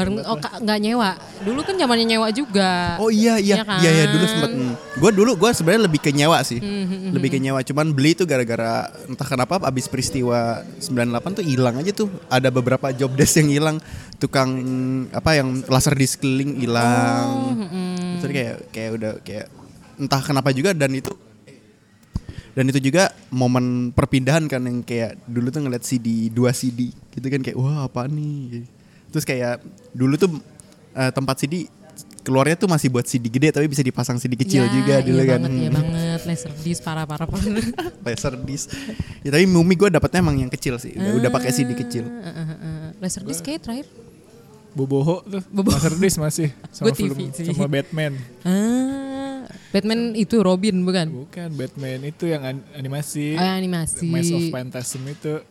Bareng 0.00 0.16
oh 0.24 0.36
nggak 0.36 0.78
nyewa. 0.80 1.10
Dulu 1.44 1.60
kan 1.60 1.74
zamannya 1.76 2.06
nyewa 2.08 2.28
juga. 2.32 2.96
Oh 2.96 3.12
iya 3.12 3.36
iya 3.36 3.60
Iya 3.60 3.64
kan? 3.68 3.78
iya 3.84 3.90
iya 3.92 4.04
dulu 4.08 4.24
sempet. 4.24 4.50
Gue 4.96 5.10
dulu 5.12 5.30
gue 5.36 5.50
sebenarnya 5.52 5.82
lebih 5.84 6.00
ke 6.00 6.10
nyewa 6.10 6.40
sih, 6.40 6.56
Hmm, 6.56 7.12
lebih 7.12 7.28
ke 7.30 7.38
nyewa. 7.38 7.60
Cuman 7.60 7.92
beli 7.92 8.16
tuh 8.16 8.24
gara-gara 8.24 8.88
entah 9.04 9.28
kenapa 9.28 9.60
abis 9.60 9.86
peristiwa 9.86 10.64
98 10.80 11.36
tuh 11.36 11.44
hilang 11.44 11.76
aja 11.76 11.92
tuh. 11.92 12.08
Ada 12.26 12.48
beberapa 12.48 12.88
job 12.90 13.12
desk 13.12 13.38
yang 13.38 13.50
hilang, 13.52 13.76
tukang 14.16 14.50
apa 15.12 15.36
yang 15.36 15.60
laser 15.68 15.92
keliling 16.16 16.56
hilang. 16.56 17.28
Oh, 17.60 18.18
Terus 18.20 18.32
kayak 18.32 18.56
kayak 18.72 18.90
udah 18.96 19.12
kayak 19.20 19.46
entah 20.00 20.22
kenapa 20.24 20.48
juga 20.50 20.72
dan 20.72 20.90
itu 20.90 21.12
dan 22.50 22.66
itu 22.66 22.82
juga 22.82 23.14
momen 23.30 23.94
perpindahan 23.94 24.50
kan 24.50 24.64
yang 24.64 24.82
kayak 24.82 25.22
dulu 25.22 25.54
tuh 25.54 25.62
ngeliat 25.62 25.86
CD 25.86 26.26
dua 26.28 26.50
CD 26.50 26.90
gitu 27.14 27.26
kan 27.30 27.40
kayak 27.40 27.54
wah 27.54 27.86
apa 27.86 28.10
nih 28.10 28.66
terus 29.10 29.22
kayak 29.22 29.58
dulu 29.90 30.14
tuh 30.14 30.30
eh, 30.92 31.10
tempat 31.10 31.36
CD 31.38 31.66
keluarnya 32.20 32.54
tuh 32.54 32.66
masih 32.66 32.88
buat 32.88 33.02
CD 33.02 33.26
gede 33.26 33.50
tapi 33.50 33.66
bisa 33.66 33.80
dipasang 33.80 34.16
CD 34.16 34.36
kecil 34.36 34.60
Ya, 34.60 34.70
juga 34.70 34.94
dulu 35.00 35.18
iya 35.18 35.26
kan 35.26 35.40
banget, 35.40 35.52
iya 35.58 35.70
banget. 35.70 36.20
Laser 36.22 36.52
disc 36.54 36.80
parah 36.80 37.04
parah 37.04 37.24
parah. 37.24 37.48
laser 38.06 38.34
disc 38.38 38.68
ya 39.20 39.30
tapi 39.30 39.44
Mumi 39.44 39.74
gue 39.74 39.88
dapetnya 39.88 40.20
emang 40.20 40.36
yang 40.38 40.48
kecil 40.48 40.76
sih 40.76 40.92
udah, 40.92 41.12
udah 41.16 41.30
pakai 41.30 41.50
CD 41.50 41.72
kecil 41.74 42.04
Eh, 42.04 42.28
eh, 42.30 42.46
eh. 42.52 42.86
Laser 42.96 43.22
disc 43.22 43.40
kayak 43.40 43.60
terakhir. 43.60 43.88
Boboho 44.70 45.24
tuh. 45.24 45.42
Boboho. 45.50 45.74
Master 45.74 45.98
Disc 45.98 46.14
masih 46.16 46.48
sama 46.70 46.92
TV 46.92 47.10
film 47.10 47.34
sih. 47.34 47.50
sama 47.50 47.66
Batman. 47.66 48.14
Ah, 48.46 49.42
Batman 49.70 50.14
itu 50.14 50.38
Robin 50.38 50.78
bukan? 50.80 51.10
Bukan 51.26 51.48
Batman 51.58 51.98
itu 52.04 52.24
yang 52.24 52.42
an- 52.44 52.66
animasi. 52.72 53.34
Oh, 53.34 53.42
yang 53.42 53.58
animasi. 53.58 54.06
Maze 54.06 54.30
of 54.30 54.46
Phantasm 54.46 55.02
itu 55.04 55.42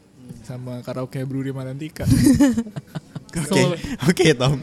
sama 0.46 0.80
karaoke 0.80 1.20
Bruri 1.22 1.52
Malantika. 1.52 2.08
oke 3.32 3.62
oke 4.06 4.26
Tom 4.34 4.58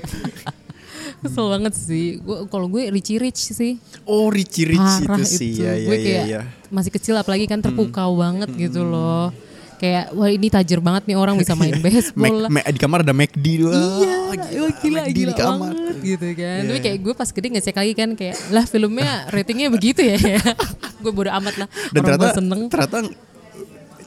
Kesel 1.17 1.47
banget 1.49 1.73
sih. 1.73 2.21
Gua 2.21 2.45
kalau 2.45 2.69
gue 2.69 2.93
Richie 2.93 3.17
Rich 3.17 3.51
sih. 3.51 3.81
oh 4.05 4.29
Richie 4.29 4.69
Rich 4.69 5.07
Parah 5.07 5.17
itu 5.17 5.23
sih 5.25 5.53
ya 5.57 5.73
ya 5.73 5.89
gue 5.89 5.97
ya 5.97 6.05
kayak 6.05 6.25
ya 6.29 6.41
masih 6.69 6.91
kecil 6.93 7.15
apalagi 7.17 7.47
kan 7.47 7.59
terpukau 7.59 8.15
banget 8.17 8.51
gitu 8.53 8.85
loh. 8.85 9.33
Kayak 9.77 10.09
wah 10.13 10.29
ini 10.29 10.49
tajir 10.49 10.81
banget 10.81 11.05
nih 11.05 11.17
orang 11.17 11.37
bisa 11.37 11.53
main 11.53 11.77
baseball 11.85 12.47
lah. 12.47 12.51
Mac- 12.51 12.65
Mac- 12.65 12.69
di 12.71 12.81
kamar 12.81 12.99
ada 13.01 13.13
McD 13.13 13.47
dua 13.59 13.73
Iya, 13.73 14.17
gila, 14.47 14.69
gila, 14.73 15.01
McD 15.03 15.13
gila 15.15 15.31
di 15.31 15.35
kamar 15.35 15.73
banget 15.73 15.97
gitu 16.01 16.27
kan. 16.33 16.61
Iya. 16.61 16.69
Tapi 16.69 16.81
kayak 16.81 16.99
gue 17.01 17.15
pas 17.15 17.29
gede 17.31 17.49
ngecek 17.51 17.77
lagi 17.77 17.93
kan 17.93 18.09
kayak 18.13 18.37
lah 18.51 18.65
filmnya 18.65 19.11
ratingnya 19.29 19.69
begitu 19.69 20.01
ya. 20.01 20.17
gue 21.03 21.13
bodo 21.13 21.31
amat 21.31 21.55
lah. 21.61 21.69
dan 21.91 22.01
orang 22.03 22.09
ternyata 22.13 22.25
gue 22.25 22.33
seneng. 22.35 22.61
ternyata 22.69 22.99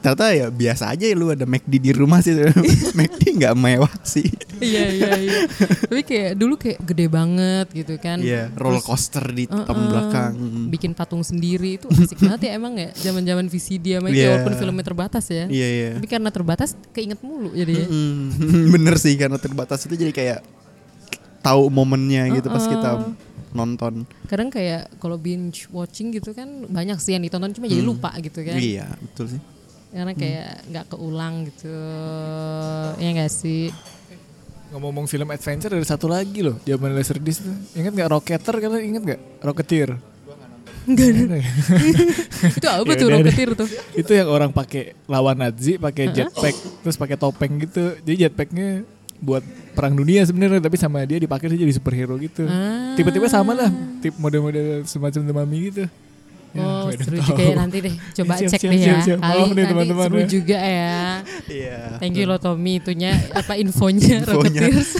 ternyata 0.00 0.32
ya 0.32 0.46
biasa 0.48 0.84
aja 0.90 1.04
lu 1.12 1.28
ada 1.28 1.44
McD 1.44 1.72
di 1.76 1.92
rumah 1.92 2.24
sih 2.24 2.32
McD 2.98 3.36
nggak 3.36 3.54
mewah 3.54 3.92
sih 4.00 4.24
iya 4.60 4.84
iya 4.92 5.10
iya. 5.16 5.38
Tapi 5.88 6.02
kayak 6.04 6.32
dulu 6.36 6.54
kayak 6.60 6.78
gede 6.84 7.06
banget 7.08 7.66
gitu 7.72 7.96
kan. 7.96 8.20
Iya, 8.20 8.52
roller 8.54 8.84
coaster 8.84 9.24
di 9.32 9.48
depan 9.48 9.88
belakang. 9.88 10.32
Bikin 10.68 10.92
patung 10.92 11.24
sendiri 11.24 11.80
itu 11.80 11.88
asik 11.88 12.20
banget 12.28 12.52
ya 12.52 12.60
emang 12.60 12.76
ya. 12.76 12.92
Zaman-zaman 12.92 13.48
VCD 13.48 13.96
sama 13.98 14.12
Iya. 14.12 14.36
walaupun 14.36 14.52
filmnya 14.60 14.84
terbatas 14.84 15.24
ya. 15.32 15.48
Iya, 15.48 15.68
iya. 15.72 15.90
Tapi 15.96 16.06
karena 16.06 16.28
terbatas 16.28 16.76
keinget 16.92 17.24
mulu 17.24 17.50
jadi 17.56 17.72
ya. 17.72 17.86
Hmm, 17.88 18.28
bener 18.76 18.94
sih 19.00 19.16
karena 19.16 19.40
terbatas 19.40 19.80
itu 19.88 19.96
jadi 19.96 20.12
kayak 20.12 20.38
tahu 21.40 21.72
momennya 21.72 22.28
gitu 22.36 22.52
pas 22.52 22.64
kita 22.68 23.16
nonton. 23.56 24.04
Kadang 24.28 24.52
kayak 24.52 24.92
kalau 25.00 25.16
binge 25.16 25.66
watching 25.72 26.12
gitu 26.12 26.36
kan 26.36 26.68
banyak 26.68 27.00
sih 27.00 27.16
yang 27.16 27.24
ditonton 27.24 27.56
cuma 27.56 27.66
jadi 27.66 27.80
lupa 27.82 28.12
gitu 28.20 28.44
kan. 28.44 28.60
Iya, 28.60 28.92
betul 29.00 29.36
sih. 29.36 29.40
Karena 29.90 30.12
kayak 30.12 30.48
nggak 30.66 30.84
keulang 30.88 31.34
gitu. 31.44 31.74
Ya 32.96 33.08
enggak 33.10 33.28
sih? 33.28 33.74
Ngomong-ngomong 34.70 35.04
film 35.04 35.26
adventure 35.28 35.74
ada 35.74 35.82
satu 35.82 36.06
lagi 36.06 36.40
loh, 36.40 36.62
zaman 36.62 36.94
Laserdisc 36.94 37.42
tuh. 37.42 37.56
Ingat 37.74 37.92
nggak 37.92 38.08
Rocketer 38.08 38.54
kalian 38.56 38.82
ingat 38.86 39.02
nggak? 39.02 39.20
Rocketeer. 39.42 39.90
Enggak 40.80 41.06
ada. 41.10 41.38
itu 42.58 42.66
apa 42.66 42.92
tuh. 42.94 43.08
Rocketeer 43.10 43.50
tuh? 43.52 43.68
itu 43.92 44.12
yang 44.14 44.30
orang 44.30 44.48
pakai 44.48 44.94
lawan 45.04 45.36
Nazi 45.36 45.74
pakai 45.76 46.08
jetpack 46.08 46.54
terus 46.80 46.96
pakai 46.96 47.18
topeng 47.18 47.58
gitu 47.58 47.98
jadi 48.00 48.26
jetpacknya 48.26 48.86
buat 49.20 49.44
perang 49.76 49.92
dunia 49.92 50.24
sebenarnya 50.24 50.62
tapi 50.62 50.80
sama 50.80 51.04
dia 51.04 51.20
dipakai 51.20 51.52
dia 51.52 51.60
jadi 51.60 51.74
superhero 51.74 52.16
gitu 52.16 52.48
Ah. 52.48 52.96
tiba-tiba 52.96 53.28
sama 53.28 53.52
lah 53.52 53.68
tip 54.00 54.16
model-model 54.16 54.88
semacam 54.88 55.20
The 55.20 55.34
Mummy 55.34 55.58
gitu 55.68 55.84
Oh 56.52 56.82
nggak 56.82 56.92
ada 56.92 57.04
seru 57.04 57.16
juga 57.16 57.30
tahu. 57.32 57.38
ya 57.40 57.54
nanti 57.54 57.76
deh 57.78 57.94
Coba 58.16 58.32
Siap, 58.34 58.50
cek 58.50 58.60
siap, 58.60 58.70
deh 58.70 58.76
ya 58.76 58.86
siap, 58.86 59.00
siap. 59.00 59.18
Kali 59.20 59.30
nih 59.30 59.46
nanti 59.46 59.62
teman-teman 59.70 60.04
seru 60.04 60.18
ya. 60.18 60.26
juga 60.26 60.58
ya 60.58 60.98
Iya. 61.46 61.78
Thank 61.98 62.14
you 62.14 62.24
loh 62.24 62.38
Tommy 62.38 62.72
itunya 62.76 63.10
apa 63.30 63.52
infonya, 63.54 64.16
Infonya. 64.22 64.28
Rocketeers. 64.28 64.90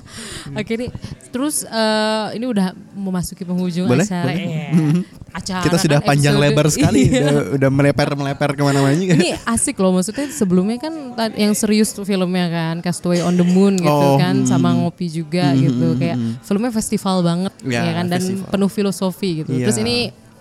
Oke 0.58 0.72
nih, 0.76 0.88
terus 1.30 1.62
eh, 1.62 2.26
ini 2.34 2.44
udah 2.44 2.66
memasuki 2.90 3.42
penghujung 3.42 3.86
Boleh, 3.86 4.02
acara. 4.02 4.24
boleh. 4.26 4.40
Eh, 4.40 5.00
acara 5.30 5.62
Kita 5.62 5.76
sudah 5.78 5.98
kan 5.98 6.08
panjang 6.08 6.34
episode- 6.34 6.50
lebar 6.50 6.66
sekali, 6.68 7.00
Iya. 7.06 7.20
udah, 7.22 7.34
udah 7.54 7.70
meleper-meleper 7.70 8.50
ke 8.50 8.62
mana-mana 8.62 8.94
juga. 8.94 9.14
Ini 9.14 9.30
asik 9.46 9.76
loh 9.76 9.92
maksudnya 9.94 10.26
sebelumnya 10.28 10.76
kan 10.78 10.92
yang 11.34 11.54
serius 11.54 11.90
tuh 11.90 12.02
filmnya 12.02 12.46
kan 12.48 12.74
Castaway 12.80 13.20
on 13.20 13.34
the 13.34 13.46
Moon 13.46 13.78
gitu 13.78 13.88
Oh, 13.90 14.16
kan 14.16 14.42
sama 14.44 14.70
hmm. 14.70 14.78
ngopi 14.82 15.06
juga 15.08 15.54
gitu 15.54 15.94
kayak 15.94 16.16
filmnya 16.40 16.72
festival 16.72 17.22
banget 17.22 17.52
Ya, 17.62 17.80
ya, 17.82 17.92
kan 17.94 18.06
dan 18.08 18.18
festival. 18.18 18.48
penuh 18.48 18.70
filosofi 18.70 19.30
gitu. 19.38 19.50
Iya. 19.52 19.64
Terus 19.64 19.78
ini 19.78 19.96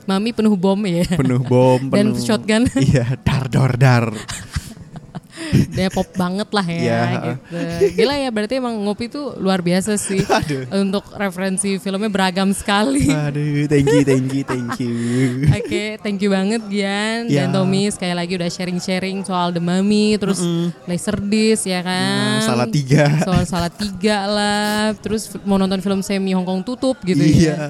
Mami 0.09 0.33
penuh 0.33 0.55
bom 0.55 0.79
ya. 0.81 1.05
penuh 1.13 1.37
bom, 1.39 1.77
Dan 1.85 2.11
penuh 2.11 2.17
shotgun. 2.19 2.65
Iya, 2.81 3.13
dar 3.19 3.45
dor 3.45 3.73
dar. 3.75 4.09
Dia 5.49 5.89
pop 5.89 6.05
banget 6.13 6.45
lah 6.51 6.61
ya 6.61 6.77
Iya. 6.77 6.99
gitu. 7.07 7.29
Gila 7.95 8.13
ya 8.13 8.29
berarti 8.29 8.59
emang 8.59 8.75
ngopi 8.77 9.07
tuh 9.07 9.33
luar 9.35 9.61
biasa 9.61 9.95
sih. 9.95 10.19
Aduh. 10.37 10.67
Untuk 10.75 11.01
referensi 11.15 11.79
filmnya 11.79 12.05
beragam 12.07 12.51
sekali. 12.51 13.07
Aduh, 13.07 13.65
thank 13.65 13.87
you, 13.87 14.03
thank 14.03 14.29
you, 14.29 14.43
thank 14.43 14.69
you. 14.77 14.93
Oke, 15.57 15.97
thank 15.97 16.19
you 16.19 16.29
banget 16.29 16.61
Gian 16.67 17.25
Ya. 17.27 17.45
dan 17.45 17.55
Tommy 17.55 17.87
sekali 17.87 18.13
lagi 18.13 18.35
udah 18.35 18.45
sharing-sharing 18.47 19.23
soal 19.23 19.49
The 19.49 19.57
Mummy, 19.59 20.17
terus 20.17 20.43
Laserdisc 20.85 21.65
ya 21.65 21.81
kan. 21.81 22.43
Hmm, 22.43 22.45
salah 22.45 22.67
tiga. 22.67 23.05
Soal 23.23 23.43
salah 23.47 23.71
tiga 23.71 24.17
lah, 24.27 24.69
terus 24.97 25.23
mau 25.41 25.55
nonton 25.55 25.79
film 25.79 26.01
semi 26.01 26.29
Hong 26.29 26.45
Kong 26.45 26.61
tutup 26.61 26.99
gitu 27.01 27.21
Iya. 27.21 27.55
ya. 27.55 27.67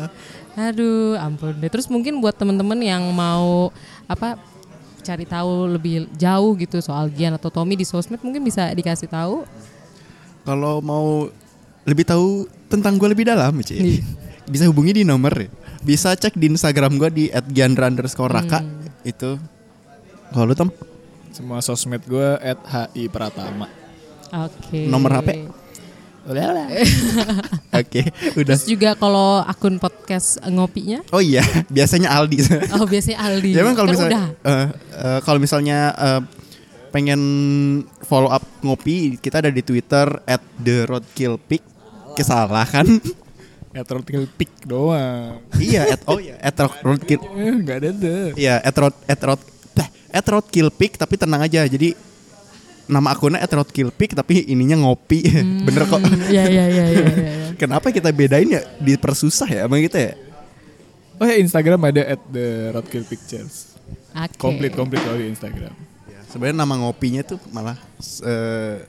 Aduh, 0.59 1.15
ampun 1.15 1.55
deh. 1.55 1.71
Terus 1.71 1.87
mungkin 1.87 2.19
buat 2.19 2.35
temen-temen 2.35 2.79
yang 2.79 3.03
mau 3.09 3.71
apa 4.05 4.35
cari 4.99 5.23
tahu 5.23 5.71
lebih 5.71 6.11
jauh 6.13 6.51
gitu 6.53 6.83
soal 6.83 7.07
Gian 7.09 7.31
atau 7.33 7.47
Tommy 7.47 7.73
di 7.73 7.87
sosmed 7.87 8.19
mungkin 8.19 8.43
bisa 8.43 8.67
dikasih 8.69 9.07
tahu. 9.07 9.47
Kalau 10.43 10.83
mau 10.83 11.31
lebih 11.83 12.03
tahu 12.03 12.27
tentang 12.67 12.99
gue 12.99 13.07
lebih 13.07 13.23
dalam, 13.23 13.55
Ci, 13.61 13.75
Iya. 13.75 14.03
bisa 14.51 14.67
hubungi 14.67 14.99
di 14.99 15.03
nomor 15.07 15.31
ya. 15.31 15.47
Bisa 15.79 16.11
cek 16.11 16.35
di 16.35 16.51
Instagram 16.51 16.99
gue 16.99 17.09
di 17.09 17.25
@giandra 17.47 17.87
underscore 17.87 18.35
raka 18.35 18.59
Hmm. 18.59 18.83
itu. 19.01 19.39
Kalau 20.29 20.45
lu 20.45 20.53
Tom, 20.53 20.69
semua 21.31 21.63
sosmed 21.63 22.03
gue 22.03 22.35
at 22.35 22.59
HI 22.61 23.07
Pratama 23.07 23.65
Oke. 24.29 24.85
Nomor 24.85 25.23
HP? 25.23 25.47
Oke, 27.79 28.01
udah. 28.35 28.55
Terus 28.55 28.65
juga 28.65 28.93
kalau 28.93 29.41
akun 29.41 29.77
podcast 29.77 30.37
ngopinya, 30.43 30.99
Oh 31.09 31.19
iya, 31.19 31.41
biasanya 31.75 32.11
Aldi. 32.11 32.37
oh 32.75 32.85
biasanya 32.85 33.19
Aldi. 33.21 33.51
Ya 33.55 33.61
emang 33.61 33.73
kalau 33.73 33.87
Kan 33.87 33.95
misalnya 33.95 34.21
udah. 34.35 34.49
eh, 34.49 34.67
eh, 34.95 35.19
kalau 35.23 35.39
misalnya 35.39 35.79
eh, 35.93 36.21
pengen 36.89 37.21
follow 38.01 38.27
up 38.27 38.43
ngopi, 38.59 39.15
kita 39.15 39.39
ada 39.39 39.49
di 39.49 39.61
Twitter 39.61 40.05
at 40.23 40.41
the 40.57 40.83
roadkillpick. 40.83 41.63
Kesalah 42.13 42.65
kan? 42.65 42.87
at 43.69 43.85
Roadkill 43.85 44.25
Pick 44.27 44.65
doang 44.65 45.45
iya, 45.55 45.85
at 45.87 46.01
oh 46.09 46.17
iya, 46.17 46.41
at 46.41 46.57
road- 46.57 46.81
roadkill. 46.81 47.21
eh, 47.21 47.53
nggak 47.53 47.77
ada 47.77 47.89
tuh 47.93 48.27
Iya, 48.33 48.55
at 48.59 48.75
road 48.75 48.95
at 49.05 49.21
road 49.21 49.41
at 50.09 50.25
roadkillpick 50.25 50.97
tapi 50.97 51.15
tenang 51.15 51.45
aja. 51.45 51.63
Jadi 51.63 51.93
nama 52.89 53.13
akunnya 53.13 53.39
at 53.39 53.53
roadkillpick 53.53 54.17
tapi 54.17 54.49
ininya 54.49 54.81
ngopi. 54.81 55.21
Bener 55.69 55.85
kok. 55.85 56.01
Iya 56.27 56.43
iya 56.49 56.65
iya 56.65 56.85
iya. 56.89 57.05
iya. 57.05 57.33
Kenapa 57.61 57.93
kita 57.93 58.09
bedain 58.09 58.49
ya? 58.49 58.65
Dipersusah 58.81 59.47
ya 59.47 59.61
emang 59.69 59.85
kita 59.85 60.01
ya? 60.01 60.13
oh 61.19 61.27
ya 61.27 61.35
Instagram 61.37 61.79
ada 61.91 62.15
at 62.15 62.21
the 62.31 62.71
Roadkill 62.71 63.03
Pictures 63.03 63.75
Oke. 64.15 64.39
komplit 64.39 64.71
komplit 64.73 65.03
kalau 65.03 65.19
di 65.19 65.27
Instagram 65.29 65.75
Ya, 66.09 66.19
Sebenarnya 66.25 66.57
nama 66.65 66.73
ngopinya 66.79 67.21
tuh 67.21 67.37
malah 67.53 67.77
eh, 68.25 68.81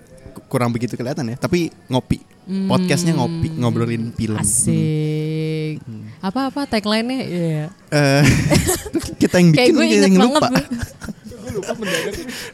kurang 0.49 0.73
begitu 0.73 0.97
kelihatan 0.97 1.27
ya, 1.27 1.37
tapi 1.37 1.69
ngopi. 1.91 2.23
Podcastnya 2.51 3.15
ngopi, 3.15 3.53
ngobrolin 3.61 4.11
film. 4.17 4.41
Asik. 4.41 5.79
Apa-apa 6.19 6.67
tagline-nya? 6.67 7.21
Iya. 7.23 7.65
Eh, 7.93 8.25
kita 9.23 9.39
yang 9.39 9.53
Kayak 9.53 9.69
bikin 9.71 9.77
gue 9.77 9.87
kita 9.87 10.07
inget 10.09 10.19
yang 10.19 10.35
banget. 10.35 10.67
Lupa. 11.53 11.73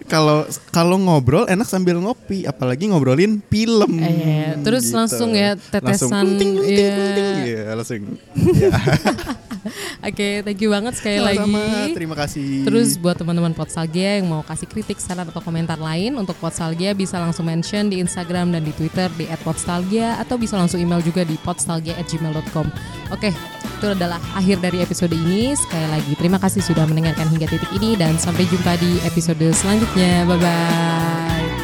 Kalau 0.08 0.46
kalau 0.72 0.96
ngobrol 0.96 1.44
enak 1.46 1.68
sambil 1.68 2.00
ngopi, 2.00 2.44
apalagi 2.44 2.88
ngobrolin 2.90 3.40
film. 3.46 4.00
Eh, 4.00 4.56
terus 4.62 4.88
langsung 4.90 5.32
ya, 5.36 5.56
tetesan, 5.56 6.10
langsung, 6.10 6.38
ting, 6.40 6.52
ting, 6.56 6.64
ting, 6.64 6.76
iya. 6.76 6.94
ting, 6.96 7.10
ting. 7.14 7.30
Iya, 7.46 7.62
langsung. 7.76 8.02
Ya. 8.56 8.70
Oke, 10.00 10.42
thank 10.42 10.60
you 10.60 10.70
banget 10.72 10.94
sekali 10.98 11.18
Sama-sama, 11.20 11.60
lagi. 11.60 11.92
terima 11.94 12.16
kasih. 12.16 12.64
Terus 12.66 12.88
buat 13.00 13.16
teman-teman 13.18 13.52
Potsalgia 13.56 14.20
yang 14.20 14.26
mau 14.30 14.42
kasih 14.46 14.68
kritik, 14.68 14.98
saran 14.98 15.28
atau 15.28 15.42
komentar 15.42 15.78
lain 15.80 16.16
untuk 16.16 16.36
Potsalgia 16.38 16.92
bisa 16.92 17.16
langsung 17.18 17.46
mention 17.48 17.88
di 17.88 18.00
Instagram 18.02 18.52
dan 18.52 18.62
di 18.62 18.72
Twitter 18.74 19.08
di 19.14 19.26
@potstalgia 19.42 20.20
atau 20.20 20.36
bisa 20.36 20.58
langsung 20.58 20.78
email 20.82 21.00
juga 21.02 21.22
di 21.26 21.34
potstalgia@gmail.com. 21.40 22.66
Oke, 23.14 23.30
itu 23.76 23.86
adalah 23.86 24.18
akhir 24.34 24.58
dari 24.64 24.80
episode 24.82 25.12
ini. 25.12 25.52
Sekali 25.54 25.86
lagi 25.92 26.12
terima 26.16 26.40
kasih 26.40 26.64
sudah 26.64 26.88
mendengarkan 26.88 27.28
hingga 27.30 27.46
titik 27.46 27.70
ini 27.76 27.94
dan 27.94 28.16
sampai 28.16 28.48
jumpa 28.48 28.78
di 28.80 28.98
episode 29.04 29.46
selanjutnya. 29.52 30.24
Bye 30.26 30.38
bye. 30.40 31.55